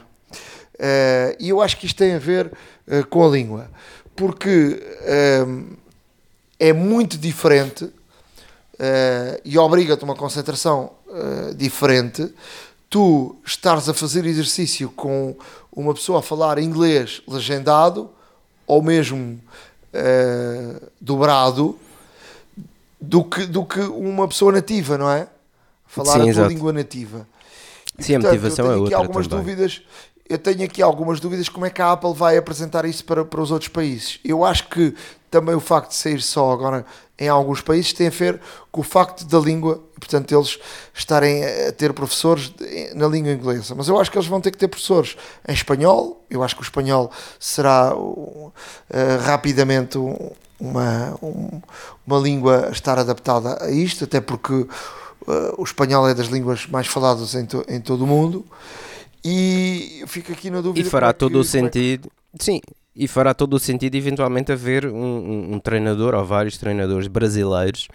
e 1.38 1.48
eu 1.48 1.60
acho 1.60 1.76
que 1.76 1.86
isto 1.86 1.98
tem 1.98 2.14
a 2.14 2.18
ver 2.18 2.50
com 3.08 3.24
a 3.24 3.28
língua, 3.28 3.70
porque 4.16 4.82
é 6.58 6.72
muito 6.72 7.16
diferente 7.16 7.88
uh, 8.82 9.40
e 9.44 9.56
obriga-te 9.56 10.02
a 10.02 10.04
uma 10.04 10.16
concentração 10.16 10.90
uh, 11.06 11.54
diferente, 11.54 12.34
tu 12.90 13.36
estares 13.46 13.88
a 13.88 13.94
fazer 13.94 14.26
exercício 14.26 14.90
com 14.90 15.36
uma 15.72 15.94
pessoa 15.94 16.18
a 16.18 16.22
falar 16.22 16.58
inglês 16.58 17.22
legendado 17.28 18.10
ou 18.66 18.82
mesmo 18.82 19.40
uh, 19.94 20.90
dobrado 21.00 21.78
do 23.00 23.24
que, 23.24 23.46
do 23.46 23.64
que 23.64 23.80
uma 23.80 24.26
pessoa 24.28 24.52
nativa, 24.52 24.98
não 24.98 25.10
é? 25.10 25.28
Falar 25.86 26.12
Sim, 26.12 26.18
a 26.18 26.22
tua 26.22 26.30
exato. 26.30 26.48
língua 26.48 26.72
nativa. 26.72 27.26
E, 27.98 28.02
Sim, 28.02 28.14
portanto, 28.14 28.30
a 28.30 28.34
motivação 28.34 28.72
é 28.72 28.76
outra 28.76 28.96
algumas 28.96 29.26
também. 29.26 29.44
dúvidas 29.44 29.82
eu 30.28 30.38
tenho 30.38 30.64
aqui 30.64 30.80
algumas 30.80 31.20
dúvidas 31.20 31.48
como 31.50 31.66
é 31.66 31.70
que 31.70 31.82
a 31.82 31.92
Apple 31.92 32.14
vai 32.14 32.38
apresentar 32.38 32.86
isso 32.86 33.04
para, 33.04 33.22
para 33.22 33.40
os 33.40 33.50
outros 33.50 33.68
países. 33.68 34.18
Eu 34.24 34.44
acho 34.44 34.66
que 34.68 34.94
também 35.32 35.54
o 35.54 35.60
facto 35.60 35.88
de 35.88 35.96
sair 35.96 36.20
só 36.20 36.52
agora 36.52 36.84
em 37.18 37.26
alguns 37.26 37.62
países 37.62 37.92
tem 37.94 38.08
a 38.08 38.10
ver 38.10 38.38
com 38.70 38.82
o 38.82 38.84
facto 38.84 39.24
da 39.24 39.38
língua, 39.38 39.82
portanto, 39.98 40.30
eles 40.30 40.58
estarem 40.92 41.42
a 41.42 41.72
ter 41.72 41.92
professores 41.94 42.52
na 42.94 43.08
língua 43.08 43.32
inglesa. 43.32 43.74
Mas 43.74 43.88
eu 43.88 43.98
acho 43.98 44.10
que 44.10 44.18
eles 44.18 44.28
vão 44.28 44.42
ter 44.42 44.50
que 44.50 44.58
ter 44.58 44.68
professores 44.68 45.16
em 45.48 45.54
espanhol. 45.54 46.22
Eu 46.28 46.42
acho 46.42 46.54
que 46.54 46.60
o 46.60 46.64
espanhol 46.64 47.10
será 47.40 47.96
uh, 47.96 48.52
rapidamente 49.24 49.96
um, 49.96 50.32
uma, 50.60 51.18
um, 51.22 51.62
uma 52.06 52.18
língua 52.18 52.66
a 52.68 52.70
estar 52.70 52.98
adaptada 52.98 53.64
a 53.64 53.70
isto, 53.70 54.04
até 54.04 54.20
porque 54.20 54.52
uh, 54.52 54.68
o 55.56 55.64
espanhol 55.64 56.06
é 56.06 56.14
das 56.14 56.26
línguas 56.26 56.66
mais 56.66 56.86
faladas 56.86 57.34
em, 57.34 57.46
to, 57.46 57.64
em 57.68 57.80
todo 57.80 58.04
o 58.04 58.06
mundo. 58.06 58.44
E 59.24 60.04
fico 60.08 60.30
aqui 60.32 60.50
na 60.50 60.60
dúvida. 60.60 60.86
E 60.86 60.90
fará 60.90 61.08
é 61.08 61.12
todo 61.14 61.38
o 61.38 61.42
é 61.42 61.44
sentido. 61.44 62.10
Que... 62.36 62.44
Sim, 62.44 62.60
e 62.94 63.08
fará 63.08 63.32
todo 63.32 63.54
o 63.54 63.58
sentido 63.58 63.94
eventualmente 63.94 64.52
haver 64.52 64.86
um, 64.86 64.92
um, 64.94 65.54
um, 65.54 65.58
treinador 65.58 66.14
ou 66.14 66.24
vários 66.24 66.58
treinadores 66.58 67.08
brasileiros 67.08 67.88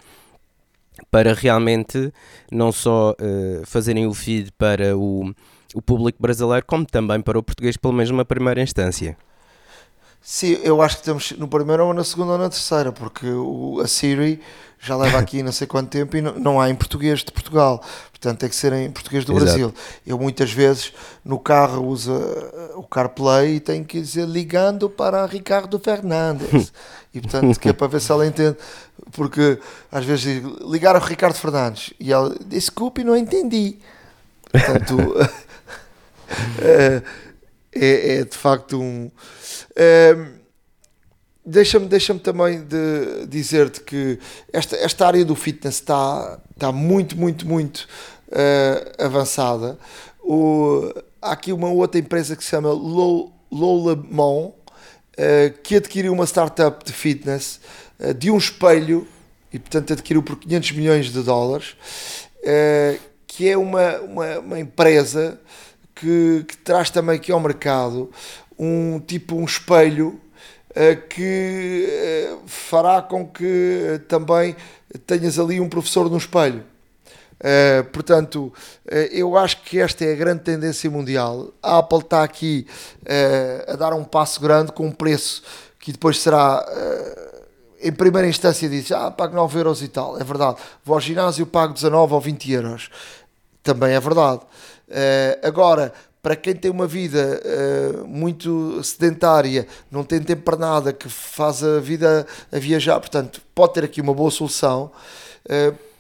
para 1.12 1.34
realmente 1.34 2.12
não 2.52 2.72
só 2.72 3.12
uh, 3.12 3.66
fazerem 3.66 4.08
o 4.08 4.14
feed 4.14 4.52
para 4.58 4.98
o, 4.98 5.32
o 5.76 5.82
público 5.82 6.20
brasileiro, 6.22 6.66
como 6.66 6.86
também 6.86 7.22
para 7.22 7.38
o 7.38 7.44
português, 7.44 7.78
pelo 7.78 7.94
menos 7.94 8.10
numa 8.10 8.26
primeira 8.26 8.62
instância. 8.62 9.16
Sim, 10.30 10.60
eu 10.62 10.82
acho 10.82 10.98
que 10.98 11.04
estamos 11.04 11.32
no 11.38 11.48
primeiro 11.48 11.86
ou 11.86 11.94
na 11.94 12.04
segunda 12.04 12.34
ou 12.34 12.38
na 12.38 12.50
terceira, 12.50 12.92
porque 12.92 13.26
o, 13.26 13.80
a 13.82 13.88
Siri 13.88 14.42
já 14.78 14.98
leva 14.98 15.18
aqui 15.20 15.42
não 15.42 15.54
sei 15.54 15.66
quanto 15.66 15.88
tempo 15.88 16.18
e 16.18 16.22
não, 16.22 16.38
não 16.38 16.60
há 16.60 16.70
em 16.70 16.76
português 16.76 17.22
de 17.24 17.32
Portugal, 17.32 17.82
portanto 18.12 18.40
tem 18.40 18.50
que 18.50 18.56
ser 18.58 18.74
em 18.74 18.92
português 18.92 19.24
do 19.24 19.32
Exato. 19.32 19.46
Brasil. 19.46 19.74
Eu 20.06 20.20
muitas 20.20 20.52
vezes 20.52 20.92
no 21.24 21.40
carro 21.40 21.88
uso 21.88 22.12
uh, 22.12 22.78
o 22.78 22.84
CarPlay 22.84 23.56
e 23.56 23.60
tenho 23.62 23.86
que 23.86 24.02
dizer 24.02 24.28
ligando 24.28 24.90
para 24.90 25.26
Ricardo 25.26 25.80
Fernandes 25.80 26.74
e 27.16 27.22
portanto 27.22 27.58
que 27.58 27.70
é 27.70 27.74
para 27.74 27.88
ver 27.88 28.02
se 28.02 28.12
ela 28.12 28.28
entende, 28.28 28.58
porque 29.14 29.58
às 29.90 30.04
vezes 30.04 30.24
digo, 30.24 30.70
ligar 30.70 30.98
ao 30.98 31.02
Ricardo 31.02 31.36
Fernandes 31.36 31.94
e 31.98 32.12
ela 32.12 32.36
desculpe, 32.46 33.02
não 33.02 33.16
entendi. 33.16 33.80
Portanto, 34.52 34.98
é, 36.60 37.02
é, 37.74 38.18
é 38.18 38.24
de 38.26 38.36
facto 38.36 38.78
um. 38.82 39.10
É, 39.78 40.38
Deixa-me 41.50 41.86
deixa 41.88 42.14
também 42.16 42.62
de 42.66 43.26
dizer-te 43.28 43.80
que 43.80 44.20
esta, 44.52 44.76
esta 44.76 45.08
área 45.08 45.24
do 45.24 45.34
fitness 45.34 45.76
está, 45.76 46.38
está 46.54 46.74
muito, 46.74 47.18
muito, 47.18 47.48
muito 47.48 47.88
eh, 48.30 48.92
avançada. 49.00 49.80
O, 50.22 50.92
há 51.22 51.32
aqui 51.32 51.54
uma 51.54 51.70
outra 51.70 52.02
empresa 52.02 52.36
que 52.36 52.44
se 52.44 52.50
chama 52.50 52.70
Lol- 52.74 53.32
Lolamon, 53.50 54.52
eh, 55.16 55.54
que 55.64 55.78
adquiriu 55.78 56.12
uma 56.12 56.26
startup 56.26 56.84
de 56.84 56.92
fitness 56.92 57.62
eh, 57.98 58.12
de 58.14 58.30
um 58.30 58.38
espelho 58.38 59.08
e, 59.54 59.58
portanto, 59.58 59.94
adquiriu 59.94 60.22
por 60.22 60.36
500 60.38 60.72
milhões 60.74 61.14
de 61.14 61.24
dólares, 61.24 61.78
eh, 62.44 62.98
que 63.26 63.48
é 63.48 63.58
uma, 63.58 64.00
uma, 64.02 64.40
uma 64.40 64.60
empresa 64.60 65.40
que, 65.96 66.44
que 66.46 66.58
traz 66.58 66.90
também 66.90 67.16
aqui 67.16 67.32
ao 67.32 67.40
mercado 67.40 68.12
um 68.58 69.00
tipo 69.00 69.36
um 69.36 69.46
espelho 69.46 70.20
eh, 70.80 70.96
que 70.96 71.88
eh, 71.90 72.38
fará 72.46 73.02
com 73.02 73.28
que 73.28 73.96
eh, 73.96 73.98
também 74.08 74.56
tenhas 75.08 75.40
ali 75.40 75.60
um 75.60 75.68
professor 75.68 76.08
no 76.08 76.18
espelho. 76.18 76.64
Uh, 77.38 77.84
portanto, 77.92 78.54
uh, 78.86 78.96
eu 79.12 79.38
acho 79.38 79.62
que 79.62 79.80
esta 79.80 80.06
é 80.06 80.14
a 80.14 80.16
grande 80.16 80.42
tendência 80.42 80.90
mundial. 80.90 81.52
A 81.64 81.80
Apple 81.80 82.00
está 82.00 82.24
aqui 82.24 82.68
uh, 83.04 83.74
a 83.74 83.76
dar 83.76 83.94
um 83.94 84.04
passo 84.04 84.40
grande 84.40 84.72
com 84.72 84.86
um 84.86 84.92
preço 84.92 85.44
que 85.80 85.92
depois 85.92 86.20
será, 86.20 86.66
em 87.82 87.92
primeira 87.94 88.28
instância, 88.28 88.68
diz: 88.68 88.92
Ah, 88.92 89.10
pago 89.10 89.36
9 89.36 89.58
euros 89.60 89.82
e 89.82 89.88
tal. 89.88 90.20
É 90.20 90.24
verdade. 90.24 90.58
Vou 90.84 90.96
ao 90.96 91.02
ginásio, 91.02 91.46
pago 91.46 91.74
19 91.74 92.14
ou 92.14 92.20
20 92.20 92.52
euros. 92.52 92.90
Também 93.64 93.94
é 93.94 94.00
verdade. 94.00 94.42
agora, 95.44 95.94
para 96.28 96.36
quem 96.36 96.54
tem 96.54 96.70
uma 96.70 96.86
vida 96.86 97.42
muito 98.06 98.84
sedentária, 98.84 99.66
não 99.90 100.04
tem 100.04 100.22
tempo 100.22 100.42
para 100.42 100.58
nada, 100.58 100.92
que 100.92 101.08
faz 101.08 101.64
a 101.64 101.80
vida 101.80 102.28
a 102.52 102.60
viajar, 102.60 103.00
portanto, 103.00 103.40
pode 103.56 103.76
ter 103.76 103.86
aqui 103.86 104.02
uma 104.02 104.14
boa 104.14 104.30
solução 104.30 104.92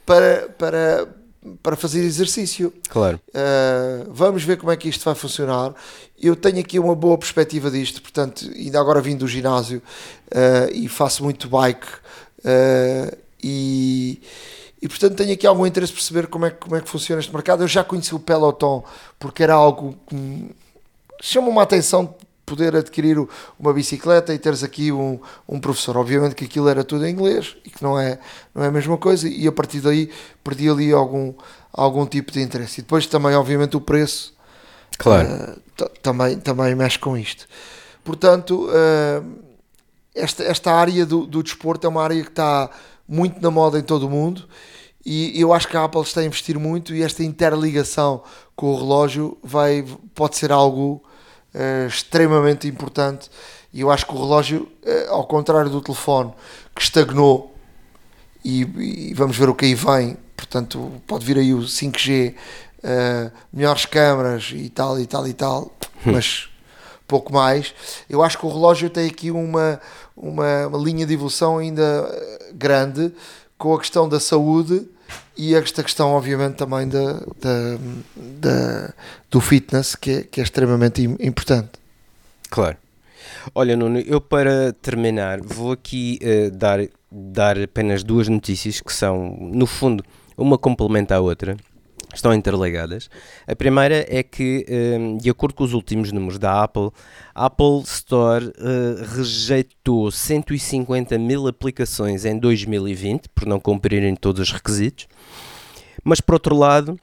para, 0.06 0.50
para, 0.58 1.08
para 1.62 1.76
fazer 1.76 2.02
exercício. 2.04 2.74
Claro. 2.90 3.20
Uh, 3.30 4.10
vamos 4.10 4.44
ver 4.44 4.58
como 4.58 4.72
é 4.72 4.78
que 4.78 4.90
isto 4.90 5.04
vai 5.04 5.16
funcionar. 5.16 5.74
Eu 6.20 6.36
tenho 6.36 6.60
aqui 6.60 6.80
uma 6.80 6.96
boa 6.96 7.18
perspectiva 7.18 7.70
disto, 7.70 8.02
portanto, 8.02 8.50
ainda 8.56 8.80
agora 8.80 9.02
vim 9.02 9.16
do 9.16 9.28
ginásio 9.28 9.82
uh, 10.32 10.72
e 10.74 10.88
faço 10.88 11.24
muito 11.24 11.50
bike 11.50 11.88
uh, 12.40 13.18
e, 13.44 14.22
e, 14.82 14.88
portanto, 14.88 15.16
tenho 15.16 15.34
aqui 15.34 15.48
algum 15.48 15.66
interesse 15.66 15.92
em 15.92 15.96
perceber 15.96 16.28
como 16.28 16.46
é, 16.46 16.52
como 16.52 16.76
é 16.76 16.82
que 16.82 16.90
funciona 16.90 17.20
este 17.20 17.34
mercado. 17.34 17.64
Eu 17.64 17.68
já 17.68 17.84
conheci 17.84 18.14
o 18.14 18.20
Peloton 18.20 18.84
porque 19.18 19.44
era 19.44 19.54
algo 19.54 19.96
que 20.08 20.56
chama-me 21.22 21.58
a 21.60 21.64
atenção 21.64 22.16
poder 22.46 22.76
adquirir 22.78 23.18
uma 23.60 23.74
bicicleta 23.74 24.34
e 24.34 24.40
teres 24.40 24.64
aqui 24.64 24.92
um, 24.92 25.20
um 25.50 25.60
professor. 25.60 25.98
Obviamente 25.98 26.34
que 26.34 26.46
aquilo 26.46 26.70
era 26.70 26.84
tudo 26.84 27.06
em 27.06 27.12
inglês 27.12 27.58
e 27.66 27.70
que 27.70 27.84
não 27.84 28.00
é, 28.00 28.20
não 28.56 28.64
é 28.64 28.68
a 28.68 28.72
mesma 28.72 28.98
coisa, 28.98 29.28
e 29.28 29.46
a 29.48 29.52
partir 29.52 29.82
daí 29.82 30.10
perdi 30.44 30.70
ali 30.70 30.94
algum, 30.94 31.34
algum 31.74 32.06
tipo 32.06 32.32
de 32.32 32.42
interesse. 32.42 32.80
E 32.80 32.84
depois 32.84 33.06
também, 33.06 33.36
obviamente, 33.36 33.76
o 33.76 33.82
preço 33.82 34.34
Claro. 34.98 35.28
uh, 35.28 35.90
também, 36.02 36.40
também 36.40 36.74
mexe 36.74 36.98
com 36.98 37.18
isto. 37.18 37.48
Portanto, 38.04 38.70
uh, 38.70 39.48
esta, 40.16 40.44
esta 40.44 40.72
área 40.72 41.06
do, 41.06 41.26
do 41.26 41.44
desporto 41.44 41.86
é 41.86 41.90
uma 41.90 42.04
área 42.04 42.22
que 42.24 42.30
está 42.30 42.70
muito 43.08 43.42
na 43.42 43.50
moda 43.50 43.80
em 43.80 43.84
todo 43.84 44.08
o 44.08 44.10
mundo. 44.10 44.48
E 45.06 45.40
eu 45.40 45.54
acho 45.54 45.68
que 45.68 45.78
a 45.78 45.84
Apple 45.84 46.02
está 46.02 46.22
a 46.22 46.26
investir 46.26 46.60
muito 46.60 46.94
e 46.94 47.02
esta 47.02 47.24
interligação 47.24 48.22
com 48.56 48.74
o 48.74 48.76
relógio 48.76 49.38
vai, 49.44 49.86
pode 50.14 50.36
ser 50.36 50.52
algo 50.52 51.04
Uh, 51.56 51.88
extremamente 51.88 52.68
importante 52.68 53.32
e 53.74 53.80
eu 53.80 53.90
acho 53.90 54.06
que 54.06 54.14
o 54.14 54.18
relógio, 54.18 54.68
uh, 54.86 55.12
ao 55.12 55.26
contrário 55.26 55.72
do 55.72 55.82
telefone 55.82 56.32
que 56.76 56.82
estagnou 56.82 57.56
e, 58.44 58.62
e, 59.10 59.14
vamos 59.14 59.38
ver 59.38 59.50
o 59.50 59.56
que 59.56 59.66
aí 59.66 59.74
vem, 59.74 60.18
portanto 60.36 61.02
pode 61.08 61.26
vir 61.26 61.38
aí 61.38 61.54
o 61.54 61.62
5G, 61.62 62.34
uh, 62.34 63.32
melhores 63.52 63.86
câmaras 63.86 64.52
e 64.54 64.70
tal 64.70 65.00
e 65.00 65.06
tal 65.08 65.28
e 65.28 65.34
tal, 65.34 65.72
mas 66.06 66.50
pouco 67.08 67.34
mais. 67.34 67.74
Eu 68.10 68.22
acho 68.22 68.38
que 68.38 68.46
o 68.46 68.50
relógio 68.50 68.90
tem 68.90 69.08
aqui 69.08 69.32
uma, 69.32 69.80
uma, 70.18 70.68
uma 70.68 70.78
linha 70.78 71.06
de 71.06 71.14
evolução 71.14 71.60
ainda 71.60 71.84
grande 72.54 73.14
com 73.58 73.74
a 73.74 73.80
questão 73.80 74.10
da 74.10 74.20
saúde 74.20 74.88
e 75.38 75.56
esta 75.56 75.84
questão, 75.84 76.12
obviamente, 76.12 76.56
também 76.56 76.88
da, 76.88 77.14
da, 77.14 77.78
da 78.16 78.94
do 79.30 79.40
fitness, 79.40 79.96
que 79.96 80.12
é, 80.12 80.24
que 80.24 80.40
é 80.40 80.44
extremamente 80.44 81.02
importante. 81.04 81.70
Claro. 82.50 82.78
Olha, 83.54 83.76
Nuno, 83.76 84.00
eu 84.00 84.20
para 84.20 84.74
terminar 84.74 85.40
vou 85.42 85.72
aqui 85.72 86.20
uh, 86.22 86.52
dar, 86.52 86.80
dar 87.12 87.58
apenas 87.62 88.04
duas 88.04 88.28
notícias 88.28 88.82
que 88.82 88.92
são, 88.92 89.38
no 89.40 89.66
fundo, 89.66 90.04
uma 90.38 90.58
complementa 90.58 91.16
à 91.16 91.20
outra, 91.20 91.56
estão 92.18 92.34
interligadas. 92.34 93.10
A 93.48 93.56
primeira 93.56 94.06
é 94.10 94.22
que, 94.24 94.66
um, 94.70 95.18
de 95.18 95.30
acordo 95.30 95.56
com 95.56 95.64
os 95.64 95.74
últimos 95.74 96.12
números 96.12 96.38
da 96.38 96.64
Apple, 96.64 96.90
a 97.34 97.46
Apple 97.46 97.82
Store 97.86 98.46
uh, 98.46 99.16
rejeitou 99.16 100.12
150 100.12 101.18
mil 101.18 101.48
aplicações 101.48 102.26
em 102.26 102.38
2020 102.38 103.30
por 103.30 103.46
não 103.46 103.60
cumprirem 103.60 104.16
todos 104.16 104.42
os 104.42 104.52
requisitos, 104.52 105.08
mas 106.04 106.20
por 106.22 106.34
outro 106.34 106.56
lado 106.56 107.00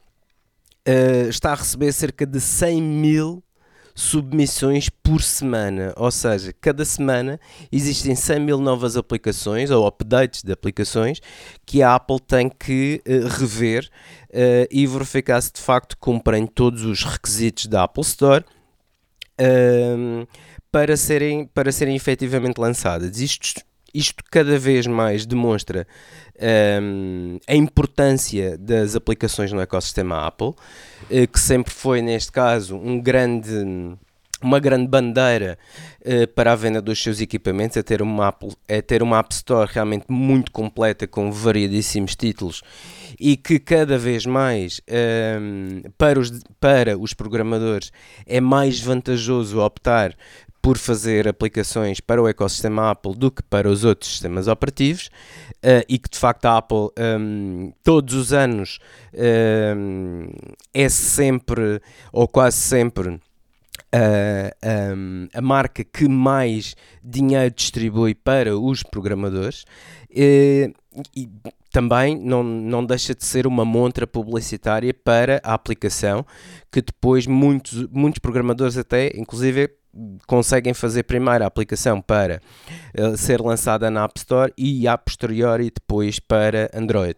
uh, 0.87 1.29
está 1.29 1.51
a 1.51 1.55
receber 1.55 1.91
cerca 1.91 2.25
de 2.25 2.39
100 2.39 2.81
mil 2.81 3.44
submissões 3.95 4.89
por 4.89 5.21
semana, 5.21 5.93
ou 5.95 6.11
seja, 6.11 6.53
cada 6.59 6.83
semana 6.83 7.39
existem 7.71 8.13
100 8.13 8.39
mil 8.41 8.59
novas 8.59 8.97
aplicações 8.97 9.71
ou 9.71 9.87
updates 9.87 10.43
de 10.43 10.51
aplicações 10.51 11.21
que 11.65 11.81
a 11.81 11.95
Apple 11.95 12.19
tem 12.19 12.49
que 12.49 13.01
uh, 13.07 13.27
rever 13.39 13.89
uh, 14.31 14.67
e 14.69 14.85
verificar 14.85 15.41
se 15.41 15.53
de 15.53 15.61
facto 15.61 15.97
cumprem 15.97 16.45
todos 16.45 16.83
os 16.83 17.03
requisitos 17.03 17.67
da 17.67 17.83
Apple 17.83 18.03
Store 18.03 18.43
uh, 19.39 20.27
para, 20.69 20.97
serem, 20.97 21.45
para 21.47 21.71
serem 21.71 21.95
efetivamente 21.95 22.59
lançadas. 22.59 23.21
Isto, 23.21 23.61
isto 23.95 24.23
cada 24.29 24.59
vez 24.59 24.85
mais 24.85 25.25
demonstra 25.25 25.87
um, 26.81 27.39
a 27.47 27.55
importância 27.55 28.57
das 28.57 28.95
aplicações 28.95 29.51
no 29.51 29.61
ecossistema 29.61 30.27
Apple, 30.27 30.49
uh, 30.49 31.27
que 31.31 31.39
sempre 31.39 31.73
foi, 31.73 32.01
neste 32.01 32.31
caso, 32.31 32.75
um 32.75 32.99
grande, 32.99 33.53
uma 34.41 34.59
grande 34.59 34.87
bandeira 34.87 35.57
uh, 36.01 36.27
para 36.33 36.51
a 36.51 36.55
venda 36.55 36.81
dos 36.81 37.01
seus 37.01 37.21
equipamentos, 37.21 37.77
é 37.77 37.83
ter, 37.83 38.01
uma 38.01 38.27
Apple, 38.27 38.51
é 38.67 38.81
ter 38.81 39.01
uma 39.01 39.17
App 39.17 39.33
Store 39.33 39.69
realmente 39.71 40.05
muito 40.09 40.51
completa, 40.51 41.07
com 41.07 41.31
variadíssimos 41.31 42.15
títulos 42.15 42.61
e 43.19 43.37
que 43.37 43.59
cada 43.59 43.97
vez 43.97 44.25
mais 44.25 44.81
um, 45.41 45.81
para, 45.97 46.19
os, 46.19 46.31
para 46.59 46.97
os 46.97 47.13
programadores 47.13 47.91
é 48.25 48.41
mais 48.41 48.79
vantajoso 48.79 49.59
optar 49.59 50.13
por 50.65 50.79
fazer 50.79 51.27
aplicações 51.27 51.99
para 51.99 52.19
o 52.19 52.27
ecossistema 52.27 52.89
Apple 52.89 53.13
do 53.13 53.29
que 53.29 53.43
para 53.43 53.69
os 53.69 53.83
outros 53.83 54.09
sistemas 54.09 54.47
operativos 54.47 55.11
uh, 55.57 55.85
e 55.87 55.99
que 55.99 56.09
de 56.09 56.17
facto 56.17 56.45
a 56.47 56.57
Apple 56.57 56.89
um, 57.19 57.71
todos 57.83 58.15
os 58.15 58.33
anos 58.33 58.79
um, 59.13 60.27
é 60.73 60.89
sempre 60.89 61.79
ou 62.11 62.27
quase 62.27 62.57
sempre 62.57 63.21
Uh, 63.93 64.51
um, 64.97 65.27
a 65.33 65.41
marca 65.41 65.83
que 65.83 66.07
mais 66.07 66.75
dinheiro 67.01 67.53
distribui 67.53 68.13
para 68.13 68.57
os 68.57 68.83
programadores 68.83 69.63
uh, 70.11 70.73
e 71.15 71.29
também 71.71 72.17
não, 72.17 72.43
não 72.43 72.85
deixa 72.85 73.15
de 73.15 73.23
ser 73.23 73.47
uma 73.47 73.63
montra 73.63 74.05
publicitária 74.05 74.93
para 74.93 75.39
a 75.43 75.53
aplicação 75.53 76.25
que 76.69 76.81
depois 76.81 77.25
muitos, 77.25 77.87
muitos 77.89 78.19
programadores 78.19 78.77
até, 78.77 79.11
inclusive 79.15 79.69
conseguem 80.27 80.73
fazer 80.73 81.03
primeiro 81.03 81.43
a 81.43 81.47
aplicação 81.47 82.01
para 82.01 82.41
uh, 82.97 83.17
ser 83.17 83.41
lançada 83.41 83.89
na 83.89 84.03
App 84.03 84.19
Store 84.19 84.53
e 84.57 84.87
a 84.87 84.97
posteriori 84.97 85.71
depois 85.71 86.19
para 86.19 86.69
Android. 86.73 87.15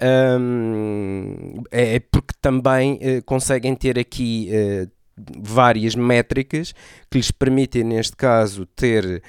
Um, 0.00 1.62
é 1.70 1.98
porque 1.98 2.34
também 2.40 2.94
uh, 2.94 3.24
conseguem 3.24 3.74
ter 3.74 3.98
aqui 3.98 4.48
uh, 4.52 4.97
várias 5.38 5.94
métricas 5.94 6.74
que 7.10 7.18
lhes 7.18 7.30
permitem, 7.30 7.84
neste 7.84 8.16
caso, 8.16 8.66
ter 8.66 9.22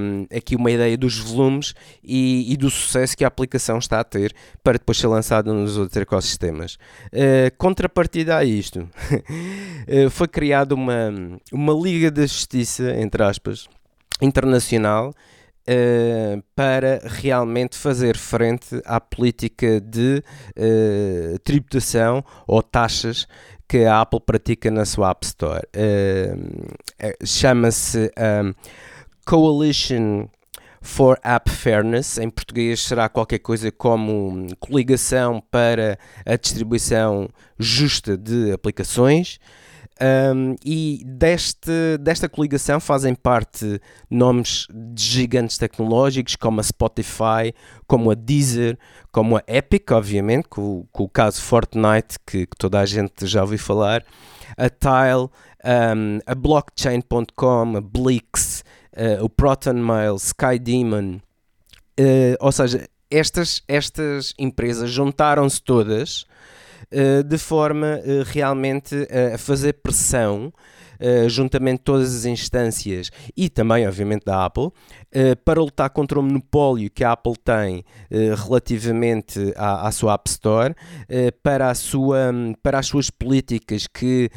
um, 0.00 0.26
aqui 0.34 0.56
uma 0.56 0.70
ideia 0.70 0.96
dos 0.96 1.18
volumes 1.18 1.74
e, 2.02 2.52
e, 2.52 2.56
do 2.56 2.70
sucesso 2.70 3.16
que 3.16 3.24
a 3.24 3.28
aplicação 3.28 3.78
está 3.78 4.00
a 4.00 4.04
ter 4.04 4.34
para 4.62 4.78
depois 4.78 4.98
ser 4.98 5.06
lançada 5.06 5.52
nos 5.52 5.76
outros 5.76 5.96
ecossistemas. 5.96 6.74
Uh, 7.06 7.54
contrapartida 7.58 8.36
a 8.36 8.44
isto, 8.44 8.80
uh, 8.80 10.10
foi 10.10 10.28
criada 10.28 10.74
uma, 10.74 11.12
uma 11.52 11.72
Liga 11.72 12.10
da 12.10 12.22
Justiça, 12.22 12.94
entre 12.96 13.22
aspas, 13.22 13.68
internacional 14.20 15.14
Uh, 15.68 16.42
para 16.56 17.00
realmente 17.04 17.76
fazer 17.76 18.16
frente 18.16 18.80
à 18.84 18.98
política 18.98 19.78
de 19.78 20.24
uh, 20.56 21.38
tributação 21.40 22.24
ou 22.46 22.62
taxas 22.62 23.28
que 23.70 23.84
a 23.84 24.00
Apple 24.00 24.18
pratica 24.18 24.68
na 24.68 24.84
sua 24.84 25.10
App 25.10 25.24
Store. 25.24 25.62
Uh, 25.76 27.24
Chama-se 27.24 28.10
um, 28.18 28.52
Coalition 29.24 30.26
for 30.82 31.20
App 31.22 31.48
Fairness, 31.48 32.18
em 32.18 32.28
português 32.28 32.82
será 32.82 33.08
qualquer 33.08 33.38
coisa 33.38 33.70
como 33.70 34.48
coligação 34.58 35.40
para 35.52 35.96
a 36.26 36.34
distribuição 36.34 37.28
justa 37.60 38.16
de 38.16 38.50
aplicações. 38.50 39.38
Um, 40.02 40.56
e 40.64 41.02
deste, 41.04 41.98
desta 42.00 42.26
coligação 42.26 42.80
fazem 42.80 43.14
parte 43.14 43.78
nomes 44.08 44.66
de 44.72 45.02
gigantes 45.02 45.58
tecnológicos 45.58 46.36
como 46.36 46.58
a 46.58 46.62
Spotify, 46.62 47.52
como 47.86 48.10
a 48.10 48.14
Deezer, 48.14 48.78
como 49.12 49.36
a 49.36 49.42
Epic, 49.46 49.90
obviamente, 49.90 50.48
com, 50.48 50.86
com 50.90 51.04
o 51.04 51.08
caso 51.08 51.42
Fortnite, 51.42 52.18
que, 52.26 52.46
que, 52.46 52.56
toda 52.56 52.80
a 52.80 52.86
gente 52.86 53.26
já 53.26 53.42
ouviu 53.42 53.58
falar, 53.58 54.02
a 54.56 54.70
Tile, 54.70 55.28
um, 55.64 56.18
a 56.24 56.34
Blockchain.com, 56.34 57.76
a 57.76 57.80
Blix, 57.82 58.64
uh, 58.96 59.22
o 59.22 59.28
ProtonMail, 59.28 60.16
SkyDemon, 60.16 61.16
uh, 62.00 62.36
ou 62.40 62.52
seja, 62.52 62.88
estas, 63.10 63.62
estas 63.68 64.32
empresas 64.38 64.90
juntaram-se 64.90 65.60
todas 65.60 66.24
de 67.26 67.38
forma 67.38 68.00
realmente 68.26 69.06
a 69.34 69.38
fazer 69.38 69.74
pressão 69.74 70.52
juntamente 71.28 71.80
todas 71.82 72.14
as 72.14 72.24
instâncias 72.26 73.10
e 73.36 73.48
também, 73.48 73.86
obviamente, 73.86 74.24
da 74.24 74.44
Apple, 74.44 74.70
para 75.44 75.60
lutar 75.60 75.90
contra 75.90 76.18
o 76.18 76.22
monopólio 76.22 76.90
que 76.90 77.02
a 77.02 77.12
Apple 77.12 77.34
tem 77.44 77.78
uh, 77.78 78.34
relativamente 78.44 79.52
à, 79.56 79.88
à, 79.88 79.92
sua 79.92 80.14
App 80.14 80.28
Store, 80.28 80.74
para, 81.42 81.70
a 81.70 81.74
sua, 81.74 82.32
para 82.62 82.78
as 82.78 82.86
suas 82.86 83.10
políticas 83.10 83.86
que, 83.86 84.30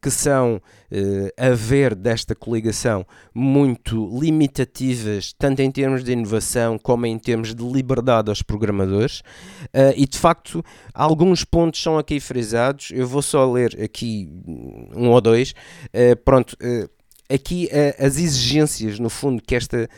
que 0.00 0.10
são, 0.10 0.60
a 1.36 1.50
ver 1.50 1.94
desta 1.94 2.34
coligação, 2.34 3.06
muito 3.34 4.18
limitativas, 4.18 5.32
tanto 5.38 5.60
em 5.60 5.70
termos 5.70 6.04
de 6.04 6.12
inovação 6.12 6.78
como 6.78 7.06
em 7.06 7.18
termos 7.18 7.54
de 7.54 7.62
liberdade 7.62 8.30
aos 8.30 8.42
programadores. 8.42 9.22
e 9.96 10.06
de 10.06 10.18
facto, 10.18 10.62
alguns 10.94 11.44
pontos 11.44 11.82
são 11.82 11.98
aqui 11.98 12.20
frisados. 12.20 12.90
Eu 12.92 13.06
vou 13.06 13.22
só 13.22 13.50
ler 13.50 13.78
aqui 13.82 14.28
um 14.94 15.10
ou 15.10 15.20
dois 15.20 15.40
2. 15.40 15.54
Eh, 15.92 16.14
pronto, 16.14 16.56
aqui 17.30 17.68
uh, 17.72 18.04
as 18.04 18.16
exigências, 18.16 18.98
no 18.98 19.10
fundo, 19.10 19.42
que 19.42 19.54
esta 19.54 19.88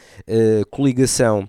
coligação 0.71 1.49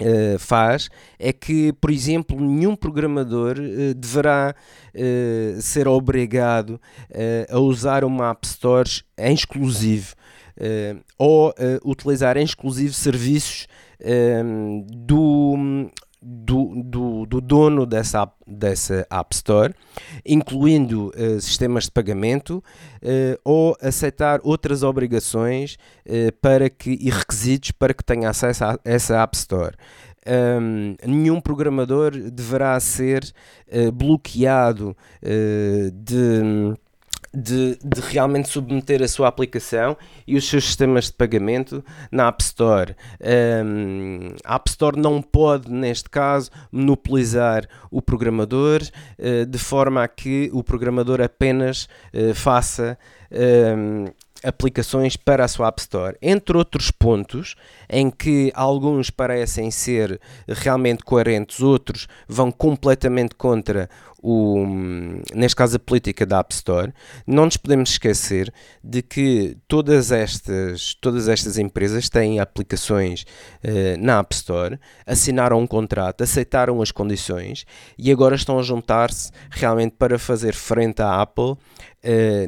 Uh, 0.00 0.38
faz 0.38 0.88
é 1.18 1.34
que, 1.34 1.70
por 1.74 1.90
exemplo, 1.90 2.40
nenhum 2.40 2.74
programador 2.74 3.56
uh, 3.58 3.94
deverá 3.94 4.54
uh, 4.94 5.60
ser 5.60 5.86
obrigado 5.86 6.80
a 7.50 7.58
usar 7.58 8.02
uma 8.02 8.30
App 8.30 8.46
Store 8.46 8.88
em 9.18 9.34
exclusivo 9.34 10.14
ou 11.18 11.54
utilizar 11.84 12.36
em 12.36 12.44
exclusivo 12.44 12.94
serviços 12.94 13.66
do 14.88 15.90
do, 16.22 16.82
do, 16.84 17.26
do, 17.26 17.40
dono 17.40 17.84
dessa, 17.84 18.30
dessa 18.46 19.04
App 19.10 19.34
Store, 19.34 19.74
incluindo 20.24 21.08
uh, 21.08 21.40
sistemas 21.40 21.84
de 21.84 21.90
pagamento 21.90 22.62
uh, 23.02 23.40
ou 23.44 23.76
aceitar 23.80 24.40
outras 24.44 24.84
obrigações 24.84 25.76
uh, 26.06 26.32
para 26.40 26.70
que, 26.70 26.96
e 27.00 27.10
requisitos 27.10 27.72
para 27.72 27.92
que 27.92 28.04
tenha 28.04 28.30
acesso 28.30 28.64
a 28.64 28.78
essa 28.84 29.20
App 29.20 29.36
Store. 29.36 29.74
Um, 30.24 30.94
nenhum 31.04 31.40
programador 31.40 32.12
deverá 32.12 32.78
ser 32.78 33.28
bloqueado 33.92 34.96
de 35.92 36.76
de, 37.34 37.78
de, 37.82 38.00
realmente 38.00 38.48
submeter 38.48 39.02
a 39.02 39.08
sua 39.08 39.28
aplicação 39.28 39.96
e 40.26 40.36
os 40.36 40.48
seus 40.48 40.64
sistemas 40.64 41.06
de 41.06 41.12
pagamento 41.12 41.84
na 42.10 42.28
App 42.28 42.42
Store. 42.42 42.94
Um, 43.64 44.34
a 44.44 44.56
App 44.56 44.68
Store 44.68 44.98
não 44.98 45.22
pode, 45.22 45.70
neste 45.70 46.10
caso, 46.10 46.50
monopolizar 46.70 47.66
o 47.90 48.02
programador 48.02 48.82
uh, 48.82 49.46
de 49.46 49.58
forma 49.58 50.02
a 50.02 50.08
que 50.08 50.50
o 50.52 50.62
programador 50.62 51.20
apenas 51.20 51.88
uh, 52.14 52.34
faça. 52.34 52.98
Um, 53.30 54.06
aplicações 54.44 55.16
para 55.16 55.44
a 55.44 55.48
sua 55.48 55.68
App 55.68 55.80
Store, 55.80 56.16
entre 56.20 56.56
outros 56.56 56.90
pontos 56.90 57.54
em 57.88 58.10
que 58.10 58.50
alguns 58.54 59.08
parecem 59.08 59.70
ser 59.70 60.20
realmente 60.48 61.04
coerentes, 61.04 61.60
outros 61.60 62.08
vão 62.26 62.50
completamente 62.50 63.34
contra 63.34 63.88
o, 64.22 64.64
neste 65.34 65.56
caso 65.56 65.76
a 65.76 65.80
política 65.80 66.24
da 66.24 66.38
App 66.38 66.54
Store, 66.54 66.94
não 67.26 67.44
nos 67.46 67.56
podemos 67.56 67.90
esquecer 67.90 68.52
de 68.82 69.02
que 69.02 69.56
todas 69.66 70.12
estas, 70.12 70.94
todas 70.94 71.28
estas 71.28 71.58
empresas 71.58 72.08
têm 72.08 72.38
aplicações 72.38 73.22
uh, 73.64 73.98
na 74.00 74.20
App 74.20 74.32
Store, 74.32 74.78
assinaram 75.04 75.58
um 75.58 75.66
contrato, 75.66 76.22
aceitaram 76.22 76.80
as 76.80 76.92
condições 76.92 77.66
e 77.98 78.12
agora 78.12 78.36
estão 78.36 78.58
a 78.58 78.62
juntar-se 78.62 79.32
realmente 79.50 79.96
para 79.98 80.18
fazer 80.18 80.54
frente 80.54 81.02
à 81.02 81.20
Apple 81.20 81.52
uh, 81.52 81.58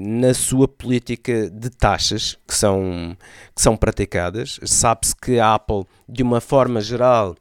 na 0.01 0.33
sua 0.33 0.69
política 0.69 1.51
de 1.51 1.71
taxas 1.71 2.39
que 2.47 2.55
são, 2.55 3.17
que 3.55 3.61
são 3.61 3.77
praticadas. 3.77 4.61
Sabe-se 4.65 5.15
que 5.17 5.41
a 5.41 5.55
Apple, 5.55 5.85
de 6.09 6.23
uma 6.23 6.41
forma 6.41 6.81
geral, 6.81 7.35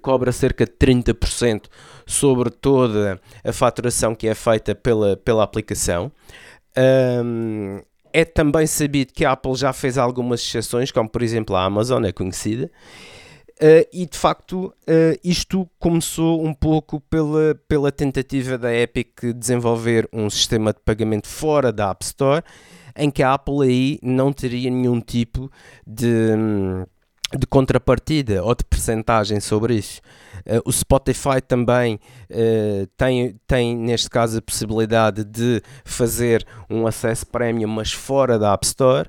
cobra 0.00 0.32
cerca 0.32 0.64
de 0.64 0.72
30% 0.72 1.66
sobre 2.06 2.50
toda 2.50 3.20
a 3.44 3.52
faturação 3.52 4.14
que 4.14 4.28
é 4.28 4.34
feita 4.34 4.74
pela, 4.74 5.16
pela 5.16 5.42
aplicação. 5.42 6.12
Um, 6.76 7.80
é 8.12 8.24
também 8.24 8.66
sabido 8.66 9.12
que 9.12 9.24
a 9.24 9.32
Apple 9.32 9.54
já 9.54 9.72
fez 9.72 9.96
algumas 9.96 10.40
exceções, 10.40 10.90
como 10.90 11.08
por 11.08 11.22
exemplo 11.22 11.56
a 11.56 11.64
Amazon 11.64 12.04
é 12.04 12.12
conhecida, 12.12 12.70
uh, 13.60 13.88
e 13.92 14.06
de 14.06 14.18
facto 14.18 14.66
uh, 14.66 15.18
isto 15.24 15.68
começou 15.78 16.44
um 16.44 16.52
pouco 16.52 17.00
pela, 17.00 17.54
pela 17.66 17.90
tentativa 17.90 18.58
da 18.58 18.74
Epic 18.74 19.20
de 19.20 19.32
desenvolver 19.32 20.08
um 20.12 20.28
sistema 20.28 20.72
de 20.72 20.80
pagamento 20.84 21.26
fora 21.26 21.72
da 21.72 21.90
App 21.90 22.04
Store, 22.04 22.42
em 22.96 23.10
que 23.10 23.22
a 23.22 23.32
Apple 23.32 23.62
aí 23.62 23.98
não 24.02 24.32
teria 24.32 24.70
nenhum 24.70 25.00
tipo 25.00 25.50
de. 25.86 26.34
De 27.38 27.46
contrapartida 27.46 28.42
ou 28.44 28.54
de 28.54 28.64
percentagem 28.64 29.40
sobre 29.40 29.74
isso. 29.76 30.00
Uh, 30.46 30.60
o 30.64 30.72
Spotify 30.72 31.40
também 31.46 31.98
uh, 32.30 32.86
tem, 32.96 33.40
tem, 33.46 33.76
neste 33.76 34.10
caso, 34.10 34.38
a 34.38 34.42
possibilidade 34.42 35.24
de 35.24 35.62
fazer 35.84 36.46
um 36.68 36.86
acesso 36.86 37.26
premium, 37.26 37.68
mas 37.68 37.92
fora 37.92 38.38
da 38.38 38.52
App 38.52 38.66
Store. 38.66 39.08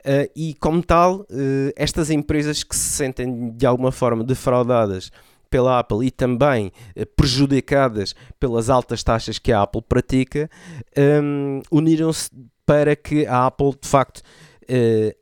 Uh, 0.00 0.30
e, 0.36 0.54
como 0.54 0.82
tal, 0.82 1.26
estas 1.76 2.10
empresas 2.10 2.62
que 2.62 2.76
se 2.76 2.90
sentem 2.90 3.50
de 3.50 3.64
alguma 3.64 3.90
forma 3.90 4.22
defraudadas 4.22 5.10
pela 5.48 5.78
Apple 5.78 6.06
e 6.06 6.10
também 6.10 6.72
prejudicadas 7.16 8.14
pelas 8.38 8.68
altas 8.68 9.02
taxas 9.02 9.38
que 9.38 9.52
a 9.52 9.62
Apple 9.62 9.82
pratica, 9.88 10.50
um, 11.22 11.62
uniram-se 11.70 12.28
para 12.66 12.96
que 12.96 13.26
a 13.26 13.46
Apple, 13.46 13.72
de 13.80 13.88
facto, 13.88 14.20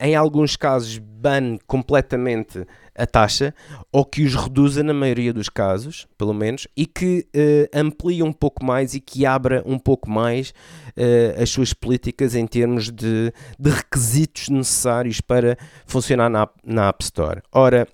em 0.01 0.14
alguns 0.14 0.57
casos, 0.57 0.99
bane 0.99 1.59
completamente 1.66 2.66
a 2.95 3.07
taxa 3.07 3.55
ou 3.90 4.05
que 4.05 4.22
os 4.22 4.34
reduza 4.34 4.82
na 4.82 4.93
maioria 4.93 5.32
dos 5.32 5.49
casos, 5.49 6.07
pelo 6.18 6.34
menos, 6.34 6.66
e 6.76 6.86
que 6.86 7.26
uh, 7.34 7.78
amplie 7.78 8.22
um 8.22 8.32
pouco 8.32 8.64
mais 8.64 8.95
e 8.95 9.01
que 9.01 9.24
abra 9.24 9.62
um 9.64 9.78
pouco 9.78 10.11
mais 10.11 10.51
uh, 10.51 11.43
as 11.43 11.49
suas 11.51 11.72
políticas 11.72 12.34
em 12.34 12.47
termos 12.47 12.90
de, 12.90 13.32
de 13.59 13.70
requisitos 13.70 14.49
necessários 14.49 15.20
para 15.20 15.57
funcionar 15.86 16.28
na, 16.28 16.49
na 16.64 16.88
App 16.88 17.03
Store. 17.03 17.40
Ora, 17.53 17.86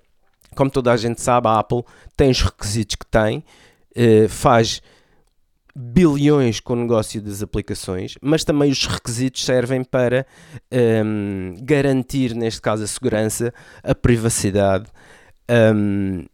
como 0.55 0.69
toda 0.69 0.91
a 0.91 0.97
gente 0.97 1.21
sabe, 1.21 1.47
a 1.47 1.59
Apple 1.59 1.83
tem 2.17 2.29
os 2.29 2.41
requisitos 2.41 2.95
que 2.95 3.05
tem, 3.05 3.43
uh, 3.95 4.27
faz 4.27 4.81
bilhões 5.75 6.59
com 6.59 6.73
o 6.73 6.75
negócio 6.75 7.21
das 7.21 7.41
aplicações, 7.41 8.15
mas 8.21 8.43
também 8.43 8.71
os 8.71 8.85
requisitos 8.85 9.43
servem 9.45 9.83
para 9.83 10.25
um, 11.05 11.55
garantir, 11.61 12.35
neste 12.35 12.61
caso, 12.61 12.83
a 12.83 12.87
segurança, 12.87 13.53
a 13.83 13.95
privacidade 13.95 14.89
um, 15.75 16.25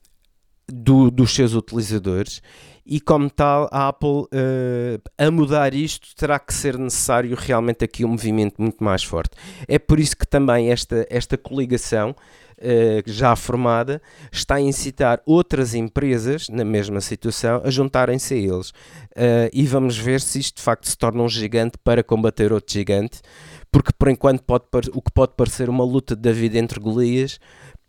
do, 0.67 1.11
dos 1.11 1.33
seus 1.33 1.53
utilizadores 1.53 2.41
e 2.85 2.99
como 2.99 3.29
tal 3.29 3.67
a 3.71 3.87
Apple 3.87 4.09
uh, 4.09 5.01
a 5.17 5.31
mudar 5.31 5.73
isto 5.73 6.15
terá 6.15 6.37
que 6.37 6.53
ser 6.53 6.77
necessário 6.77 7.35
realmente 7.35 7.83
aqui 7.83 8.05
um 8.05 8.09
movimento 8.09 8.61
muito 8.61 8.83
mais 8.83 9.03
forte. 9.03 9.35
É 9.67 9.79
por 9.79 9.99
isso 9.99 10.15
que 10.15 10.27
também 10.27 10.71
esta, 10.71 11.05
esta 11.09 11.37
coligação 11.37 12.11
uh, 12.11 13.03
já 13.05 13.35
formada 13.35 14.01
está 14.31 14.55
a 14.55 14.61
incitar 14.61 15.21
outras 15.25 15.73
empresas 15.73 16.47
na 16.49 16.63
mesma 16.63 17.01
situação 17.01 17.61
a 17.63 17.71
juntarem-se 17.71 18.33
a 18.33 18.37
eles. 18.37 18.69
Uh, 18.69 19.49
e 19.51 19.65
vamos 19.65 19.97
ver 19.97 20.21
se 20.21 20.39
isto 20.39 20.57
de 20.57 20.61
facto 20.61 20.87
se 20.87 20.97
torna 20.97 21.23
um 21.23 21.29
gigante 21.29 21.77
para 21.83 22.03
combater 22.03 22.53
outro 22.53 22.71
gigante, 22.71 23.21
porque 23.71 23.91
por 23.97 24.09
enquanto 24.09 24.43
pode, 24.43 24.65
o 24.93 25.01
que 25.01 25.11
pode 25.11 25.33
parecer 25.35 25.69
uma 25.69 25.83
luta 25.83 26.15
da 26.15 26.31
vida 26.31 26.59
entre 26.59 26.79
Golias 26.79 27.39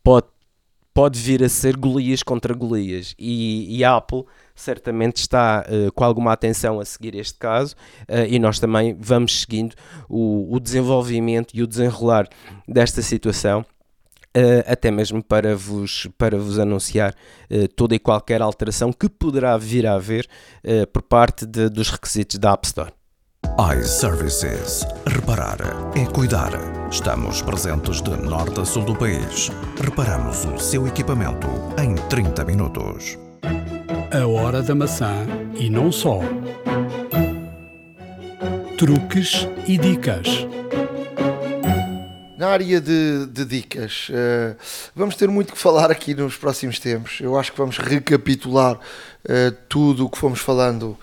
pode, 0.03 0.29
pode 0.97 1.21
vir 1.21 1.45
a 1.45 1.49
ser 1.51 1.77
Golias 1.77 2.23
contra 2.23 2.55
Golias. 2.55 3.15
E, 3.19 3.77
e 3.77 3.85
a 3.85 3.97
Apple 3.97 4.25
certamente 4.55 5.19
está 5.19 5.63
uh, 5.69 5.93
com 5.93 6.03
alguma 6.03 6.33
atenção 6.33 6.81
a 6.81 6.87
seguir 6.87 7.15
este 7.15 7.39
caso 7.39 7.75
uh, 8.09 8.25
e 8.27 8.39
nós 8.39 8.59
também 8.59 8.97
vamos 8.99 9.43
seguindo 9.43 9.75
o, 10.09 10.55
o 10.55 10.59
desenvolvimento 10.59 11.53
e 11.53 11.63
o 11.63 11.67
desenrolar 11.67 12.27
desta 12.67 13.03
situação. 13.03 13.61
Uh, 14.35 14.65
até 14.67 14.91
mesmo 14.91 15.23
para 15.23 15.55
vos, 15.55 16.09
para 16.17 16.39
vos 16.39 16.59
anunciar 16.59 17.15
uh, 17.51 17.69
toda 17.69 17.95
e 17.95 17.99
qualquer 17.99 18.41
alteração 18.41 18.91
que 18.91 19.09
poderá 19.09 19.59
vir 19.59 19.87
a 19.87 19.95
haver 19.95 20.27
uh, 20.65 20.87
por 20.87 21.03
parte 21.03 21.45
de, 21.45 21.69
dos 21.69 21.91
requisitos 21.91 22.39
da 22.39 22.53
App 22.53 22.67
Store. 22.67 22.93
iServices. 23.59 24.87
Reparar 25.07 25.57
é 25.97 26.05
cuidar. 26.05 26.51
Estamos 26.91 27.41
presentes 27.41 28.03
de 28.03 28.11
norte 28.11 28.61
a 28.61 28.67
sul 28.67 28.85
do 28.85 28.95
país. 28.95 29.51
Reparamos 29.83 30.45
o 30.45 30.59
seu 30.59 30.87
equipamento 30.87 31.47
em 31.83 31.95
30 31.95 32.45
minutos. 32.45 33.17
A 34.13 34.27
hora 34.27 34.63
da 34.63 34.75
maçã 34.75 35.27
e 35.55 35.71
não 35.71 35.91
só. 35.91 36.21
Truques 38.77 39.49
e 39.67 39.79
dicas. 39.79 40.47
Na 42.37 42.49
área 42.49 42.79
de, 42.79 43.25
de 43.25 43.45
dicas, 43.47 44.11
uh, 44.11 44.55
vamos 44.95 45.17
ter 45.17 45.29
muito 45.29 45.55
que 45.55 45.59
falar 45.59 45.91
aqui 45.91 46.15
nos 46.15 46.37
próximos 46.37 46.79
tempos. 46.79 47.19
Eu 47.23 47.39
acho 47.39 47.53
que 47.53 47.59
vamos 47.59 47.79
recapitular 47.79 48.75
uh, 48.77 49.57
tudo 49.67 50.05
o 50.05 50.11
que 50.11 50.19
fomos 50.19 50.41
falando 50.41 50.99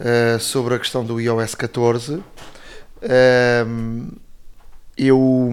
uh, 0.00 0.40
sobre 0.40 0.74
a 0.74 0.78
questão 0.78 1.04
do 1.04 1.20
iOS 1.20 1.54
14. 1.54 2.22
Ehm, 3.02 4.08
eu, 4.96 5.50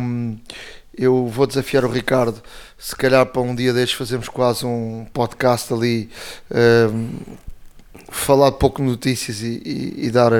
eu 0.97 1.27
vou 1.27 1.45
desafiar 1.45 1.85
o 1.85 1.91
Ricardo, 1.91 2.41
se 2.77 2.95
calhar 2.95 3.25
para 3.25 3.41
um 3.41 3.53
dia 3.53 3.73
destes 3.73 3.97
fazemos 3.97 4.27
quase 4.27 4.65
um 4.65 5.05
podcast 5.13 5.71
ali 5.73 6.09
ehm, 6.49 7.37
falar 8.09 8.51
pouco 8.53 8.81
notícias 8.81 9.41
e, 9.41 9.61
e, 9.65 10.05
e, 10.05 10.11
dar, 10.11 10.31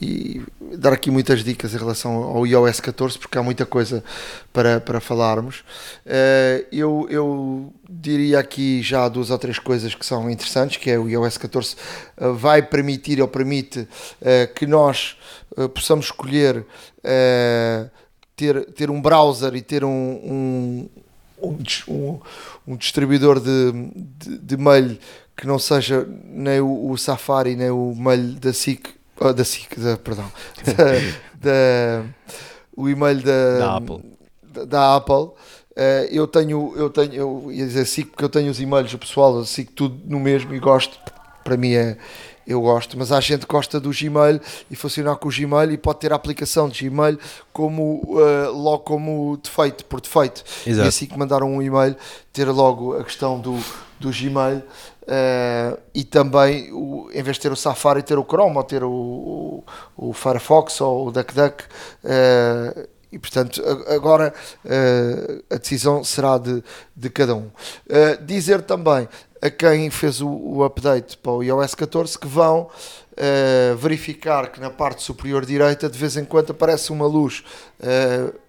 e 0.00 0.42
dar 0.76 0.92
aqui 0.92 1.10
muitas 1.10 1.42
dicas 1.42 1.74
em 1.74 1.78
relação 1.78 2.12
ao 2.12 2.46
iOS 2.46 2.80
14, 2.80 3.18
porque 3.18 3.38
há 3.38 3.42
muita 3.42 3.66
coisa 3.66 4.02
para, 4.52 4.80
para 4.80 5.00
falarmos. 5.00 5.60
Uh, 6.06 6.64
eu, 6.72 7.06
eu 7.10 7.72
diria 7.88 8.38
aqui 8.38 8.82
já 8.82 9.08
duas 9.08 9.30
ou 9.30 9.38
três 9.38 9.58
coisas 9.58 9.94
que 9.94 10.04
são 10.04 10.30
interessantes, 10.30 10.76
que 10.76 10.90
é 10.90 10.98
o 10.98 11.08
iOS 11.08 11.38
14 11.38 11.76
uh, 12.18 12.34
vai 12.34 12.62
permitir 12.62 13.20
ou 13.20 13.28
permite 13.28 13.80
uh, 13.80 14.54
que 14.54 14.66
nós 14.66 15.16
possamos 15.72 16.06
escolher 16.06 16.66
ter, 18.34 18.64
ter 18.72 18.90
um 18.90 19.00
browser 19.00 19.54
e 19.54 19.62
ter 19.62 19.84
um, 19.84 20.88
um, 21.40 21.54
um, 21.86 22.20
um 22.66 22.76
distribuidor 22.76 23.38
de, 23.38 23.72
de, 24.18 24.38
de 24.38 24.56
mail 24.56 24.98
que 25.36 25.46
não 25.46 25.58
seja 25.58 26.06
nem 26.24 26.60
o, 26.60 26.90
o 26.90 26.98
Safari 26.98 27.56
nem 27.56 27.70
o 27.70 27.94
mail 27.96 28.34
da 28.34 28.52
SIC, 28.52 28.88
oh, 29.20 29.32
da 29.32 29.44
SIC, 29.44 29.78
da, 29.78 29.96
perdão, 29.96 30.30
da, 30.64 31.50
da, 31.50 32.04
o 32.76 32.88
e-mail 32.88 33.20
da, 33.22 33.58
da 33.58 33.76
Apple. 33.76 34.02
Da, 34.42 34.64
da 34.64 34.96
Apple. 34.96 35.30
Uh, 35.76 36.06
eu 36.10 36.28
tenho, 36.28 36.72
eu 36.76 36.88
tenho, 36.88 37.14
eu 37.14 37.48
ia 37.50 37.66
dizer 37.66 37.84
SIC 37.84 38.10
porque 38.10 38.24
eu 38.24 38.28
tenho 38.28 38.48
os 38.50 38.60
e-mails 38.60 38.92
do 38.92 38.98
pessoal, 38.98 39.36
eu 39.36 39.44
SIC 39.44 39.72
tudo 39.72 40.00
no 40.04 40.20
mesmo 40.20 40.54
e 40.54 40.60
gosto, 40.60 40.96
para 41.42 41.56
mim 41.56 41.72
é, 41.72 41.96
eu 42.46 42.60
gosto, 42.60 42.98
mas 42.98 43.10
há 43.10 43.20
gente 43.20 43.46
que 43.46 43.52
gosta 43.52 43.80
do 43.80 43.90
Gmail 43.90 44.40
e 44.70 44.76
funcionar 44.76 45.16
com 45.16 45.28
o 45.28 45.32
Gmail 45.32 45.72
e 45.72 45.78
pode 45.78 46.00
ter 46.00 46.12
a 46.12 46.16
aplicação 46.16 46.68
de 46.68 46.88
Gmail 46.88 47.18
como, 47.52 48.02
uh, 48.04 48.52
logo 48.52 48.80
como 48.80 49.38
defeito, 49.42 49.84
por 49.86 50.00
defeito. 50.00 50.44
Exato. 50.66 50.86
E 50.86 50.88
assim 50.88 51.06
que 51.06 51.18
mandar 51.18 51.42
um 51.42 51.62
e-mail, 51.62 51.96
ter 52.32 52.48
logo 52.50 52.96
a 52.96 53.02
questão 53.02 53.40
do, 53.40 53.58
do 53.98 54.10
Gmail 54.10 54.62
Uh, 55.04 55.78
e 55.94 56.02
também, 56.02 56.72
o, 56.72 57.10
em 57.12 57.22
vez 57.22 57.36
de 57.36 57.42
ter 57.42 57.52
o 57.52 57.56
Safari, 57.56 58.02
ter 58.02 58.18
o 58.18 58.24
Chrome, 58.24 58.56
ou 58.56 58.64
ter 58.64 58.82
o, 58.82 58.90
o, 58.90 59.64
o 59.96 60.12
Firefox 60.14 60.80
ou 60.80 61.08
o 61.08 61.12
DuckDuck. 61.12 61.64
Uh, 62.02 62.88
e 63.12 63.18
portanto, 63.18 63.62
agora 63.88 64.32
uh, 64.64 65.44
a 65.54 65.58
decisão 65.58 66.02
será 66.02 66.38
de, 66.38 66.64
de 66.96 67.10
cada 67.10 67.34
um. 67.36 67.48
dizer 68.22 68.62
também 68.62 69.06
a 69.40 69.50
quem 69.50 69.88
fez 69.90 70.20
o, 70.20 70.28
o, 70.28 70.64
update 70.64 71.16
para 71.18 71.32
o 71.32 71.42
iOS 71.42 71.74
14 71.74 72.18
que 72.18 72.26
vão 72.26 72.68
verificar 73.78 74.50
que 74.50 74.58
na 74.58 74.70
parte 74.70 75.04
superior 75.04 75.46
direita 75.46 75.88
de 75.88 75.96
vez 75.96 76.16
em 76.16 76.24
quando 76.24 76.50
aparece 76.50 76.90
uma 76.90 77.06
luz 77.06 77.44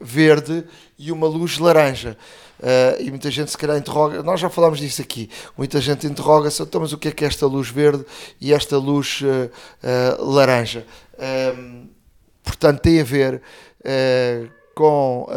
verde 0.01 0.64
e 0.97 1.12
uma 1.12 1.28
luz 1.28 1.60
laranja. 1.60 2.18
Uh, 2.60 3.01
e 3.01 3.10
muita 3.10 3.30
gente 3.30 3.51
se 3.51 3.58
calhar 3.58 3.78
interroga, 3.78 4.24
nós 4.24 4.39
já 4.39 4.49
falámos 4.49 4.80
disso 4.80 5.01
aqui, 5.01 5.30
muita 5.58 5.82
gente 5.82 6.08
interroga-se, 6.08 6.62
então, 6.62 6.80
mas 6.82 6.93
o 6.93 6.97
que 6.97 7.10
é 7.10 7.12
que 7.12 7.26
é 7.26 7.28
esta 7.28 7.45
luz 7.45 7.70
verde 7.70 8.06
e 8.39 8.53
esta 8.53 8.78
luz 8.78 9.22
uh, 9.22 9.51
uh, 9.84 10.32
laranja? 10.32 10.86
Ehm, 11.20 11.89
portanto, 12.43 12.80
tem 12.80 13.01
a 13.01 13.03
ver 13.03 13.41
com 14.74 15.28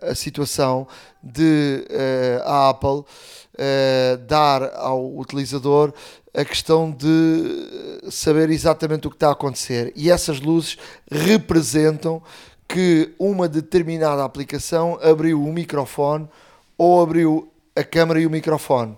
a 0.00 0.14
situação 0.14 0.88
de 1.22 1.86
a 2.44 2.70
Apple 2.70 3.04
dar 4.26 4.74
ao 4.74 5.16
utilizador 5.16 5.92
a 6.34 6.44
questão 6.44 6.90
de 6.90 8.10
saber 8.10 8.50
exatamente 8.50 9.06
o 9.06 9.10
que 9.10 9.16
está 9.16 9.28
a 9.28 9.32
acontecer. 9.32 9.92
E 9.94 10.10
essas 10.10 10.40
luzes 10.40 10.78
representam 11.10 12.22
que 12.66 13.12
uma 13.18 13.46
determinada 13.46 14.24
aplicação 14.24 14.98
abriu 15.02 15.42
o 15.42 15.52
microfone 15.52 16.26
ou 16.76 17.02
abriu 17.02 17.52
a 17.76 17.82
câmera 17.84 18.20
e 18.20 18.26
o 18.26 18.30
microfone. 18.30 18.96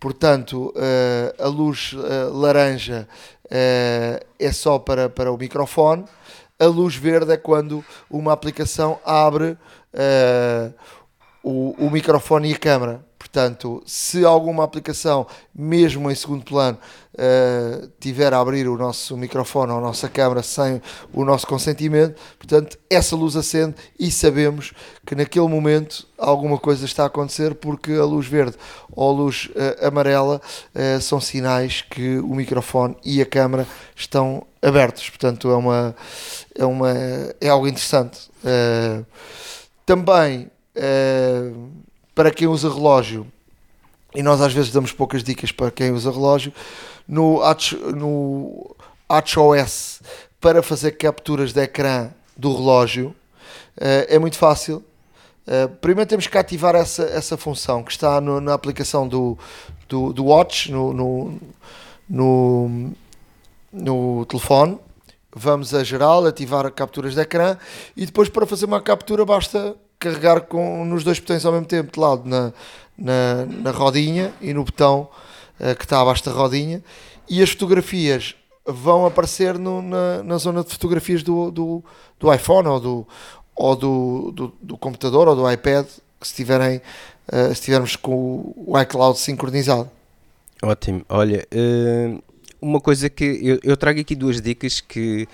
Portanto, 0.00 0.72
uh, 0.76 1.42
a 1.42 1.48
luz 1.48 1.92
uh, 1.92 2.32
laranja 2.32 3.08
uh, 3.46 4.26
é 4.38 4.52
só 4.52 4.78
para, 4.78 5.08
para 5.08 5.32
o 5.32 5.36
microfone, 5.36 6.04
a 6.58 6.66
luz 6.66 6.94
verde 6.94 7.32
é 7.32 7.36
quando 7.36 7.84
uma 8.10 8.32
aplicação 8.32 8.98
abre 9.04 9.56
o, 11.42 11.74
o 11.78 11.90
microfone 11.90 12.50
e 12.50 12.54
a 12.54 12.58
câmera. 12.58 13.08
Portanto, 13.18 13.82
se 13.84 14.24
alguma 14.24 14.64
aplicação, 14.64 15.26
mesmo 15.54 16.10
em 16.10 16.14
segundo 16.14 16.44
plano, 16.44 16.78
uh, 17.14 17.88
tiver 17.98 18.32
a 18.32 18.38
abrir 18.38 18.68
o 18.68 18.78
nosso 18.78 19.16
microfone 19.16 19.72
ou 19.72 19.78
a 19.78 19.80
nossa 19.80 20.08
câmera 20.08 20.42
sem 20.42 20.80
o 21.12 21.24
nosso 21.24 21.46
consentimento, 21.46 22.18
portanto, 22.38 22.78
essa 22.88 23.16
luz 23.16 23.36
acende 23.36 23.74
e 23.98 24.10
sabemos 24.10 24.72
que 25.04 25.16
naquele 25.16 25.48
momento 25.48 26.06
alguma 26.16 26.58
coisa 26.58 26.84
está 26.84 27.02
a 27.02 27.06
acontecer 27.06 27.56
porque 27.56 27.92
a 27.92 28.04
luz 28.04 28.26
verde 28.26 28.56
ou 28.92 29.10
a 29.10 29.12
luz 29.12 29.50
uh, 29.50 29.86
amarela 29.86 30.40
uh, 30.74 31.00
são 31.00 31.20
sinais 31.20 31.82
que 31.82 32.18
o 32.18 32.34
microfone 32.34 32.96
e 33.04 33.20
a 33.20 33.26
câmera 33.26 33.66
estão 33.96 34.46
abertos. 34.62 35.10
Portanto, 35.10 35.50
é, 35.50 35.56
uma, 35.56 35.96
é, 36.54 36.64
uma, 36.64 36.92
é 37.40 37.48
algo 37.48 37.66
interessante. 37.66 38.30
também 39.84 40.50
para 42.14 42.30
quem 42.30 42.46
usa 42.46 42.68
relógio, 42.68 43.26
e 44.14 44.22
nós 44.22 44.40
às 44.40 44.52
vezes 44.52 44.72
damos 44.72 44.92
poucas 44.92 45.22
dicas 45.22 45.52
para 45.52 45.70
quem 45.70 45.90
usa 45.90 46.10
relógio, 46.10 46.52
no, 47.06 47.40
no 47.94 48.76
HOS 49.08 50.00
para 50.40 50.62
fazer 50.62 50.92
capturas 50.92 51.52
de 51.52 51.62
ecrã 51.62 52.10
do 52.36 52.54
relógio 52.54 53.14
uh, 53.78 54.06
é 54.08 54.18
muito 54.18 54.36
fácil. 54.36 54.84
Uh, 55.46 55.68
primeiro 55.76 56.08
temos 56.08 56.26
que 56.26 56.36
ativar 56.36 56.74
essa, 56.74 57.04
essa 57.04 57.36
função 57.36 57.82
que 57.82 57.90
está 57.90 58.20
no, 58.20 58.40
na 58.40 58.52
aplicação 58.52 59.08
do, 59.08 59.38
do, 59.88 60.12
do 60.12 60.26
Watch 60.26 60.70
no, 60.70 60.92
no, 60.92 61.40
no, 62.08 62.90
no 63.72 64.26
telefone. 64.26 64.78
Vamos 65.34 65.74
a 65.74 65.82
geral, 65.82 66.26
ativar 66.26 66.70
capturas 66.72 67.14
de 67.14 67.20
ecrã 67.20 67.56
e 67.96 68.04
depois 68.04 68.28
para 68.28 68.46
fazer 68.46 68.66
uma 68.66 68.80
captura 68.80 69.24
basta 69.24 69.76
carregar 69.98 70.42
com, 70.42 70.84
nos 70.84 71.04
dois 71.04 71.18
botões 71.18 71.44
ao 71.44 71.52
mesmo 71.52 71.66
tempo, 71.66 71.92
de 71.92 72.00
lado 72.00 72.28
na, 72.28 72.52
na, 72.96 73.46
na 73.46 73.70
rodinha 73.70 74.32
e 74.40 74.52
no 74.54 74.64
botão 74.64 75.08
uh, 75.60 75.76
que 75.76 75.84
está 75.84 76.00
abaixo 76.00 76.24
da 76.24 76.32
rodinha, 76.32 76.82
e 77.28 77.42
as 77.42 77.50
fotografias 77.50 78.34
vão 78.66 79.06
aparecer 79.06 79.58
no, 79.58 79.80
na, 79.82 80.22
na 80.22 80.36
zona 80.38 80.62
de 80.62 80.70
fotografias 80.70 81.22
do, 81.22 81.50
do, 81.50 81.84
do 82.18 82.32
iPhone 82.32 82.68
ou, 82.68 82.80
do, 82.80 83.08
ou 83.56 83.76
do, 83.76 84.32
do, 84.32 84.54
do 84.60 84.78
computador 84.78 85.26
ou 85.28 85.34
do 85.34 85.50
iPad, 85.50 85.86
se, 86.20 86.34
tiverem, 86.34 86.80
uh, 87.32 87.54
se 87.54 87.98
com 87.98 88.52
o 88.56 88.78
iCloud 88.80 89.18
sincronizado. 89.18 89.90
Ótimo. 90.62 91.04
Olha, 91.08 91.46
uh, 91.52 92.22
uma 92.60 92.80
coisa 92.80 93.08
que 93.08 93.24
eu, 93.24 93.60
eu, 93.62 93.76
trago 93.76 94.00
aqui 94.00 94.14
duas 94.14 94.40
dicas 94.40 94.80
que 94.80 95.28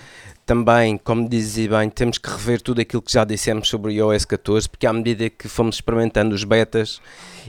também, 0.45 0.97
como 0.97 1.27
dizia 1.27 1.69
bem, 1.69 1.89
temos 1.89 2.17
que 2.17 2.29
rever 2.29 2.61
tudo 2.61 2.79
aquilo 2.79 3.01
que 3.01 3.11
já 3.11 3.23
dissemos 3.23 3.67
sobre 3.67 3.91
o 3.91 4.11
iOS 4.11 4.25
14, 4.25 4.69
porque 4.69 4.85
à 4.85 4.93
medida 4.93 5.29
que 5.29 5.47
fomos 5.47 5.77
experimentando 5.77 6.35
os 6.35 6.43
betas 6.43 7.01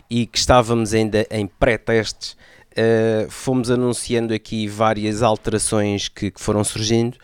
e 0.08 0.26
que 0.26 0.38
estávamos 0.38 0.94
ainda 0.94 1.26
em 1.30 1.46
pré-testes, 1.46 2.36
uh, 2.72 3.30
fomos 3.30 3.70
anunciando 3.70 4.32
aqui 4.32 4.66
várias 4.66 5.22
alterações 5.22 6.08
que, 6.08 6.30
que 6.30 6.40
foram 6.40 6.64
surgindo 6.64 7.18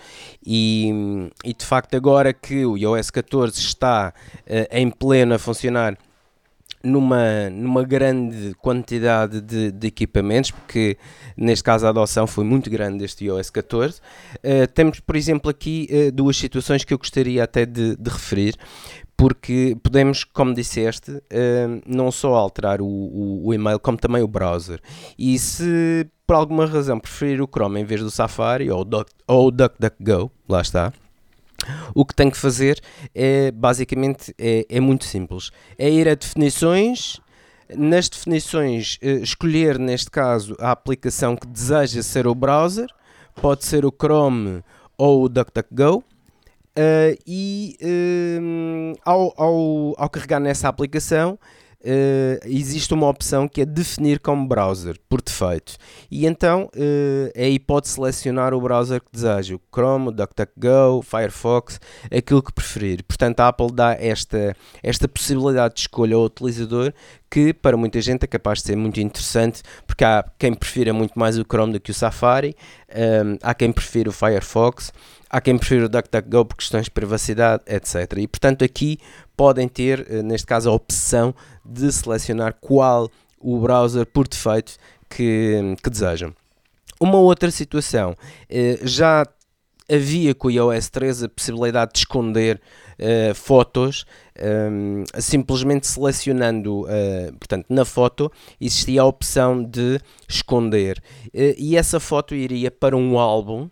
e, 0.44 0.90
e, 1.44 1.54
de 1.54 1.64
facto 1.64 1.96
agora 1.96 2.32
que 2.32 2.64
o 2.66 2.76
iOS 2.76 3.10
14 3.10 3.58
está 3.58 4.12
uh, 4.40 4.68
em 4.70 4.90
pleno 4.90 5.34
a 5.34 5.38
funcionar 5.38 5.96
numa, 6.82 7.50
numa 7.50 7.84
grande 7.84 8.54
quantidade 8.54 9.40
de, 9.40 9.70
de, 9.70 9.86
equipamentos, 9.86 10.50
porque 10.50 10.96
neste 11.36 11.62
caso 11.64 11.86
a 11.86 11.90
adoção 11.90 12.26
foi 12.26 12.44
muito 12.44 12.68
grande 12.70 12.98
deste 12.98 13.24
iOS 13.24 13.50
14. 13.50 14.00
Uh, 14.36 14.66
temos, 14.74 15.00
por 15.00 15.16
exemplo, 15.16 15.50
aqui 15.50 15.88
uh, 15.90 16.12
duas 16.12 16.36
situações 16.36 16.84
que 16.84 16.92
eu 16.92 16.98
gostaria 16.98 17.44
até 17.44 17.64
de, 17.64 17.96
de 17.96 18.10
referir, 18.10 18.56
porque 19.16 19.76
podemos, 19.82 20.24
como 20.24 20.54
disseste, 20.54 21.10
uh, 21.12 21.82
não 21.86 22.10
só 22.10 22.34
alterar 22.34 22.80
o, 22.80 22.86
o, 22.86 23.46
o, 23.46 23.54
e-mail, 23.54 23.78
como 23.78 23.96
também 23.96 24.22
o 24.22 24.28
browser. 24.28 24.80
E 25.18 25.38
se 25.38 26.06
por 26.26 26.36
alguma 26.36 26.66
razão 26.66 26.98
preferir 26.98 27.42
o 27.42 27.48
Chrome 27.48 27.80
em 27.80 27.84
vez 27.84 28.00
do 28.00 28.10
Safari 28.10 28.70
ou 28.70 28.86
o 29.28 29.50
DuckDuckGo, 29.50 30.30
lá 30.48 30.60
está 30.60 30.92
o 31.94 32.04
que 32.04 32.14
tem 32.14 32.30
que 32.30 32.36
fazer 32.36 32.80
é 33.14 33.50
basicamente 33.50 34.34
é, 34.38 34.66
é 34.68 34.80
muito 34.80 35.04
simples. 35.04 35.50
É 35.78 35.88
ir 35.88 36.08
a 36.08 36.14
definições, 36.14 37.20
nas 37.76 38.08
definições 38.08 38.98
eh, 39.00 39.14
escolher 39.14 39.78
neste 39.78 40.10
caso 40.10 40.56
a 40.58 40.70
aplicação 40.70 41.36
que 41.36 41.46
deseja 41.46 42.02
ser 42.02 42.26
o 42.26 42.34
browser, 42.34 42.88
pode 43.34 43.64
ser 43.64 43.84
o 43.84 43.92
Chrome 43.92 44.62
ou 44.96 45.24
o 45.24 45.28
DuckDuckGo. 45.28 46.04
Uh, 46.74 47.12
e 47.26 47.76
uh, 47.82 48.98
ao, 49.04 49.34
ao, 49.36 49.94
ao 49.98 50.08
carregar 50.08 50.40
nessa 50.40 50.68
aplicação, 50.68 51.38
uh, 51.84 52.46
existe 52.46 52.94
uma 52.94 53.08
opção 53.08 53.48
que 53.48 53.60
é 53.60 53.64
definir 53.64 54.20
como 54.20 54.46
browser, 54.46 54.96
por 55.08 55.20
defeito. 55.20 55.76
E 56.10 56.26
então 56.26 56.70
uh, 56.74 57.32
aí 57.36 57.58
pode 57.58 57.88
selecionar 57.88 58.54
o 58.54 58.60
browser 58.60 59.00
que 59.00 59.10
deseja, 59.12 59.54
o 59.54 59.60
Chrome, 59.74 60.08
o 60.08 60.12
DuckDuckGo, 60.12 61.02
Firefox, 61.02 61.80
aquilo 62.10 62.42
que 62.42 62.52
preferir. 62.52 63.04
Portanto, 63.04 63.40
a 63.40 63.48
Apple 63.48 63.72
dá 63.72 63.96
esta, 63.98 64.56
esta 64.82 65.08
possibilidade 65.08 65.74
de 65.74 65.80
escolha 65.80 66.16
ao 66.16 66.24
utilizador 66.24 66.92
que 67.32 67.54
para 67.54 67.78
muita 67.78 67.98
gente 68.02 68.24
é 68.24 68.26
capaz 68.26 68.58
de 68.58 68.66
ser 68.66 68.76
muito 68.76 69.00
interessante, 69.00 69.62
porque 69.86 70.04
há 70.04 70.22
quem 70.38 70.52
prefira 70.52 70.92
muito 70.92 71.18
mais 71.18 71.38
o 71.38 71.44
Chrome 71.44 71.72
do 71.72 71.80
que 71.80 71.90
o 71.90 71.94
Safari, 71.94 72.54
um, 72.94 73.32
eh, 73.32 73.38
há 73.42 73.54
quem 73.54 73.72
prefira 73.72 74.10
o 74.10 74.12
Firefox, 74.12 74.92
há 75.30 75.40
quem 75.40 75.56
prefira 75.56 75.86
o 75.86 75.88
DuckDuckGo 75.88 76.44
por 76.44 76.56
questões 76.58 76.84
de 76.84 76.90
privacidade, 76.90 77.62
etc. 77.66 78.18
E 78.18 78.28
portanto 78.28 78.62
aqui 78.62 78.98
podem 79.34 79.66
ter, 79.66 80.06
eh, 80.10 80.22
neste 80.22 80.46
caso, 80.46 80.68
a 80.68 80.74
opção 80.74 81.34
de 81.64 81.90
selecionar 81.92 82.54
qual 82.60 83.10
o 83.38 83.58
browser 83.58 84.06
por 84.06 84.28
defeito 84.28 84.76
que, 85.08 85.76
que 85.82 85.90
desejam. 85.90 86.34
Uma 87.00 87.18
outra 87.18 87.50
situação, 87.50 88.16
eh, 88.48 88.78
já 88.82 89.26
havia 89.90 90.34
com 90.34 90.48
o 90.48 90.50
iOS 90.50 90.88
13 90.88 91.26
a 91.26 91.28
possibilidade 91.28 91.92
de 91.92 91.98
esconder 92.00 92.60
uh, 92.98 93.34
fotos, 93.34 94.04
um, 94.70 95.04
simplesmente 95.20 95.86
selecionando, 95.86 96.82
uh, 96.82 97.32
portanto, 97.38 97.66
na 97.68 97.84
foto 97.84 98.30
existia 98.60 99.02
a 99.02 99.04
opção 99.04 99.62
de 99.62 100.00
esconder 100.28 101.02
uh, 101.26 101.54
e 101.58 101.76
essa 101.76 102.00
foto 102.00 102.34
iria 102.34 102.70
para 102.70 102.96
um 102.96 103.18
álbum 103.18 103.68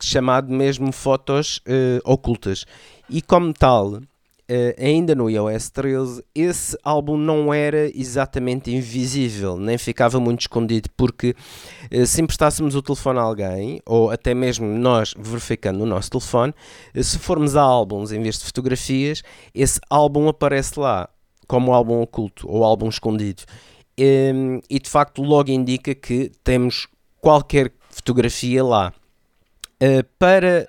chamado 0.00 0.50
mesmo 0.50 0.90
fotos 0.90 1.60
ocultas 2.02 2.64
e 3.10 3.20
como 3.20 3.52
tal 3.52 4.00
Uh, 4.50 4.72
ainda 4.82 5.14
no 5.14 5.28
iOS 5.28 5.68
13, 5.68 6.24
esse 6.34 6.78
álbum 6.82 7.18
não 7.18 7.52
era 7.52 7.86
exatamente 7.94 8.70
invisível, 8.74 9.58
nem 9.58 9.76
ficava 9.76 10.18
muito 10.18 10.40
escondido, 10.40 10.88
porque 10.96 11.34
uh, 11.92 12.06
se 12.06 12.22
emprestássemos 12.22 12.74
o 12.74 12.80
telefone 12.80 13.18
a 13.18 13.22
alguém, 13.22 13.82
ou 13.84 14.10
até 14.10 14.32
mesmo 14.32 14.66
nós 14.66 15.12
verificando 15.18 15.82
o 15.82 15.86
nosso 15.86 16.08
telefone, 16.08 16.54
uh, 16.94 17.04
se 17.04 17.18
formos 17.18 17.56
a 17.56 17.60
álbuns 17.60 18.10
em 18.10 18.22
vez 18.22 18.38
de 18.38 18.46
fotografias, 18.46 19.22
esse 19.54 19.78
álbum 19.90 20.28
aparece 20.28 20.80
lá 20.80 21.10
como 21.46 21.74
álbum 21.74 22.00
oculto 22.00 22.50
ou 22.50 22.64
álbum 22.64 22.88
escondido. 22.88 23.42
Um, 24.00 24.60
e 24.70 24.78
de 24.78 24.88
facto, 24.88 25.20
logo 25.20 25.50
indica 25.50 25.94
que 25.94 26.32
temos 26.42 26.88
qualquer 27.20 27.70
fotografia 27.90 28.64
lá. 28.64 28.94
para 30.18 30.66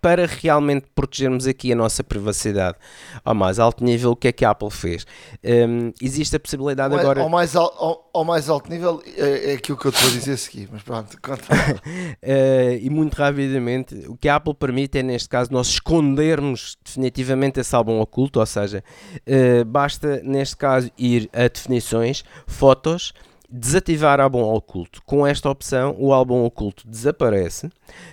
para 0.00 0.26
realmente 0.26 0.86
protegermos 0.94 1.46
aqui 1.46 1.72
a 1.72 1.76
nossa 1.76 2.02
privacidade 2.02 2.76
ao 3.24 3.34
mais 3.34 3.58
alto 3.58 3.84
nível, 3.84 4.12
o 4.12 4.16
que 4.16 4.28
é 4.28 4.32
que 4.32 4.44
a 4.44 4.50
Apple 4.50 4.70
fez? 4.70 5.06
Um, 5.44 5.92
existe 6.00 6.36
a 6.36 6.40
possibilidade 6.40 6.94
ao 6.94 7.00
agora. 7.00 7.20
Ao 7.20 7.28
mais, 7.28 7.54
ao, 7.56 8.10
ao, 8.12 8.24
mais 8.24 8.48
alto 8.48 8.70
nível 8.70 9.02
é, 9.16 9.52
é 9.52 9.54
aquilo 9.54 9.78
que 9.78 9.86
eu 9.86 9.90
estou 9.90 10.08
a 10.08 10.12
dizer 10.12 10.32
a 10.32 10.36
seguir, 10.36 10.68
mas 10.72 10.82
pronto, 10.82 11.16
conta. 11.20 11.44
uh, 11.52 12.78
e 12.80 12.88
muito 12.90 13.14
rapidamente, 13.14 13.94
o 14.08 14.16
que 14.16 14.28
a 14.28 14.36
Apple 14.36 14.54
permite 14.54 14.98
é, 14.98 15.02
neste 15.02 15.28
caso, 15.28 15.52
nós 15.52 15.68
escondermos 15.68 16.76
definitivamente 16.84 17.60
esse 17.60 17.74
álbum 17.74 18.00
oculto, 18.00 18.40
ou 18.40 18.46
seja, 18.46 18.82
uh, 19.26 19.64
basta, 19.64 20.20
neste 20.22 20.56
caso, 20.56 20.90
ir 20.98 21.28
a 21.32 21.48
definições, 21.48 22.24
fotos 22.46 23.12
desativar 23.50 24.20
álbum 24.20 24.42
oculto. 24.42 25.02
Com 25.04 25.26
esta 25.26 25.50
opção, 25.50 25.94
o 25.98 26.12
álbum 26.12 26.44
oculto 26.44 26.86
desaparece, 26.88 27.70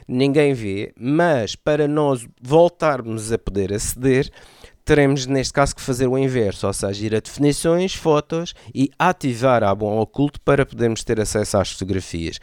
ninguém 0.08 0.54
vê, 0.54 0.94
mas 0.98 1.56
para 1.56 1.88
nós 1.88 2.28
voltarmos 2.42 3.32
a 3.32 3.38
poder 3.38 3.74
aceder, 3.74 4.32
teremos 4.84 5.26
neste 5.26 5.54
caso 5.54 5.76
que 5.76 5.82
fazer 5.82 6.08
o 6.08 6.18
inverso, 6.18 6.68
ou 6.68 6.74
seja, 6.74 7.06
ir 7.06 7.16
a 7.16 7.20
definições, 7.20 7.94
fotos 7.94 8.54
e 8.74 8.90
ativar 8.98 9.64
álbum 9.64 10.00
oculto 10.00 10.40
para 10.42 10.66
podermos 10.66 11.04
ter 11.04 11.20
acesso 11.20 11.58
às 11.58 11.72
fotografias. 11.72 12.40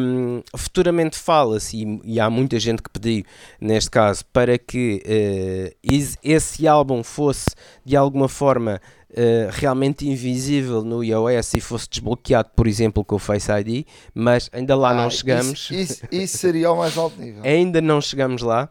Um, 0.00 0.42
futuramente 0.56 1.16
fala-se, 1.16 1.76
e, 1.76 2.00
e, 2.04 2.20
há 2.20 2.30
muita 2.30 2.58
gente 2.58 2.82
que 2.82 2.90
pediu, 2.90 3.24
neste 3.60 3.90
caso, 3.90 4.24
para 4.32 4.58
que 4.58 5.02
uh, 5.04 6.10
esse 6.22 6.66
álbum 6.66 7.02
fosse 7.02 7.50
de 7.84 7.96
alguma 7.96 8.28
forma 8.28 8.80
uh, 9.10 9.50
realmente 9.50 10.08
invisível 10.08 10.82
no 10.82 11.02
iOS 11.02 11.54
e 11.54 11.60
fosse 11.60 11.88
desbloqueado, 11.88 12.50
por 12.54 12.66
exemplo, 12.66 13.04
com 13.04 13.16
o 13.16 13.18
Face 13.18 13.50
ID, 13.50 13.86
mas 14.14 14.48
ainda 14.52 14.76
lá 14.76 14.90
ah, 14.90 14.94
não 14.94 15.10
chegamos. 15.10 15.70
Isso, 15.70 15.74
isso, 15.74 16.02
isso 16.10 16.38
seria 16.38 16.70
o 16.70 16.76
mais 16.76 16.96
alto 16.96 17.20
nível. 17.20 17.42
ainda 17.44 17.80
não 17.80 18.00
chegamos 18.00 18.42
lá 18.42 18.68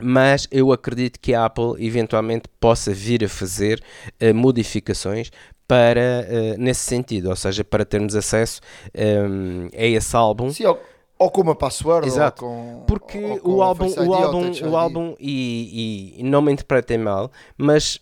mas 0.00 0.46
eu 0.50 0.72
acredito 0.72 1.18
que 1.20 1.34
a 1.34 1.44
Apple 1.44 1.74
eventualmente 1.78 2.48
possa 2.60 2.92
vir 2.92 3.24
a 3.24 3.28
fazer 3.28 3.82
uh, 4.22 4.34
modificações 4.34 5.30
para 5.66 6.26
uh, 6.28 6.60
nesse 6.60 6.80
sentido, 6.80 7.30
ou 7.30 7.36
seja, 7.36 7.64
para 7.64 7.84
termos 7.84 8.14
acesso 8.14 8.60
um, 8.94 9.68
a 9.76 9.84
esse 9.84 10.14
álbum. 10.14 10.50
Sim, 10.52 10.64
ou 11.18 11.30
com 11.30 11.40
uma 11.40 11.54
password, 11.54 12.06
Exato. 12.06 12.42
Com, 12.42 12.84
porque 12.86 13.40
o 13.42 13.62
álbum, 13.62 13.86
o 13.86 14.14
álbum, 14.14 14.52
o 14.68 14.76
álbum 14.76 15.14
e, 15.18 16.14
e, 16.18 16.22
não 16.22 16.42
me 16.42 16.52
interpretem 16.52 16.98
mal, 16.98 17.30
mas 17.56 17.98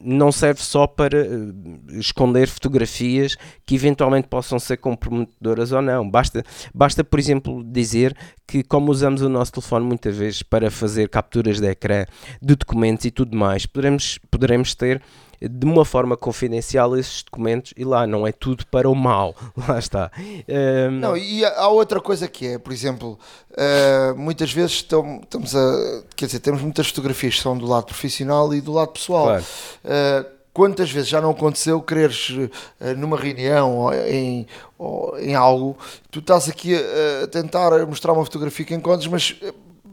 não 0.00 0.30
serve 0.30 0.62
só 0.62 0.86
para 0.86 1.18
eh, 1.18 1.98
esconder 1.98 2.46
fotografias 2.46 3.36
que 3.66 3.74
eventualmente 3.74 4.28
possam 4.28 4.60
ser 4.60 4.76
comprometedoras 4.76 5.72
ou 5.72 5.82
não. 5.82 6.08
Basta, 6.08 6.44
basta, 6.72 7.02
por 7.02 7.18
exemplo, 7.18 7.64
dizer 7.64 8.16
que 8.46 8.62
como 8.62 8.92
usamos 8.92 9.22
o 9.22 9.28
nosso 9.28 9.52
telefone 9.52 9.84
muitas 9.84 10.16
vezes 10.16 10.42
para 10.42 10.70
fazer 10.70 11.08
capturas 11.08 11.58
de 11.58 11.68
ecrã 11.68 12.04
de 12.40 12.54
documentos 12.54 13.04
e 13.04 13.10
tudo 13.10 13.36
mais, 13.36 13.66
poderemos, 13.66 14.20
poderemos 14.30 14.74
ter 14.74 15.02
de 15.48 15.66
uma 15.66 15.84
forma 15.84 16.16
confidencial 16.16 16.96
esses 16.96 17.22
documentos 17.22 17.72
e 17.76 17.84
lá 17.84 18.06
não 18.06 18.26
é 18.26 18.32
tudo 18.32 18.66
para 18.66 18.88
o 18.88 18.94
mal, 18.94 19.34
lá 19.68 19.78
está. 19.78 20.10
Um... 20.18 20.90
Não, 21.00 21.16
e 21.16 21.44
há 21.44 21.68
outra 21.68 22.00
coisa 22.00 22.28
que 22.28 22.46
é, 22.46 22.58
por 22.58 22.72
exemplo, 22.72 23.18
uh, 23.50 24.16
muitas 24.16 24.52
vezes 24.52 24.72
estamos 24.72 25.54
a, 25.56 26.02
quer 26.14 26.26
dizer, 26.26 26.40
temos 26.40 26.62
muitas 26.62 26.88
fotografias 26.88 27.36
que 27.36 27.42
são 27.42 27.56
do 27.56 27.66
lado 27.66 27.86
profissional 27.86 28.52
e 28.54 28.60
do 28.60 28.72
lado 28.72 28.92
pessoal. 28.92 29.24
Claro. 29.24 29.44
Uh, 29.84 30.42
quantas 30.52 30.90
vezes 30.90 31.08
já 31.08 31.20
não 31.20 31.30
aconteceu 31.30 31.80
quereres 31.80 32.28
uh, 32.30 32.50
numa 32.96 33.16
reunião 33.16 33.76
ou 33.78 33.94
em, 33.94 34.46
ou 34.78 35.18
em 35.18 35.34
algo, 35.34 35.76
tu 36.10 36.18
estás 36.20 36.48
aqui 36.48 36.74
a, 36.74 37.24
a 37.24 37.26
tentar 37.26 37.86
mostrar 37.86 38.12
uma 38.12 38.24
fotografia 38.24 38.64
que 38.64 38.74
encontras, 38.74 39.06
mas 39.06 39.36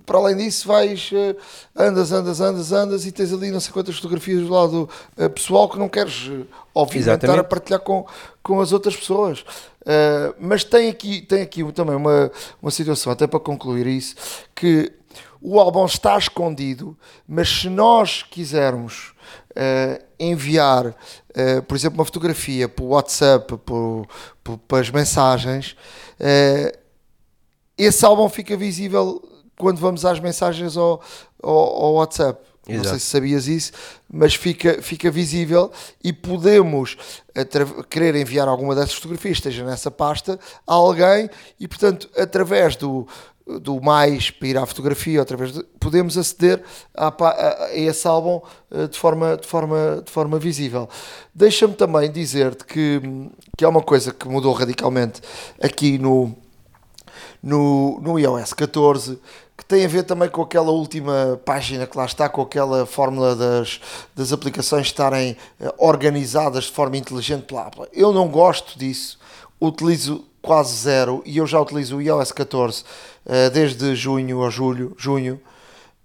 para 0.10 0.18
além 0.18 0.38
disso, 0.38 0.68
vais, 0.68 1.12
uh, 1.12 1.38
andas, 1.76 2.12
andas, 2.12 2.42
andas, 2.42 2.72
andas 2.72 3.06
e 3.06 3.12
tens 3.12 3.32
ali 3.32 3.52
não 3.52 3.60
sei 3.60 3.72
quantas 3.72 3.96
fotografias 3.96 4.42
do 4.42 4.52
lado 4.52 4.90
uh, 5.16 5.30
pessoal 5.30 5.70
que 5.70 5.78
não 5.78 5.88
queres, 5.88 6.26
uh, 6.30 6.48
obviamente, 6.74 7.10
Exatamente. 7.10 7.26
estar 7.26 7.40
a 7.40 7.44
partilhar 7.44 7.80
com, 7.82 8.08
com 8.42 8.60
as 8.60 8.72
outras 8.72 8.96
pessoas. 8.96 9.46
mas 10.40 10.64
tem 10.64 10.90
aqui, 10.90 11.22
tem 11.22 11.44
aqui 11.44 11.64
também 11.74 11.96
uma, 11.96 12.32
uma 12.60 12.72
situação, 12.72 13.14
até 13.14 13.28
para 13.28 13.40
concluir 13.40 13.86
isso, 13.86 14.16
que 14.56 14.92
o 15.40 15.60
álbum 15.60 15.86
está 15.86 16.18
escondido, 16.18 16.98
mas 17.28 17.48
se 17.48 17.70
nós 17.70 18.24
quisermos 18.24 19.14
uh, 19.52 20.04
enviar, 20.20 20.88
uh, 20.88 21.62
por 21.68 21.76
exemplo, 21.78 22.00
uma 22.00 22.06
fotografia 22.06 22.68
para 22.68 22.84
o 22.84 22.88
WhatsApp, 22.88 23.58
por, 23.64 24.08
por, 24.44 24.58
para 24.58 24.80
as 24.80 24.90
mensagens, 24.90 25.76
uh, 26.20 26.76
esse 27.78 28.04
álbum 28.04 28.28
fica 28.28 28.58
visível 28.58 29.22
quando 29.60 29.78
vamos 29.78 30.06
às 30.06 30.20
mensagens 30.22 30.78
ao, 30.78 31.02
ao, 31.44 31.84
ao 31.84 31.94
WhatsApp. 31.96 32.42
Exato. 32.68 32.78
Não 32.78 32.84
sei 32.84 33.00
se 33.00 33.06
sabias 33.06 33.48
isso, 33.48 33.72
mas 34.12 34.36
fica, 34.36 34.82
fica 34.82 35.10
visível 35.10 35.72
e 36.04 36.14
podemos 36.14 36.96
querer 37.90 38.16
enviar 38.16 38.48
alguma 38.48 38.76
dessas 38.76 38.94
fotografias, 38.94 39.38
esteja 39.38 39.66
nessa 39.66 39.90
pasta, 39.90 40.40
a 40.68 40.74
alguém 40.74 41.30
e, 41.60 41.68
portanto, 41.68 42.08
através 42.16 42.76
do, 42.76 43.08
do 43.60 43.82
mais 43.82 44.30
para 44.30 44.48
ir 44.48 44.58
à 44.58 44.66
fotografia, 44.66 45.20
outra 45.20 45.36
vez, 45.36 45.60
podemos 45.80 46.18
aceder 46.18 46.62
a, 46.96 47.08
a, 47.08 47.66
a, 47.66 47.76
esse 47.76 48.08
álbum 48.08 48.40
eh, 48.70 48.88
de 48.88 48.98
forma, 48.98 49.36
de 49.38 49.48
forma, 49.48 50.04
de 50.06 50.12
forma 50.12 50.38
visível. 50.38 50.88
Deixa-me 51.34 51.74
também 51.74 52.12
dizer-te 52.12 52.64
que, 52.66 53.02
que 53.58 53.66
é 53.66 53.68
uma 53.68 53.82
coisa 53.82 54.14
que 54.14 54.28
mudou 54.28 54.54
radicalmente 54.54 55.22
aqui 55.60 55.98
no, 55.98 56.36
no, 57.42 58.00
no 58.02 58.20
iOS 58.20 58.54
14, 58.54 59.20
que 59.60 59.66
tem 59.66 59.84
a 59.84 59.90
ver 59.90 60.04
também 60.04 60.30
com 60.30 60.42
aquela 60.42 60.72
última 60.72 61.38
página 61.44 61.86
que 61.86 61.98
lá 61.98 62.06
está, 62.06 62.30
com 62.30 62.42
aquela 62.42 62.86
fórmula 62.86 63.36
das, 63.36 63.82
das 64.16 64.32
aplicações 64.32 64.88
estarem 64.88 65.36
eh, 65.60 65.74
organizadas 65.78 66.64
de 66.64 66.72
forma 66.72 66.96
inteligente 66.96 67.44
pela 67.44 67.68
Apple. 67.68 67.86
Eu 67.92 68.14
não 68.14 68.30
gosto 68.30 68.80
disso, 68.80 69.20
utilizo 69.60 70.24
quase 70.42 70.74
zero 70.78 71.22
e 71.26 71.40
eu 71.40 71.46
já 71.46 71.60
utilizo 71.60 71.98
o 71.98 72.02
iOS 72.02 72.32
14 72.32 72.84
uh, 73.26 73.50
desde 73.52 73.94
junho 73.98 74.46
a 74.46 74.50
julho, 74.50 74.96
junho, 74.98 75.42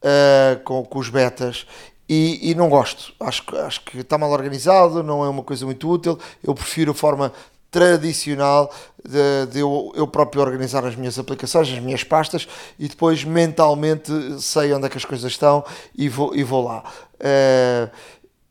uh, 0.02 0.59
com, 0.64 0.84
com 0.84 0.98
os 0.98 1.09
betas 1.09 1.64
e, 2.09 2.50
e, 2.50 2.57
não 2.57 2.68
gosto. 2.68 3.14
Acho, 3.20 3.44
acho 3.59 3.82
que 3.82 3.98
está 3.98 4.18
mal 4.18 4.32
organizado, 4.32 5.00
não 5.00 5.24
é 5.24 5.28
uma 5.28 5.44
coisa 5.44 5.64
muito 5.64 5.88
útil. 5.88 6.18
Eu 6.42 6.57
prefiro 6.57 6.90
a 6.90 6.94
forma 6.94 7.32
tradicional 7.75 8.72
de, 9.05 9.53
de 9.53 9.59
eu, 9.59 9.93
eu, 9.97 10.07
próprio 10.07 10.41
organizar 10.41 10.85
as 10.85 10.95
minhas 10.95 11.18
aplicações, 11.18 11.68
as 11.68 11.81
minhas 11.81 12.05
pastas 12.05 12.47
e 12.79 12.87
depois 12.87 13.25
mentalmente 13.25 14.12
sei 14.41 14.72
onde 14.72 14.87
é 14.87 14.89
que 14.89 14.97
as 14.97 15.05
coisas 15.05 15.33
estão 15.33 15.64
e 15.93 16.09
vou, 16.09 16.37
e 16.37 16.45
vou 16.45 16.62
lá. 16.62 16.85
Uh, 17.14 17.91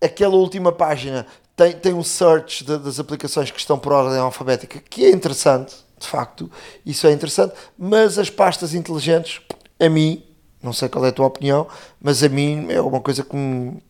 aquela 0.02 0.36
última 0.36 0.74
página 0.74 1.26
tem, 1.56 1.72
tem 1.72 1.94
um 1.94 2.04
search 2.04 2.66
de, 2.66 2.78
das 2.80 3.00
aplicações 3.00 3.50
que 3.50 3.58
estão 3.58 3.80
por 3.80 3.94
ordem 3.94 4.20
alfabética, 4.20 4.82
que 4.90 5.06
é 5.06 5.12
interessante, 5.12 5.74
de 5.98 6.06
facto, 6.06 6.52
isso 6.86 7.08
é 7.08 7.14
interessante, 7.14 7.54
mas 7.78 8.20
as 8.20 8.30
pastas 8.30 8.74
inteligentes, 8.74 9.40
a 9.80 9.88
mim, 9.88 10.22
não 10.62 10.74
sei 10.74 10.90
qual 10.90 11.06
é 11.06 11.10
a 11.10 11.14
tua 11.14 11.28
opinião, 11.28 11.66
mas 12.02 12.22
a 12.22 12.28
mim 12.28 12.68
é 12.70 12.82
uma 12.82 13.00
coisa 13.00 13.24
que 13.24 13.38
me... 13.38 13.82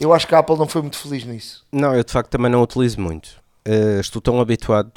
Eu 0.00 0.14
acho 0.14 0.26
que 0.26 0.34
a 0.34 0.38
Apple 0.38 0.56
não 0.56 0.66
foi 0.66 0.80
muito 0.80 0.96
feliz 0.96 1.24
nisso. 1.26 1.62
Não, 1.70 1.94
eu 1.94 2.02
de 2.02 2.10
facto 2.10 2.30
também 2.30 2.50
não 2.50 2.62
utilizo 2.62 2.98
muito. 2.98 3.41
Uh, 3.66 4.00
estou 4.00 4.20
tão 4.20 4.40
habituado 4.40 4.92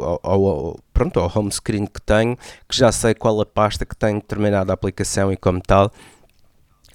ao, 0.00 0.20
ao, 0.22 0.46
ao, 0.46 0.80
pronto, 0.92 1.18
ao 1.18 1.30
home 1.34 1.50
screen 1.50 1.84
que 1.84 2.00
tenho 2.00 2.36
que 2.68 2.76
já 2.76 2.92
sei 2.92 3.12
qual 3.12 3.40
a 3.40 3.46
pasta 3.46 3.84
que 3.84 3.96
tem 3.96 4.14
determinada 4.14 4.72
aplicação 4.72 5.32
e 5.32 5.36
como 5.36 5.60
tal. 5.60 5.90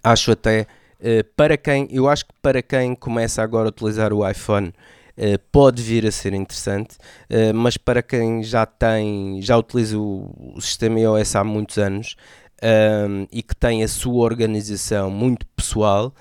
Acho 0.02 0.32
até 0.32 0.66
eh, 1.02 1.24
para 1.36 1.58
quem, 1.58 1.88
eu 1.92 2.10
acho 2.10 2.26
que 2.26 2.34
para 2.42 2.62
quem 2.62 2.94
começa 2.94 3.42
agora 3.42 3.70
a 3.70 3.70
utilizar 3.70 4.12
o 4.12 4.28
iPhone 4.30 4.74
uh, 5.18 5.40
pode 5.52 5.82
vir 5.82 6.06
a 6.06 6.12
ser 6.12 6.34
interessante, 6.34 6.98
uh, 7.30 7.54
mas 7.54 7.78
para 7.78 8.04
quem 8.04 8.44
já 8.44 8.66
tem, 8.66 9.42
já 9.42 9.58
utiliza 9.58 9.98
o, 9.98 10.54
o 10.56 10.62
sistema 10.62 11.00
iOS 11.00 11.36
há 11.38 11.44
muitos 11.44 11.78
anos 11.78 12.16
um, 12.62 13.26
e 13.32 13.42
que 13.42 13.56
tem 13.56 13.82
a 13.84 13.88
sua 13.88 14.24
organização 14.26 15.10
muito 15.10 15.46
pessoal, 15.56 16.14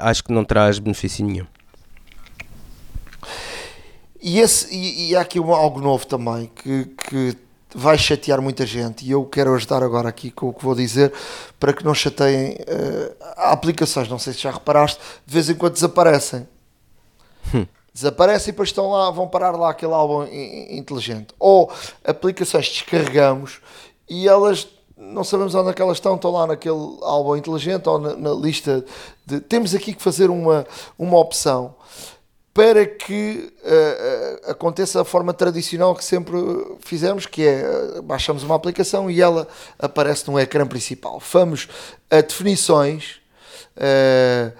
acho 0.00 0.24
que 0.24 0.32
não 0.32 0.44
traz 0.44 0.78
benefício 0.78 1.24
nenhum. 1.24 1.46
E, 4.22 4.38
esse, 4.38 4.74
e, 4.74 5.10
e 5.10 5.16
há 5.16 5.22
aqui 5.22 5.38
algo 5.38 5.80
novo 5.80 6.06
também 6.06 6.50
que, 6.54 6.84
que 6.84 7.36
vai 7.74 7.96
chatear 7.96 8.40
muita 8.42 8.66
gente 8.66 9.04
e 9.04 9.10
eu 9.10 9.24
quero 9.24 9.54
ajudar 9.54 9.82
agora 9.82 10.08
aqui 10.08 10.30
com 10.30 10.48
o 10.48 10.52
que 10.52 10.64
vou 10.64 10.74
dizer 10.74 11.12
para 11.58 11.72
que 11.72 11.84
não 11.84 11.94
chateiem 11.94 12.52
uh, 12.52 13.16
aplicações, 13.36 14.08
não 14.08 14.18
sei 14.18 14.32
se 14.32 14.40
já 14.40 14.50
reparaste, 14.50 15.00
de 15.26 15.32
vez 15.32 15.48
em 15.48 15.54
quando 15.54 15.74
desaparecem. 15.74 16.46
Hum. 17.54 17.66
Desaparecem 17.92 18.50
e 18.50 18.52
depois 18.52 18.68
estão 18.68 18.90
lá, 18.90 19.10
vão 19.10 19.28
parar 19.28 19.52
lá 19.52 19.70
aquele 19.70 19.92
álbum 19.92 20.24
inteligente. 20.70 21.34
Ou 21.38 21.70
aplicações 22.04 22.68
descarregamos 22.68 23.60
e 24.08 24.28
elas 24.28 24.68
não 24.96 25.24
sabemos 25.24 25.54
onde 25.54 25.70
é 25.70 25.72
que 25.72 25.80
elas 25.80 25.96
estão, 25.96 26.14
estão 26.14 26.30
lá 26.30 26.46
naquele 26.46 26.98
álbum 27.02 27.34
inteligente 27.34 27.88
ou 27.88 27.98
na, 27.98 28.14
na 28.14 28.32
lista 28.32 28.84
de. 29.24 29.40
Temos 29.40 29.74
aqui 29.74 29.94
que 29.94 30.02
fazer 30.02 30.28
uma, 30.28 30.66
uma 30.98 31.18
opção 31.18 31.74
para 32.52 32.84
que 32.84 33.52
uh, 33.62 34.50
aconteça 34.50 34.98
da 34.98 35.04
forma 35.04 35.32
tradicional 35.32 35.94
que 35.94 36.04
sempre 36.04 36.36
fizemos, 36.80 37.24
que 37.24 37.46
é 37.46 37.64
uh, 37.98 38.02
baixamos 38.02 38.42
uma 38.42 38.56
aplicação 38.56 39.10
e 39.10 39.20
ela 39.20 39.46
aparece 39.78 40.28
no 40.28 40.38
ecrã 40.38 40.66
principal. 40.66 41.22
Vamos 41.32 41.68
a 42.10 42.20
definições, 42.20 43.20
uh, 43.76 44.52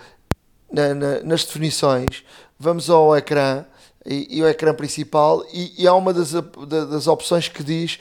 na, 0.73 0.95
na, 0.95 1.21
nas 1.25 1.45
definições, 1.45 2.25
vamos 2.59 2.89
ao 2.89 3.17
ecrã 3.17 3.65
e, 4.07 4.39
e 4.39 4.43
o 4.43 4.49
ecrã 4.49 4.73
principal 4.73 5.45
e, 5.53 5.83
e 5.83 5.89
há 5.89 5.95
uma 5.95 6.15
das, 6.15 6.33
das 6.33 7.07
opções 7.09 7.49
que 7.49 7.63
diz 7.63 7.99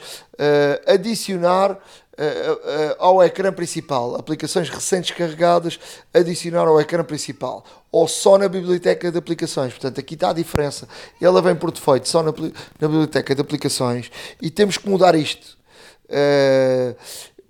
adicionar 0.86 1.78
uh, 2.18 2.96
ao 2.98 3.22
ecrã 3.22 3.52
principal, 3.52 4.16
aplicações 4.16 4.68
recentes 4.68 5.10
carregadas, 5.10 5.78
adicionar 6.12 6.66
ao 6.66 6.80
ecrã 6.80 7.04
principal, 7.04 7.64
ou 7.90 8.06
só 8.06 8.38
na 8.38 8.48
biblioteca 8.48 9.10
de 9.10 9.18
aplicações. 9.18 9.72
Portanto, 9.72 10.00
aqui 10.00 10.14
está 10.14 10.30
a 10.30 10.34
diferença. 10.34 10.88
Ela 11.20 11.42
vem 11.42 11.54
por 11.54 11.70
defeito 11.70 12.08
só 12.08 12.22
na, 12.22 12.32
na 12.32 12.88
biblioteca 12.88 13.34
de 13.34 13.40
aplicações 13.40 14.10
e 14.40 14.50
temos 14.50 14.76
que 14.76 14.88
mudar 14.88 15.14
isto. 15.14 15.58
Uh, 16.06 16.94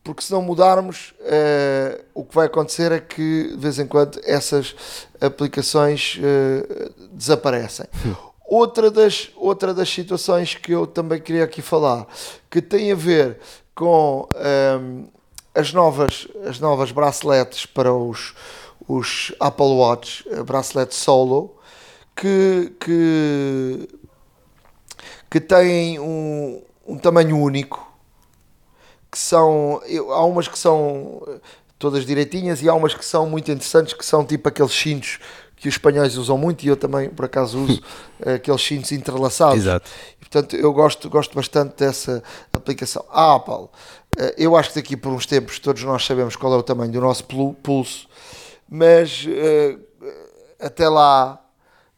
porque 0.03 0.23
se 0.23 0.33
não 0.33 0.43
mudarmos, 0.43 1.15
uh, 1.21 2.03
o 2.15 2.25
que 2.25 2.35
vai 2.35 2.47
acontecer 2.47 2.91
é 2.91 3.01
que 3.01 3.49
de 3.51 3.57
vez 3.57 3.79
em 3.79 3.87
quando 3.87 4.19
essas 4.25 4.75
aplicações 5.21 6.19
uh, 6.19 7.09
desaparecem. 7.13 7.87
Outra 8.47 8.91
das, 8.91 9.31
outra 9.37 9.73
das 9.73 9.89
situações 9.89 10.55
que 10.55 10.73
eu 10.73 10.87
também 10.87 11.21
queria 11.21 11.45
aqui 11.45 11.63
falar, 11.63 12.07
que 12.51 12.61
tem 12.61 12.91
a 12.91 12.97
ver 12.97 13.39
com 13.81 14.29
um, 14.35 14.39
ehm, 14.39 15.05
as, 15.55 15.73
novas, 15.73 16.29
as 16.47 16.61
novas 16.61 16.93
braceletes 16.93 17.65
para 17.65 17.91
os, 17.91 18.35
os 18.87 19.33
Apple 19.41 19.73
Watch 19.73 20.23
bracelete 20.45 20.95
solo 20.95 21.57
que, 22.15 22.75
que, 22.79 23.89
que 25.31 25.41
têm 25.41 25.99
um, 25.99 26.63
um 26.87 26.99
tamanho 26.99 27.39
único 27.39 27.91
que 29.11 29.19
são 29.19 29.81
há 30.11 30.25
umas 30.27 30.47
que 30.47 30.59
são 30.59 31.23
todas 31.79 32.05
direitinhas 32.05 32.63
e 32.63 32.69
há 32.69 32.75
umas 32.75 32.93
que 32.93 33.05
são 33.05 33.27
muito 33.27 33.51
interessantes 33.51 33.95
que 33.95 34.05
são 34.05 34.27
tipo 34.27 34.47
aqueles 34.47 34.73
cintos 34.73 35.19
que 35.57 35.69
os 35.69 35.75
espanhóis 35.75 36.19
usam 36.19 36.37
muito 36.37 36.65
e 36.65 36.69
eu 36.69 36.77
também 36.77 37.09
por 37.09 37.25
acaso 37.25 37.59
uso 37.59 37.83
aqueles 38.35 38.63
cintos 38.63 38.93
entrelaçados 38.93 39.57
Exato. 39.57 39.91
Portanto 40.31 40.55
eu 40.55 40.73
gosto, 40.73 41.11
gosto 41.11 41.35
bastante 41.35 41.75
dessa 41.77 42.23
aplicação. 42.53 43.05
A 43.11 43.35
Apple 43.35 43.69
eh, 44.17 44.35
eu 44.39 44.57
acho 44.57 44.71
que 44.71 44.77
daqui 44.77 44.97
por 44.97 45.13
uns 45.13 45.27
tempos 45.27 45.59
todos 45.59 45.83
nós 45.83 46.07
sabemos 46.07 46.37
qual 46.37 46.55
é 46.55 46.57
o 46.57 46.63
tamanho 46.63 46.93
do 46.93 47.01
nosso 47.01 47.25
pulso 47.25 48.09
mas 48.71 49.27
uh, 49.27 49.81
até 50.61 50.89
lá 50.89 51.45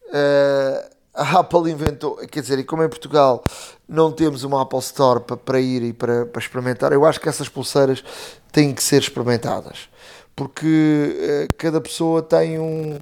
uh, 0.07 0.93
a 1.13 1.41
Apple 1.41 1.71
inventou, 1.71 2.17
quer 2.17 2.41
dizer, 2.41 2.59
e 2.59 2.65
como 2.65 2.83
em 2.83 2.89
Portugal 2.89 3.45
não 3.87 4.11
temos 4.11 4.43
uma 4.43 4.63
Apple 4.63 4.79
Store 4.79 5.21
para, 5.21 5.61
ir 5.61 5.83
e 5.83 5.93
para, 5.93 6.25
para 6.25 6.41
experimentar, 6.41 6.91
eu 6.91 7.05
acho 7.05 7.21
que 7.21 7.29
essas 7.29 7.51
pulseiras 7.51 8.03
têm 8.51 8.73
que 8.73 8.83
ser 8.83 9.03
experimentadas 9.03 9.91
porque 10.35 11.47
cada 11.59 11.79
pessoa 11.79 12.23
tem 12.23 12.59
um 12.59 12.99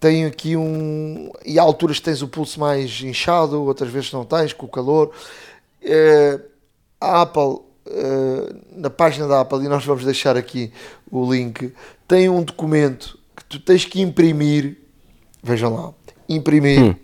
tem 0.00 0.24
aqui 0.24 0.56
um 0.56 1.30
e 1.44 1.58
há 1.58 1.62
alturas 1.62 2.00
tens 2.00 2.22
o 2.22 2.28
pulso 2.28 2.58
mais 2.58 3.00
inchado, 3.02 3.62
outras 3.62 3.90
vezes 3.90 4.10
não 4.12 4.24
tens 4.24 4.52
com 4.52 4.66
o 4.66 4.68
calor. 4.68 5.12
a 7.00 7.22
Apple 7.22 7.60
na 8.76 8.90
página 8.90 9.28
da 9.28 9.40
Apple 9.40 9.64
e 9.64 9.68
nós 9.68 9.84
vamos 9.84 10.04
deixar 10.04 10.36
aqui 10.36 10.72
o 11.10 11.30
link 11.30 11.72
tem 12.10 12.28
um 12.28 12.42
documento 12.42 13.16
que 13.36 13.44
tu 13.44 13.60
tens 13.60 13.84
que 13.84 14.00
imprimir, 14.00 14.76
vejam 15.40 15.72
lá, 15.72 15.94
imprimir, 16.28 16.82
hum. 16.82 16.94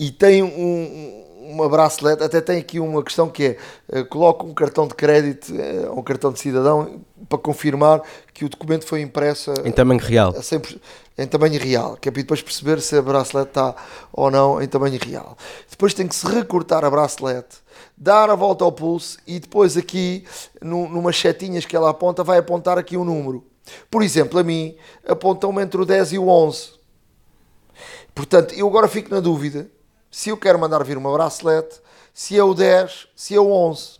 e 0.00 0.10
tem 0.10 0.42
um, 0.42 1.50
uma 1.50 1.68
bracelete, 1.68 2.22
até 2.22 2.40
tem 2.40 2.56
aqui 2.56 2.80
uma 2.80 3.02
questão 3.02 3.28
que 3.28 3.58
é, 3.92 4.00
uh, 4.00 4.06
coloca 4.06 4.46
um 4.46 4.54
cartão 4.54 4.88
de 4.88 4.94
crédito, 4.94 5.52
uh, 5.52 5.98
um 5.98 6.02
cartão 6.02 6.32
de 6.32 6.40
cidadão, 6.40 7.02
para 7.28 7.36
confirmar 7.36 8.00
que 8.32 8.46
o 8.46 8.48
documento 8.48 8.86
foi 8.86 9.02
impresso 9.02 9.52
em 9.66 9.70
tamanho 9.70 10.00
real. 10.00 10.30
A 10.30 10.40
100%, 10.40 10.78
em 11.18 11.26
tamanho 11.26 11.60
real, 11.60 11.96
que 11.96 12.08
é 12.08 12.12
para 12.12 12.22
depois 12.22 12.40
perceber 12.40 12.80
se 12.80 12.96
a 12.96 13.02
bracelete 13.02 13.48
está 13.48 13.74
ou 14.12 14.30
não 14.30 14.62
em 14.62 14.68
tamanho 14.68 14.98
real. 15.02 15.36
Depois 15.68 15.92
tem 15.92 16.06
que 16.06 16.14
se 16.14 16.24
recortar 16.26 16.84
a 16.84 16.90
bracelete, 16.90 17.56
dar 17.96 18.30
a 18.30 18.36
volta 18.36 18.64
ao 18.64 18.70
pulso 18.70 19.18
e 19.26 19.40
depois 19.40 19.76
aqui, 19.76 20.24
no, 20.62 20.88
numas 20.88 21.18
setinhas 21.18 21.66
que 21.66 21.74
ela 21.74 21.90
aponta, 21.90 22.22
vai 22.22 22.38
apontar 22.38 22.78
aqui 22.78 22.96
um 22.96 23.04
número. 23.04 23.44
Por 23.90 24.02
exemplo, 24.02 24.38
a 24.38 24.44
mim 24.44 24.76
apontam-me 25.06 25.60
entre 25.60 25.80
o 25.80 25.84
10 25.84 26.12
e 26.12 26.18
o 26.18 26.28
11. 26.28 26.78
Portanto, 28.14 28.54
eu 28.54 28.66
agora 28.68 28.88
fico 28.88 29.12
na 29.12 29.20
dúvida 29.20 29.68
se 30.10 30.30
eu 30.30 30.36
quero 30.36 30.58
mandar 30.58 30.82
vir 30.84 30.96
uma 30.96 31.12
bracelete, 31.12 31.80
se 32.14 32.38
é 32.38 32.42
o 32.42 32.54
10, 32.54 33.08
se 33.14 33.34
é 33.34 33.40
o 33.40 33.50
11. 33.50 33.98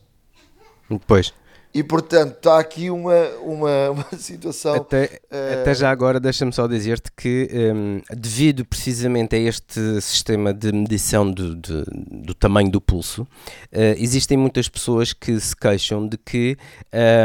Pois. 1.07 1.35
E 1.79 1.83
portanto 1.85 2.39
está 2.39 2.59
aqui 2.59 2.91
uma, 2.91 3.15
uma, 3.41 3.91
uma 4.11 4.19
situação. 4.19 4.75
Até, 4.75 5.21
eh, 5.31 5.59
até 5.61 5.73
já 5.75 5.91
agora 5.91 6.19
deixa-me 6.19 6.53
só 6.53 6.67
dizer-te 6.67 7.09
que 7.17 7.49
hum, 7.53 8.01
devido 8.11 8.65
precisamente 8.65 9.37
a 9.37 9.39
este 9.39 10.01
sistema 10.01 10.53
de 10.53 10.73
medição 10.73 11.31
do, 11.31 11.55
de- 11.55 11.85
do 12.11 12.35
tamanho 12.35 12.69
do 12.69 12.81
pulso, 12.81 13.25
eh, 13.71 13.95
existem 13.97 14.37
muitas 14.37 14.69
pessoas 14.69 15.13
que 15.13 15.39
se 15.39 15.55
queixam 15.55 16.09
de 16.09 16.19
que 16.19 16.57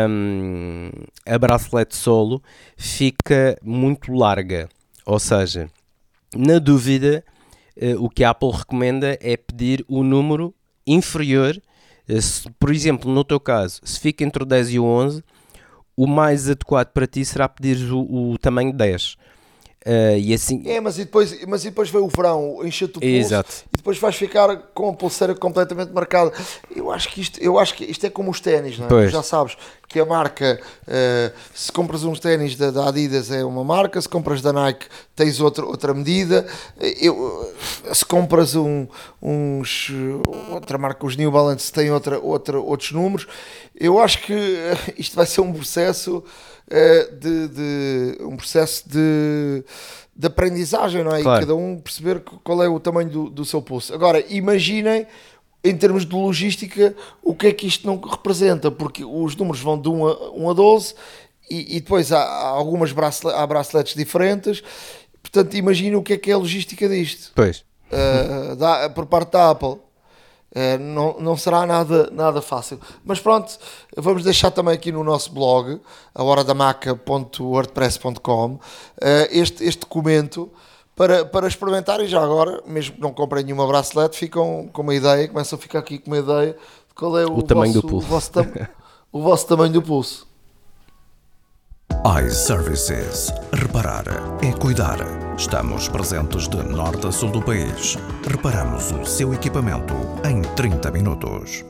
hum, 0.08 0.92
a 1.26 1.38
bracelete 1.40 1.96
solo 1.96 2.40
fica 2.78 3.58
muito 3.64 4.14
larga. 4.14 4.70
Ou 5.04 5.20
seja, 5.20 5.68
na 6.36 6.60
dúvida, 6.60 7.24
eh, 7.76 7.96
o 7.98 8.08
que 8.08 8.24
a 8.24 8.30
Apple 8.30 8.52
recomenda 8.52 9.18
é 9.20 9.36
pedir 9.36 9.84
o 9.88 10.04
número 10.04 10.54
inferior. 10.86 11.60
Eh, 12.08 12.20
por 12.60 12.72
exemplo, 12.72 13.12
no 13.12 13.24
teu 13.24 13.40
caso, 13.40 13.82
se 13.84 14.00
fica 14.00 14.24
entre 14.24 14.44
o 14.44 14.46
10 14.46 14.72
e 14.72 14.80
o 14.80 14.86
11, 14.86 15.24
o 15.96 16.08
mais 16.08 16.50
adequado 16.50 16.90
para 16.90 17.08
ti 17.08 17.24
será 17.24 17.48
pedir 17.48 17.92
o, 17.92 18.32
o 18.32 18.38
tamanho 18.38 18.74
10. 18.74 19.18
Eh, 19.86 20.18
e 20.20 20.34
assim. 20.34 20.64
É, 20.66 20.80
mas 20.80 20.98
e 20.98 21.04
depois, 21.04 21.46
mas 21.46 21.66
e 21.66 21.70
depois 21.70 21.90
vem 21.90 22.02
o 22.02 22.08
verão, 22.08 22.60
enche-te 22.64 22.98
o 22.98 23.02
pulso 23.02 23.06
Exato. 23.06 23.52
e 23.74 23.78
depois 23.78 23.98
vais 23.98 24.16
ficar 24.16 24.56
com 24.74 24.90
a 24.90 24.94
pulseira 24.94 25.36
completamente 25.36 25.92
marcada. 25.92 26.32
Eu 26.74 26.90
acho 26.90 27.10
que 27.10 27.20
isto, 27.20 27.38
eu 27.42 27.60
acho 27.60 27.74
que 27.76 27.84
isto 27.84 28.06
é 28.06 28.10
como 28.10 28.32
os 28.32 28.40
ténis, 28.40 28.80
não 28.80 28.88
é? 28.98 29.10
Já 29.10 29.22
sabes 29.22 29.58
que 29.90 30.00
a 30.00 30.06
marca, 30.06 30.60
eh, 30.88 31.32
se 31.54 31.72
compras 31.72 32.04
uns 32.04 32.20
ténis 32.20 32.56
da, 32.56 32.72
da 32.72 32.88
Adidas 32.88 33.30
é 33.30 33.44
uma 33.44 33.64
marca, 33.64 34.02
se 34.02 34.08
compras 34.10 34.42
da 34.42 34.54
Nike 34.54 34.88
tens 35.16 35.40
outra, 35.42 35.66
outra 35.66 35.94
medida. 35.94 36.48
Eh, 36.80 37.08
Eu, 37.08 37.54
se 37.94 38.06
compras 38.06 38.56
um, 38.56 38.88
uns 39.22 39.92
outra 40.50 40.78
marca, 40.78 41.06
os 41.06 41.18
New 41.18 41.30
Balance 41.30 41.72
têm 41.72 41.92
outra, 41.92 42.20
outra, 42.20 42.58
outros 42.60 42.92
números. 42.92 43.28
Eu 43.78 44.00
acho 44.00 44.22
que 44.22 44.34
isto 44.98 45.16
vai 45.16 45.26
ser 45.26 45.42
um 45.42 45.52
processo 45.52 46.24
de, 47.20 47.48
de- 47.48 48.24
um 48.24 48.36
processo 48.36 48.84
de, 48.90 49.64
de 50.16 50.28
aprendizagem, 50.28 51.04
não 51.04 51.16
é? 51.16 51.22
Claro. 51.22 51.38
E 51.44 51.46
cada 51.46 51.56
um 51.56 51.80
perceber 51.80 52.22
qual 52.44 52.64
é 52.64 52.68
o 52.70 52.80
tamanho 52.80 53.10
do, 53.10 53.30
do 53.30 53.46
seu 53.46 53.62
pulso. 53.62 53.94
Agora, 53.94 54.24
imaginem 54.30 55.06
em 55.64 55.76
termos 55.78 56.06
de 56.06 56.14
logística 56.16 56.94
o 57.22 57.34
que 57.34 57.48
é 57.48 57.54
que 57.54 57.66
isto 57.68 57.88
não 57.88 57.98
representa, 58.00 58.70
porque 58.70 59.04
os 59.06 59.36
números 59.36 59.62
vão 59.62 59.80
de 59.80 59.88
1 59.90 60.06
a, 60.08 60.32
1 60.32 60.50
a 60.50 60.54
12 60.54 60.96
e, 61.50 61.78
e 61.78 61.80
depois 61.80 62.12
há, 62.12 62.20
há 62.22 62.48
algumas 62.48 62.92
bracelets, 62.92 63.40
há 63.40 63.48
braceletes 63.48 63.96
diferentes. 63.96 64.62
Portanto, 65.22 65.56
imaginem 65.56 65.96
o 65.96 66.04
que 66.04 66.14
é 66.14 66.18
que 66.18 66.30
é 66.32 66.34
a 66.34 66.38
logística 66.38 66.88
disto 66.90 67.32
Pois. 67.34 67.64
uh, 67.92 68.56
da- 68.58 68.90
por 68.90 69.06
parte 69.06 69.32
da 69.32 69.52
Apple. 69.52 69.78
Uh, 70.56 70.78
não, 70.80 71.16
não 71.20 71.36
será 71.36 71.66
nada, 71.66 72.10
nada 72.12 72.40
fácil. 72.42 72.80
Mas 73.04 73.20
pronto, 73.20 73.58
vamos 73.98 74.24
deixar 74.24 74.52
também 74.52 74.76
aqui 74.76 74.92
no 74.92 75.04
nosso 75.04 75.32
blog, 75.32 75.82
a 76.14 76.24
horadamaca.wordpress.com, 76.24 78.46
uh, 78.54 78.60
este, 79.32 79.64
este 79.64 79.80
documento 79.82 80.52
para, 80.96 81.26
para 81.26 81.48
experimentarem 81.48 82.08
já 82.08 82.22
agora, 82.24 82.62
mesmo 82.68 82.96
que 82.96 83.02
não 83.02 83.12
comprem 83.12 83.44
nenhuma 83.44 83.66
bracelete, 83.66 84.16
ficam 84.18 84.70
com 84.72 84.84
uma 84.84 84.94
ideia, 84.94 85.28
começam 85.28 85.58
a 85.58 85.62
ficar 85.62 85.80
aqui 85.80 85.98
com 85.98 86.12
uma 86.12 86.20
ideia 86.20 86.54
de 86.54 86.94
qual 86.96 87.18
é 87.18 87.26
o, 87.26 87.42
tamanho 87.42 87.74
do 87.74 87.82
vosso, 87.82 87.88
pulso. 87.88 88.06
O 88.06 88.10
vosso, 88.10 88.32
tam- 88.32 88.68
o 89.12 89.22
vosso 89.22 89.48
tamanho 89.48 89.74
do 89.74 89.82
pulso. 89.82 90.28
iServices. 92.26 93.32
Reparar 93.54 94.06
é 94.42 94.52
cuidar. 94.52 94.98
Estamos 95.38 95.88
presentes 95.88 96.48
de 96.48 96.58
norte 96.58 97.08
a 97.08 97.12
sul 97.12 97.30
do 97.30 97.42
país. 97.42 97.98
Reparamos 98.28 98.92
o 98.92 99.06
seu 99.06 99.34
equipamento 99.34 99.94
em 100.28 100.42
30 100.42 100.92
minutos. 100.92 101.64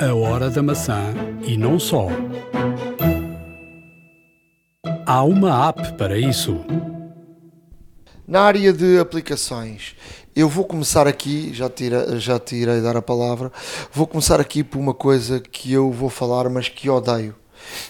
A 0.00 0.14
hora 0.14 0.48
da 0.48 0.62
maçã 0.62 1.12
e 1.42 1.56
não 1.56 1.78
só. 1.78 2.08
Há 5.06 5.22
uma 5.24 5.68
app 5.68 5.92
para 5.94 6.18
isso. 6.18 6.64
Na 8.26 8.40
área 8.42 8.72
de 8.72 8.98
aplicações, 8.98 9.94
eu 10.34 10.48
vou 10.48 10.64
começar 10.64 11.06
aqui, 11.06 11.52
já 11.52 11.68
te, 11.68 11.84
irei, 11.84 12.18
já 12.18 12.38
te 12.38 12.56
irei 12.56 12.80
dar 12.80 12.96
a 12.96 13.02
palavra, 13.02 13.52
vou 13.92 14.06
começar 14.06 14.40
aqui 14.40 14.64
por 14.64 14.78
uma 14.78 14.94
coisa 14.94 15.40
que 15.40 15.70
eu 15.70 15.90
vou 15.90 16.08
falar, 16.08 16.48
mas 16.48 16.68
que 16.68 16.88
odeio. 16.88 17.34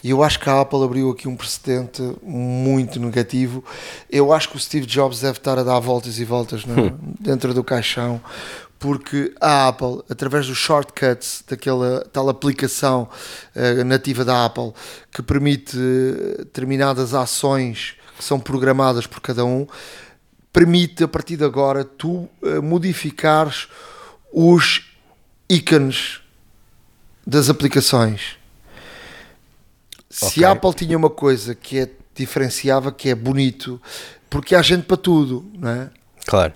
E 0.03 0.11
eu 0.11 0.22
acho 0.22 0.39
que 0.41 0.49
a 0.49 0.61
Apple 0.61 0.83
abriu 0.83 1.11
aqui 1.11 1.27
um 1.29 1.37
precedente 1.37 2.03
muito 2.22 2.99
negativo. 3.01 3.64
Eu 4.11 4.33
acho 4.33 4.49
que 4.51 4.57
o 4.57 4.61
Steve 4.61 4.87
Jobs 4.87 5.20
deve 5.20 5.39
estar 5.39 5.59
a 5.59 5.62
dar 5.62 5.79
voltas 5.81 6.18
e 6.18 6.25
voltas 6.25 6.64
no- 6.64 6.91
dentro 7.20 7.53
do 7.55 7.62
caixão, 7.64 8.20
porque 8.79 9.33
a 9.41 9.68
Apple, 9.68 10.03
através 10.11 10.47
dos 10.47 10.59
shortcuts, 10.59 11.43
daquela 11.49 12.05
tal 12.12 12.29
aplicação 12.29 13.09
eh, 13.55 13.83
nativa 13.85 14.25
da 14.25 14.45
Apple, 14.45 14.72
que 15.11 15.22
permite 15.22 15.77
eh, 15.79 16.39
determinadas 16.39 17.14
ações 17.14 17.95
que 18.18 18.22
são 18.25 18.39
programadas 18.39 19.07
por 19.07 19.20
cada 19.20 19.45
um, 19.45 19.66
permite 20.53 21.03
a 21.03 21.09
partir 21.09 21.37
de 21.37 21.45
agora 21.45 21.83
tu 21.85 22.29
eh, 22.43 22.61
modificares 22.61 23.68
os 24.33 24.83
ícones 25.49 26.20
das 27.27 27.49
aplicações. 27.49 28.37
Se 30.15 30.45
a 30.45 30.53
Apple 30.53 30.73
tinha 30.75 30.97
uma 30.97 31.11
coisa 31.11 31.55
que 31.55 31.81
é 31.81 31.89
diferenciava, 32.15 32.93
que 32.93 33.09
é 33.09 33.15
bonito, 33.15 33.83
porque 34.31 34.55
há 34.55 34.62
gente 34.62 34.85
para 34.85 34.97
tudo, 34.97 35.51
não 35.59 35.69
é? 35.69 35.91
Claro. 36.25 36.53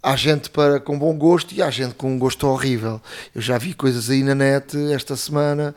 Há 0.00 0.14
gente 0.14 0.48
para, 0.48 0.78
com 0.78 0.96
bom 0.96 1.12
gosto 1.18 1.52
e 1.52 1.60
há 1.60 1.68
gente 1.70 1.94
com 1.94 2.12
um 2.12 2.18
gosto 2.18 2.46
horrível. 2.46 3.00
Eu 3.34 3.42
já 3.42 3.58
vi 3.58 3.74
coisas 3.74 4.08
aí 4.08 4.22
na 4.22 4.34
net 4.34 4.76
esta 4.92 5.16
semana 5.16 5.74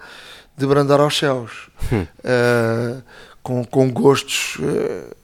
de 0.55 0.65
brandar 0.67 0.99
aos 0.99 1.17
céus. 1.17 1.69
Uh, 1.91 3.01
com, 3.41 3.65
com 3.65 3.91
gostos 3.91 4.57
uh, 4.59 5.15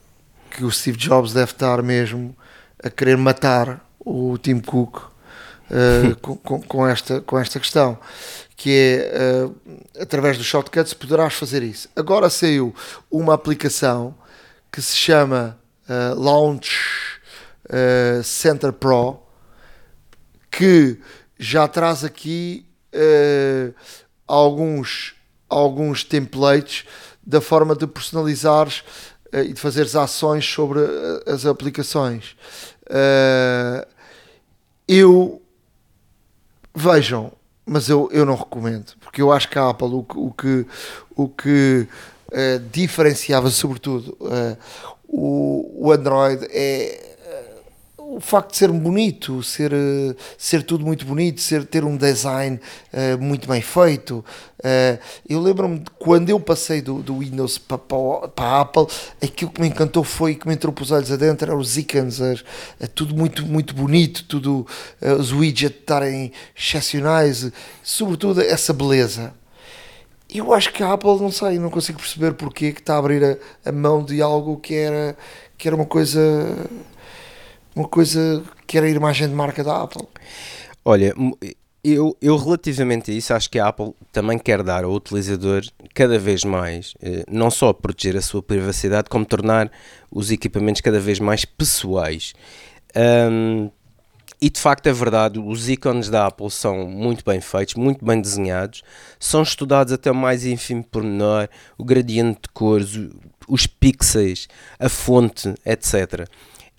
que 0.49 0.65
o 0.65 0.71
Steve 0.71 0.97
Jobs 0.97 1.31
deve 1.31 1.51
estar 1.51 1.81
mesmo 1.83 2.35
a 2.83 2.89
querer 2.89 3.17
matar 3.17 3.87
o 3.99 4.37
Tim 4.37 4.59
Cook 4.59 4.97
uh, 4.97 6.15
com, 6.21 6.35
com, 6.37 6.61
com 6.61 6.87
esta, 6.87 7.21
com 7.21 7.39
esta 7.39 7.59
questão. 7.59 7.97
Que 8.61 8.99
é, 9.13 9.45
uh, 9.45 9.55
através 10.01 10.37
dos 10.37 10.45
shortcuts 10.45 10.93
poderás 10.93 11.33
fazer 11.33 11.63
isso. 11.63 11.87
Agora 11.95 12.29
saiu 12.29 12.75
uma 13.09 13.33
aplicação 13.33 14.13
que 14.69 14.81
se 14.81 14.97
chama 14.97 15.57
uh, 15.87 16.19
Launch 16.19 17.21
uh, 17.69 18.21
Center 18.21 18.73
Pro 18.73 19.21
que 20.51 20.99
já 21.37 21.69
traz 21.69 22.03
aqui 22.03 22.65
alguns, 24.27 25.15
alguns 25.47 26.03
templates 26.03 26.85
da 27.25 27.39
forma 27.39 27.73
de 27.77 27.87
personalizares 27.87 28.83
e 29.31 29.53
de 29.53 29.61
fazeres 29.61 29.95
ações 29.95 30.43
sobre 30.43 30.81
as 31.25 31.45
aplicações. 31.45 32.35
Eu 34.85 35.41
vejam, 36.75 37.31
mas 37.69 37.89
eu, 37.89 38.09
eu 38.11 38.25
não 38.25 38.35
recomendo, 38.35 38.93
porque 39.01 39.21
eu 39.21 39.31
acho 39.31 39.49
que 39.49 39.59
a 39.59 39.69
Apple 39.69 39.87
o, 39.87 40.03
que- 40.03 40.17
o 40.17 40.31
que, 40.31 40.65
o 41.15 41.27
que 41.29 41.87
uh, 42.31 42.59
diferenciava 42.71 43.49
sobretudo 43.49 44.17
uh, 44.19 44.57
o, 45.07 45.87
o 45.87 45.91
Android 45.91 46.45
é 46.51 47.08
o 48.11 48.19
facto 48.19 48.51
de 48.51 48.57
ser 48.57 48.71
bonito, 48.71 49.43
ser, 49.43 49.71
uh, 49.71 50.15
ser 50.35 50.63
tudo 50.63 50.83
muito 50.83 51.05
bonito, 51.05 51.39
ser, 51.39 51.63
ter 51.65 51.83
um 51.83 51.95
design 51.95 52.59
uh, 52.91 53.23
muito 53.23 53.47
bem 53.47 53.61
feito. 53.61 54.25
Uh, 54.57 54.99
eu 55.27 55.39
lembro-me 55.39 55.79
de 55.79 55.91
quando 55.99 56.29
eu 56.29 56.39
passei 56.39 56.81
do, 56.81 57.03
do 57.03 57.19
Windows 57.19 57.59
para, 57.59 57.77
para, 57.77 58.45
a 58.47 58.61
Apple, 58.61 58.87
aquilo 59.21 59.51
que 59.51 59.61
me 59.61 59.67
encantou 59.67 60.03
foi 60.03 60.33
que 60.33 60.47
me 60.47 60.55
entrou 60.55 60.73
pelos 60.73 60.89
olhos 60.89 61.11
adentro, 61.11 61.51
eram 61.51 61.59
os 61.59 61.77
icons, 61.77 62.19
tudo 62.95 63.15
muito, 63.15 63.45
muito 63.45 63.75
bonito, 63.75 64.23
tudo, 64.23 64.65
uh, 65.01 65.13
os 65.13 65.31
widgets 65.31 65.79
estarem 65.79 66.31
excepcionais, 66.57 67.51
sobretudo 67.83 68.41
essa 68.41 68.73
beleza. 68.73 69.33
Eu 70.31 70.51
acho 70.53 70.73
que 70.73 70.81
a 70.81 70.93
Apple, 70.93 71.19
não 71.19 71.31
sei, 71.31 71.59
não 71.59 71.69
consigo 71.69 71.99
perceber 71.99 72.33
porque 72.33 72.71
que 72.71 72.81
está 72.81 72.95
a 72.95 72.97
abrir 72.97 73.23
a, 73.23 73.69
a 73.69 73.71
mão 73.71 74.03
de 74.03 74.19
algo 74.21 74.57
que 74.57 74.73
era, 74.73 75.15
que 75.57 75.67
era 75.67 75.75
uma 75.75 75.85
coisa 75.85 76.19
uma 77.75 77.87
coisa 77.87 78.43
que 78.67 78.77
era 78.77 78.87
a 78.87 78.89
imagem 78.89 79.27
de 79.27 79.33
marca 79.33 79.63
da 79.63 79.83
Apple. 79.83 80.07
Olha, 80.83 81.13
eu, 81.83 82.15
eu 82.21 82.37
relativamente 82.37 83.11
a 83.11 83.13
isso 83.13 83.33
acho 83.33 83.49
que 83.49 83.59
a 83.59 83.67
Apple 83.67 83.93
também 84.11 84.37
quer 84.37 84.63
dar 84.63 84.83
ao 84.83 84.91
utilizador 84.91 85.61
cada 85.93 86.19
vez 86.19 86.43
mais, 86.43 86.93
eh, 87.01 87.23
não 87.29 87.49
só 87.49 87.71
proteger 87.71 88.17
a 88.17 88.21
sua 88.21 88.43
privacidade, 88.43 89.09
como 89.09 89.25
tornar 89.25 89.71
os 90.11 90.31
equipamentos 90.31 90.81
cada 90.81 90.99
vez 90.99 91.19
mais 91.19 91.45
pessoais. 91.45 92.33
Ahm, 92.95 93.69
e 94.41 94.49
de 94.49 94.59
facto 94.59 94.87
é 94.87 94.93
verdade, 94.93 95.37
os 95.37 95.67
ícones 95.67 96.09
da 96.09 96.27
Apple 96.27 96.49
são 96.49 96.87
muito 96.87 97.25
bem 97.25 97.41
feitos, 97.41 97.75
muito 97.75 98.05
bem 98.05 98.21
desenhados, 98.21 98.83
são 99.19 99.41
estudados 99.41 99.91
até 99.91 100.09
o 100.09 100.15
mais 100.15 100.45
ínfimo 100.45 100.83
pormenor, 100.83 101.49
o 101.77 101.83
gradiente 101.83 102.39
de 102.43 102.49
cores, 102.53 102.97
os 103.49 103.67
pixels, 103.67 104.47
a 104.79 104.87
fonte, 104.87 105.53
etc. 105.65 106.25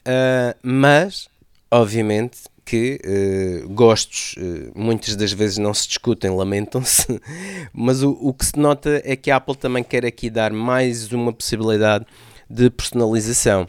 Ah, 0.05 0.56
mas 0.62 1.28
Obviamente 1.72 2.39
que 2.64 3.01
uh, 3.05 3.68
gostos 3.68 4.35
uh, 4.39 4.72
muitas 4.74 5.14
das 5.14 5.32
vezes 5.32 5.56
não 5.56 5.72
se 5.72 5.86
discutem, 5.86 6.31
lamentam-se, 6.31 7.06
mas 7.72 8.02
o, 8.02 8.10
o 8.20 8.35
que 8.35 8.44
se 8.44 8.59
nota 8.59 9.01
é 9.05 9.14
que 9.14 9.31
a 9.31 9.36
Apple 9.36 9.55
também 9.55 9.85
quer 9.85 10.05
aqui 10.05 10.28
dar 10.28 10.52
mais 10.52 11.12
uma 11.12 11.32
possibilidade 11.32 12.05
de 12.48 12.68
personalização 12.70 13.68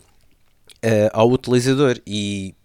ao 1.13 1.29
utilizador 1.29 1.99
e 2.07 2.55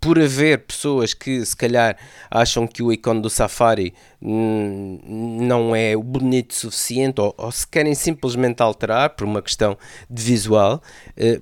por 0.00 0.20
haver 0.20 0.60
pessoas 0.60 1.12
que 1.12 1.44
se 1.44 1.56
calhar 1.56 1.96
acham 2.30 2.64
que 2.64 2.80
o 2.80 2.92
ícone 2.92 3.20
do 3.20 3.28
Safari 3.28 3.92
não 4.20 5.74
é 5.74 5.96
bonito 5.96 6.52
o 6.52 6.54
suficiente 6.54 7.20
ou, 7.20 7.34
ou, 7.36 7.50
se 7.50 7.66
querem 7.66 7.92
simplesmente 7.92 8.62
alterar 8.62 9.10
por 9.10 9.24
uma 9.24 9.42
questão 9.42 9.76
de 10.08 10.22
visual, 10.22 10.80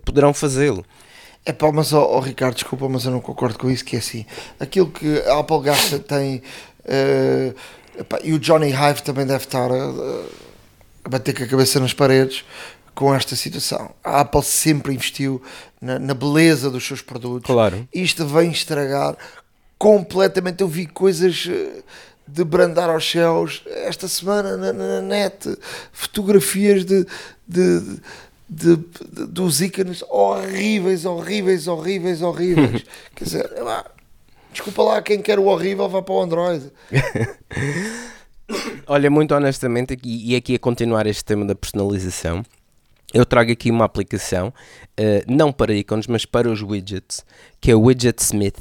poderão 0.03 0.33
fazê-lo. 0.33 0.83
É 1.47 1.53
pá, 1.53 1.71
mas 1.71 1.93
oh, 1.93 2.03
oh, 2.03 2.21
Ricardo, 2.21 2.55
desculpa, 2.55 2.89
mas 2.89 3.05
eu 3.05 3.11
não 3.11 3.21
concordo 3.21 3.59
com 3.59 3.71
isso, 3.71 3.85
que 3.85 3.97
é 3.97 3.99
assim, 3.99 4.25
aquilo 4.59 4.91
que 4.91 5.21
a 5.21 5.41
Apple 5.41 5.61
gasta 5.61 5.99
tem 5.99 6.43
uh, 6.87 7.55
epá, 7.99 8.19
e 8.25 8.33
o 8.33 8.39
Johnny 8.39 8.71
Hive 8.71 9.03
também 9.03 9.27
deve 9.27 9.45
estar 9.45 9.71
a, 9.71 9.91
a 11.05 11.09
bater 11.09 11.37
com 11.37 11.45
a 11.45 11.47
cabeça 11.47 11.79
nas 11.79 11.93
paredes 11.93 12.45
com 12.95 13.15
esta 13.15 13.35
situação. 13.37 13.93
A 14.03 14.21
Apple 14.21 14.43
sempre 14.43 14.95
investiu 14.95 15.43
na, 15.81 15.99
na 15.99 16.15
beleza 16.15 16.71
dos 16.71 16.87
seus 16.87 17.03
produtos. 17.03 17.47
Claro. 17.47 17.87
Isto 17.93 18.27
vem 18.27 18.51
estragar 18.51 19.17
completamente. 19.77 20.63
Eu 20.63 20.69
vi 20.69 20.87
coisas 20.87 21.49
eh, 21.51 21.83
de 22.27 22.45
brandar 22.45 22.89
aos 22.89 23.11
céus 23.11 23.63
esta 23.67 24.09
semana 24.09 24.57
na, 24.57 24.73
na 24.73 25.01
net, 25.03 25.59
fotografias 25.93 26.85
de, 26.85 27.05
de, 27.47 27.81
de, 27.81 28.01
de, 28.49 28.77
dos 29.29 29.61
ícones 29.61 30.03
horríveis, 30.09 31.05
horríveis, 31.05 31.67
horríveis, 31.67 32.23
horríveis. 32.23 32.85
Quer 33.15 33.25
dizer, 33.25 33.51
lá, 33.63 33.85
desculpa 34.53 34.83
lá, 34.83 35.03
quem 35.03 35.21
quer 35.21 35.39
o 35.39 35.47
horrível 35.47 35.89
vá 35.89 36.03
para 36.03 36.15
o 36.15 36.23
Android. 36.23 36.71
Olha, 38.87 39.11
muito 39.11 39.35
honestamente, 39.35 39.97
e 40.05 40.37
aqui 40.37 40.55
a 40.55 40.59
continuar 40.59 41.07
este 41.07 41.25
tema 41.25 41.47
da 41.47 41.55
personalização, 41.55 42.45
eu 43.15 43.25
trago 43.25 43.53
aqui 43.53 43.71
uma 43.71 43.85
aplicação, 43.85 44.49
uh, 44.49 45.33
não 45.33 45.53
para 45.53 45.73
ícones, 45.73 46.07
mas 46.07 46.27
para 46.27 46.51
os 46.51 46.61
widgets, 46.63 47.25
que 47.61 47.71
é 47.71 47.75
o 47.75 47.81
Widget 47.81 48.21
Smith. 48.21 48.59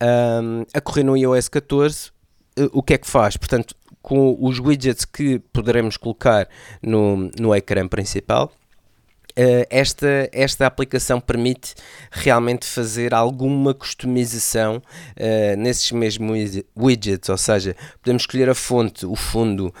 Um, 0.00 0.64
a 0.72 0.80
correr 0.80 1.02
no 1.02 1.16
iOS 1.16 1.48
14, 1.48 2.08
uh, 2.08 2.12
eh, 2.56 2.70
o 2.72 2.82
que 2.82 2.94
é 2.94 2.98
que 2.98 3.08
faz? 3.08 3.36
Portanto, 3.36 3.74
com 4.00 4.36
os 4.40 4.60
widgets 4.60 5.04
que 5.04 5.40
poderemos 5.52 5.96
colocar 5.96 6.48
no, 6.80 7.28
no 7.38 7.54
ecrã 7.54 7.88
principal, 7.88 8.52
esta, 9.68 10.28
esta 10.32 10.66
aplicação 10.66 11.20
permite 11.20 11.74
realmente 12.10 12.64
fazer 12.64 13.12
alguma 13.12 13.74
customização 13.74 14.76
uh, 14.76 15.56
nesses 15.58 15.92
mesmos 15.92 16.62
widgets, 16.76 17.28
ou 17.28 17.36
seja, 17.36 17.76
podemos 18.00 18.22
escolher 18.22 18.48
a 18.48 18.54
fonte, 18.54 19.04
o 19.04 19.14
fundo, 19.14 19.74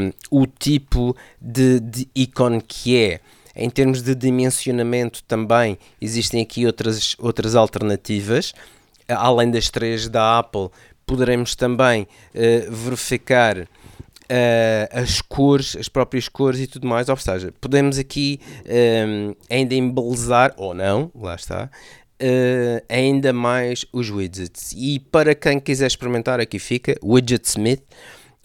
um, 0.00 0.12
o 0.30 0.46
tipo 0.46 1.16
de, 1.40 1.78
de 1.80 2.08
ícone 2.14 2.60
que 2.60 2.96
é. 2.96 3.20
Em 3.54 3.70
termos 3.70 4.02
de 4.02 4.14
dimensionamento 4.14 5.22
também 5.24 5.78
existem 6.00 6.42
aqui 6.42 6.66
outras, 6.66 7.16
outras 7.18 7.54
alternativas, 7.54 8.52
além 9.08 9.50
das 9.50 9.68
três 9.70 10.08
da 10.08 10.38
Apple, 10.38 10.70
poderemos 11.06 11.54
também 11.54 12.02
uh, 12.02 12.70
verificar 12.70 13.66
uh, 14.30 14.98
as 14.98 15.20
cores, 15.20 15.76
as 15.76 15.88
próprias 15.88 16.28
cores 16.28 16.60
e 16.60 16.66
tudo 16.66 16.86
mais. 16.86 17.08
Ou 17.08 17.16
seja, 17.16 17.52
podemos 17.60 17.98
aqui 17.98 18.40
um, 18.64 19.30
ehm, 19.30 19.34
ainda 19.50 19.74
embelezar, 19.74 20.54
ou 20.56 20.74
não, 20.74 21.10
lá 21.14 21.34
está, 21.34 21.70
uh, 22.22 22.84
ainda 22.88 23.32
mais 23.32 23.86
os 23.92 24.10
widgets. 24.10 24.72
E 24.76 24.98
para 24.98 25.34
quem 25.34 25.58
quiser 25.58 25.86
experimentar, 25.86 26.40
aqui 26.40 26.58
fica 26.58 26.94
Widget 27.02 27.46
Smith. 27.48 27.82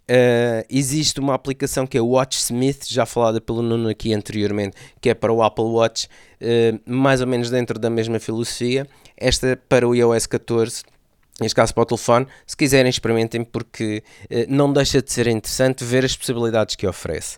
Uh, 0.04 0.66
existe 0.70 1.22
uma 1.22 1.34
aplicação 1.34 1.88
que 1.88 1.98
é 1.98 2.02
Watch 2.02 2.38
Smith, 2.38 2.86
já 2.90 3.06
falada 3.06 3.40
pelo 3.40 3.62
Nuno 3.62 3.88
aqui 3.88 4.14
anteriormente, 4.14 4.76
que 5.00 5.10
é 5.10 5.14
para 5.14 5.32
o 5.32 5.42
Apple 5.42 5.64
Watch, 5.64 6.08
uh, 6.42 6.80
mais 6.86 7.22
ou 7.22 7.28
menos 7.28 7.50
dentro 7.50 7.80
da 7.80 7.90
mesma 7.90 8.20
filosofia. 8.20 8.86
Esta 9.16 9.58
para 9.70 9.88
o 9.88 9.96
iOS 9.96 10.26
14 10.26 10.84
neste 11.40 11.56
caso 11.56 11.74
para 11.74 11.84
o 11.84 11.86
telefone, 11.86 12.28
se 12.46 12.56
quiserem 12.56 12.90
experimentem 12.90 13.44
porque 13.44 14.04
uh, 14.26 14.46
não 14.48 14.72
deixa 14.72 15.02
de 15.02 15.12
ser 15.12 15.28
interessante 15.28 15.84
ver 15.84 16.06
as 16.06 16.16
possibilidades 16.16 16.76
que 16.76 16.86
oferece. 16.86 17.38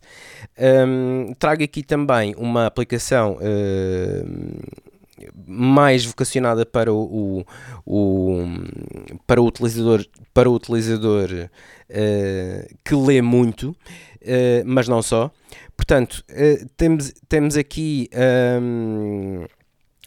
Um, 0.58 1.34
trago 1.40 1.64
aqui 1.64 1.84
também 1.84 2.36
uma 2.38 2.66
aplicação 2.66 3.38
uh, 3.38 4.66
mais 5.48 6.06
vocacionada 6.06 6.66
para 6.66 6.94
o, 6.94 7.46
o, 7.86 8.46
para 9.26 9.42
o 9.42 9.46
utilizador, 9.46 10.06
para 10.34 10.50
o 10.50 10.54
utilizador 10.54 11.30
uh, 11.32 12.76
que 12.84 12.96
lê 12.96 13.22
muito, 13.22 13.76
mas 14.66 14.88
não 14.88 15.04
só. 15.04 15.32
Portanto, 15.78 16.26
temos, 16.76 17.14
temos 17.30 17.56
aqui 17.56 18.10
um, 18.60 19.46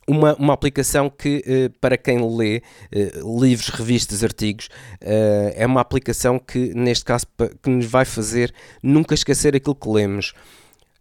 uma, 0.09 0.35
uma 0.37 0.55
aplicação 0.55 1.11
que, 1.11 1.45
uh, 1.47 1.79
para 1.81 1.99
quem 1.99 2.19
lê 2.37 2.63
uh, 2.93 3.41
livros, 3.41 3.69
revistas, 3.69 4.25
artigos, 4.25 4.67
uh, 5.03 5.53
é 5.55 5.67
uma 5.67 5.83
aplicação 5.83 6.39
que, 6.39 6.73
neste 6.75 7.05
caso, 7.05 7.27
que 7.63 7.69
nos 7.69 7.85
vai 7.85 8.07
fazer 8.07 8.53
nunca 8.83 9.15
esquecer 9.15 9.55
aquilo 9.55 9.75
que 9.75 9.89
lemos. 9.89 10.33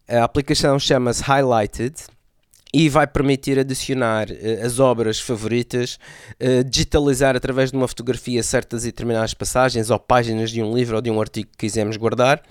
A 0.07 0.23
aplicação 0.23 0.77
chama-se 0.77 1.23
Highlighted 1.23 1.95
e 2.73 2.89
vai 2.89 3.07
permitir 3.07 3.57
adicionar 3.57 4.27
as 4.63 4.77
obras 4.79 5.19
favoritas, 5.19 5.97
digitalizar 6.69 7.35
através 7.35 7.71
de 7.71 7.77
uma 7.77 7.87
fotografia 7.87 8.43
certas 8.43 8.83
e 8.83 8.87
determinadas 8.87 9.33
passagens 9.33 9.89
ou 9.89 9.97
páginas 9.97 10.51
de 10.51 10.61
um 10.61 10.75
livro 10.75 10.97
ou 10.97 11.01
de 11.01 11.09
um 11.09 11.19
artigo 11.19 11.49
que 11.51 11.57
quisermos 11.57 11.97
guardar. 11.97 12.41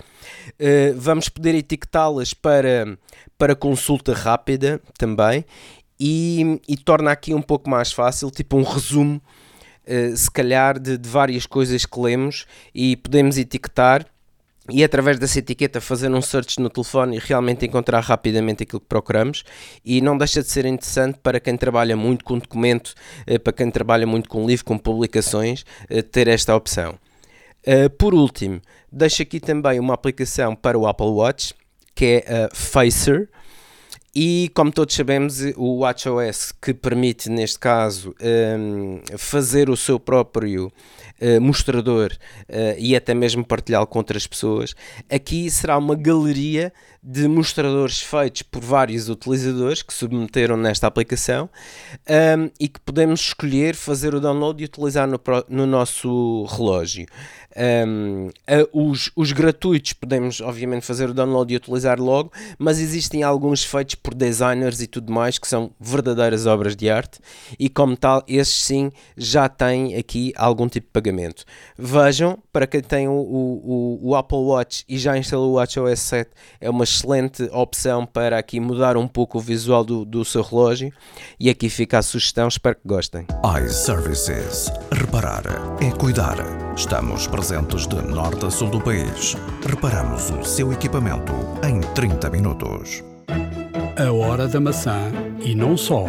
Vamos 0.95 1.29
poder 1.29 1.55
etiquetá-las 1.55 2.33
para, 2.33 2.97
para 3.37 3.55
consulta 3.55 4.13
rápida 4.13 4.81
também 4.97 5.45
e, 5.99 6.61
e 6.67 6.77
torna 6.77 7.11
aqui 7.11 7.33
um 7.33 7.41
pouco 7.41 7.69
mais 7.69 7.91
fácil, 7.91 8.29
tipo 8.29 8.57
um 8.57 8.63
resumo, 8.63 9.21
uh, 9.87 10.15
se 10.15 10.29
calhar, 10.29 10.79
de, 10.79 10.97
de, 10.97 11.09
várias 11.09 11.45
coisas 11.45 11.85
que 11.85 11.99
lemos 11.99 12.45
e 12.73 12.95
podemos 12.95 13.37
etiquetar 13.37 14.05
e 14.69 14.83
através 14.83 15.17
dessa 15.17 15.39
etiqueta 15.39 15.79
fazer 15.79 16.11
um 16.11 16.21
search 16.21 16.59
no 16.59 16.69
telefone 16.69 17.15
e 17.15 17.19
realmente 17.19 17.65
encontrar 17.65 18.01
rapidamente 18.01 18.63
aquilo 18.63 18.81
que 18.81 18.87
procuramos 18.87 19.45
e 19.83 20.01
não 20.01 20.17
deixa 20.17 20.41
de 20.41 20.49
ser 20.49 20.65
interessante 20.65 21.19
para 21.23 21.39
quem 21.39 21.55
trabalha 21.55 21.95
muito 21.95 22.25
com 22.25 22.37
documento, 22.37 22.93
uh, 23.27 23.39
para 23.39 23.53
quem 23.53 23.71
trabalha 23.71 24.05
muito 24.05 24.29
com 24.29 24.45
livro, 24.45 24.65
com 24.65 24.77
publicações, 24.77 25.61
uh, 25.89 26.03
ter 26.03 26.27
esta 26.27 26.55
opção. 26.55 26.95
por 27.97 28.13
último, 28.13 28.61
deixo 28.89 29.21
aqui 29.21 29.39
também 29.41 29.79
uma 29.79 29.93
aplicação 29.93 30.55
para 30.55 30.77
o 30.77 30.87
Apple 30.87 31.07
Watch 31.07 31.53
que 31.97 32.23
é 32.23 32.45
a 32.45 32.55
Facer, 32.55 33.27
e 34.19 34.49
como 34.55 34.71
todos 34.71 34.95
sabemos, 34.95 35.41
o 35.55 35.81
WatchOS 35.81 36.51
que 36.51 36.73
permite, 36.73 37.29
neste 37.29 37.59
caso, 37.59 38.15
um, 38.59 38.99
fazer 39.15 39.69
o 39.69 39.77
seu 39.77 39.99
próprio 39.99 40.73
uh, 41.21 41.39
mostrador 41.39 42.11
uh, 42.49 42.75
e 42.79 42.95
até 42.95 43.13
mesmo 43.13 43.45
partilhá-lo 43.45 43.85
com 43.85 43.99
outras 43.99 44.25
pessoas, 44.25 44.73
aqui 45.07 45.51
será 45.51 45.77
uma 45.77 45.93
galeria 45.93 46.73
de 47.03 47.27
mostradores 47.27 48.01
feitos 48.01 48.41
por 48.41 48.63
vários 48.63 49.07
utilizadores 49.07 49.83
que 49.83 49.93
submeteram 49.93 50.57
nesta 50.57 50.87
aplicação 50.87 51.47
um, 52.09 52.49
e 52.59 52.67
que 52.67 52.79
podemos 52.79 53.19
escolher 53.21 53.75
fazer 53.75 54.15
o 54.15 54.19
download 54.19 54.63
e 54.63 54.65
utilizar 54.65 55.07
no, 55.07 55.21
no 55.47 55.67
nosso 55.67 56.43
relógio. 56.45 57.05
Um, 57.57 58.29
os, 58.71 59.09
os, 59.15 59.31
gratuitos 59.31 59.93
podemos, 59.93 60.41
obviamente, 60.41 60.85
fazer 60.85 61.09
o 61.09 61.13
download 61.13 61.51
e 61.51 61.57
utilizar 61.57 61.99
logo, 61.99 62.31
mas 62.59 62.79
existem 62.79 63.23
alguns 63.23 63.63
feitos 63.63 63.95
por 63.95 64.13
designers 64.13 64.79
e 64.79 64.85
tudo 64.85 65.11
mais 65.11 65.39
que 65.39 65.47
são 65.47 65.71
verdadeiras 65.79 66.45
obras 66.45 66.75
de 66.75 66.87
arte 66.87 67.19
e, 67.57 67.67
como 67.67 67.97
tal, 67.97 68.23
esses 68.27 68.55
sim 68.55 68.91
já 69.17 69.49
têm 69.49 69.95
aqui 69.95 70.31
algum 70.35 70.67
tipo 70.67 70.85
de 70.85 70.91
pagamento. 70.91 71.45
Vejam, 71.75 72.37
para 72.53 72.67
quem 72.67 72.81
tem 72.81 73.07
o, 73.07 73.13
o, 73.13 73.99
o 74.03 74.15
Apple 74.15 74.37
Watch 74.37 74.85
e 74.87 74.99
já 74.99 75.17
instalou 75.17 75.53
o 75.53 75.53
WatchOS 75.55 75.99
7, 75.99 76.29
é 76.61 76.69
uma 76.69 76.83
excelente 76.83 77.41
opção 77.51 78.05
para 78.05 78.37
aqui 78.37 78.59
mudar 78.59 78.97
um 78.97 79.07
pouco 79.07 79.39
o 79.39 79.41
visual 79.41 79.83
do, 79.83 80.05
do 80.05 80.23
seu 80.23 80.43
relógio. 80.43 80.93
E 81.39 81.49
aqui 81.49 81.69
fica 81.69 81.97
a 81.97 82.03
sugestão, 82.03 82.47
espero 82.47 82.75
que 82.75 82.87
gostem. 82.87 83.25
iServices. 83.65 84.71
Reparar 84.91 85.43
é 85.81 85.89
cuidar. 85.97 86.37
Estamos 86.75 87.25
presentes 87.25 87.46
presentes 87.47 87.87
de 87.87 87.95
norte 88.01 88.45
a 88.45 88.51
sul 88.51 88.69
do 88.69 88.81
país. 88.81 89.37
Reparamos 89.65 90.29
o 90.31 90.43
seu 90.43 90.73
equipamento 90.73 91.31
em 91.65 91.79
30 91.93 92.29
minutos. 92.29 93.01
A 93.97 94.11
hora 94.11 94.49
da 94.49 94.59
maçã 94.59 94.99
e 95.39 95.55
não 95.55 95.77
só. 95.77 96.07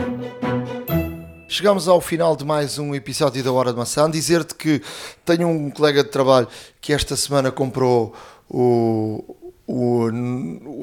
Chegamos 1.47 1.86
ao 1.86 2.01
final 2.01 2.35
de 2.35 2.44
mais 2.44 2.77
um 2.77 2.93
episódio 2.93 3.44
da 3.44 3.52
Hora 3.52 3.70
de 3.70 3.78
Maçã. 3.78 4.10
Dizer-te 4.10 4.56
que 4.56 4.82
tenho 5.24 5.47
um 5.47 5.70
colega 5.70 6.02
de 6.02 6.10
trabalho 6.10 6.48
que 6.81 6.93
esta 6.93 7.15
semana 7.15 7.52
comprou 7.52 8.12
o, 8.51 9.36
o, 9.65 10.09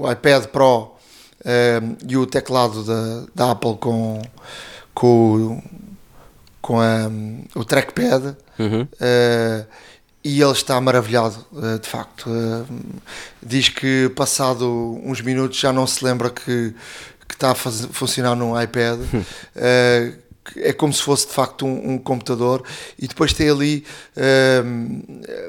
o 0.03 0.10
iPad 0.10 0.45
Pro 0.45 0.84
um, 0.84 0.90
eh, 1.44 1.82
e 2.07 2.15
o 2.15 2.26
teclado 2.26 2.82
da, 2.86 3.26
da 3.36 3.52
Apple 3.52 3.76
com, 3.76 4.22
com 4.94 5.61
com 6.61 6.80
a, 6.80 7.11
o 7.53 7.65
trackpad 7.65 8.36
Uhum. 8.57 8.84
uh, 8.84 9.65
e 10.26 10.41
ele 10.41 10.52
está 10.52 10.81
maravilhado, 10.81 11.45
uh, 11.52 11.77
de 11.77 11.88
facto. 11.88 12.27
Uh, 12.27 12.65
diz 13.43 13.69
que 13.69 14.10
passado 14.15 14.99
uns 15.03 15.22
minutos 15.22 15.60
já 15.60 15.72
não 15.72 15.85
se 15.85 16.03
lembra 16.03 16.31
que, 16.31 16.73
que 17.27 17.35
está 17.35 17.52
a 17.52 17.56
faz- 17.56 17.88
funcionar 17.91 18.35
num 18.35 18.60
iPad. 18.60 18.99
Uh, 18.99 20.26
que 20.43 20.60
é 20.61 20.73
como 20.73 20.93
se 20.93 21.02
fosse 21.02 21.27
de 21.27 21.34
facto 21.34 21.65
um, 21.65 21.93
um 21.93 21.97
computador 21.97 22.64
e 22.99 23.07
depois 23.07 23.34
tem 23.34 23.49
ali 23.49 23.84
uh, 24.15 25.45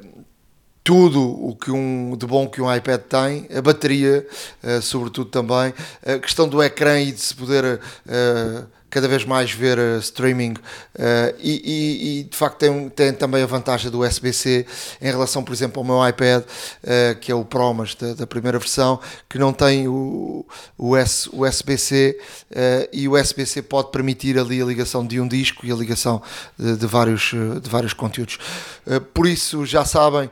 tudo 0.87 1.21
o 1.21 1.57
que 1.57 1.71
um 1.71 2.17
de 2.17 2.25
bom 2.27 2.47
que 2.49 2.61
um 2.61 2.73
iPad 2.73 3.01
tem, 3.01 3.49
a 3.53 3.61
bateria, 3.61 4.25
eh, 4.63 4.81
sobretudo 4.81 5.29
também, 5.29 5.75
a 6.07 6.17
questão 6.21 6.49
do 6.49 6.63
ecrã 6.63 7.01
e 7.01 7.11
de 7.11 7.21
se 7.21 7.35
poder 7.35 7.81
eh, 8.07 8.63
cada 8.97 9.09
vez 9.09 9.27
mais 9.27 9.51
ver 9.53 9.77
eh, 9.77 9.99
streaming 9.99 10.55
eh, 10.99 11.35
e, 11.39 11.53
e- 11.53 12.21
e, 12.21 12.25
de 12.25 12.35
facto 12.35 12.57
tem, 12.57 12.89
tem 12.89 13.13
também 13.13 13.43
a 13.43 13.47
vantagem 13.47 13.91
do 13.91 14.01
USB-C 14.03 14.65
em 15.03 15.11
relação, 15.11 15.45
por 15.45 15.53
exemplo, 15.53 15.81
ao 15.81 15.85
meu 15.85 16.09
iPad, 16.09 16.43
eh, 16.83 17.15
que 17.21 17.31
é 17.31 17.35
o 17.35 17.45
Pro, 17.45 17.75
mas 17.75 17.95
da, 17.95 18.15
da 18.15 18.27
primeira 18.27 18.59
versão, 18.59 18.99
que 19.29 19.39
não 19.39 19.53
tem 19.53 19.87
o, 19.87 20.47
o 20.79 20.97
USB-C 20.97 22.19
e 22.91 23.07
o 23.07 23.21
USB-C 23.21 23.61
pode 23.61 23.91
permitir 23.91 24.39
ali 24.39 24.63
a 24.63 24.65
ligação 24.65 25.07
de 25.07 25.21
um 25.21 25.29
disco 25.29 25.67
e 25.67 25.71
a 25.71 25.75
ligação 25.75 26.23
de, 26.59 26.75
de 26.79 26.87
vários, 26.87 27.35
de 27.63 27.69
vários 27.69 27.93
conteúdos. 27.93 28.39
Por 29.13 29.27
isso, 29.27 29.67
já 29.67 29.85
sabem, 29.85 30.31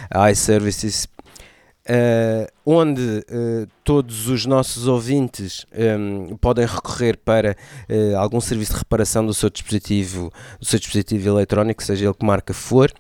a 0.09 0.31
iServices, 0.31 1.09
eh, 1.93 2.47
onde 2.65 3.25
eh, 3.29 3.67
todos 3.83 4.29
os 4.29 4.47
nossos 4.47 4.87
ouvintes 4.87 5.67
em, 5.73 6.37
podem 6.37 6.65
recorrer 6.65 7.17
para 7.17 7.57
eh, 7.89 8.15
algum 8.15 8.41
serviço 8.41 8.75
de 8.75 8.79
reparação 8.79 9.27
do 9.27 9.35
seu 9.35 9.51
dispositivo, 9.51 10.33
do 10.61 10.65
seu 10.65 10.79
dispositivo 10.79 11.31
eletrónico, 11.31 11.83
seja 11.83 12.05
ele 12.05 12.15
que 12.15 12.25
marca 12.25 12.55
for, 12.55 12.93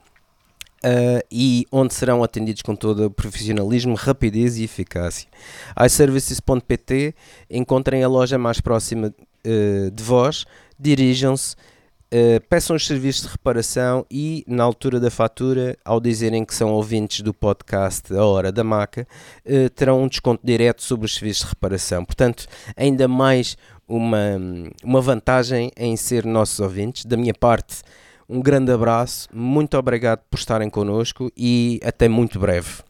eh, 0.82 1.24
e 1.30 1.66
onde 1.70 1.94
serão 1.94 2.24
atendidos 2.24 2.62
com 2.62 2.74
todo 2.74 3.06
o 3.06 3.10
profissionalismo, 3.10 3.94
rapidez 3.94 4.58
e 4.58 4.64
eficácia. 4.64 5.28
iServices.pt 5.86 7.14
encontrem 7.48 8.02
a 8.02 8.08
loja 8.08 8.36
mais 8.38 8.60
próxima 8.60 9.14
eh, 9.44 9.90
de 9.94 10.02
vós, 10.02 10.44
dirijam-se, 10.76 11.54
eh, 12.10 12.40
peçam 12.40 12.74
os 12.74 12.86
serviços 12.86 13.22
de 13.22 13.28
reparação 13.28 14.04
e, 14.10 14.44
na 14.46 14.64
altura 14.64 14.98
da 14.98 15.10
fatura, 15.10 15.76
ao 15.84 16.00
dizerem 16.00 16.44
que 16.44 16.54
são 16.54 16.72
ouvintes 16.72 17.20
do 17.20 17.32
podcast 17.32 18.12
A 18.12 18.24
Hora 18.24 18.50
da 18.50 18.64
Maca, 18.64 19.06
eh, 19.44 19.68
terão 19.68 20.02
um 20.02 20.08
desconto 20.08 20.44
direto 20.44 20.82
sobre 20.82 21.06
os 21.06 21.14
serviços 21.14 21.44
de 21.44 21.50
reparação. 21.50 22.04
Portanto, 22.04 22.46
ainda 22.76 23.06
mais 23.06 23.56
uma, 23.86 24.38
uma 24.82 25.00
vantagem 25.00 25.70
em 25.76 25.96
ser 25.96 26.24
nossos 26.24 26.58
ouvintes. 26.58 27.04
Da 27.04 27.16
minha 27.16 27.34
parte, 27.34 27.82
um 28.28 28.40
grande 28.40 28.72
abraço, 28.72 29.28
muito 29.32 29.76
obrigado 29.76 30.20
por 30.30 30.38
estarem 30.38 30.70
connosco 30.70 31.30
e 31.36 31.80
até 31.84 32.08
muito 32.08 32.38
breve. 32.38 32.89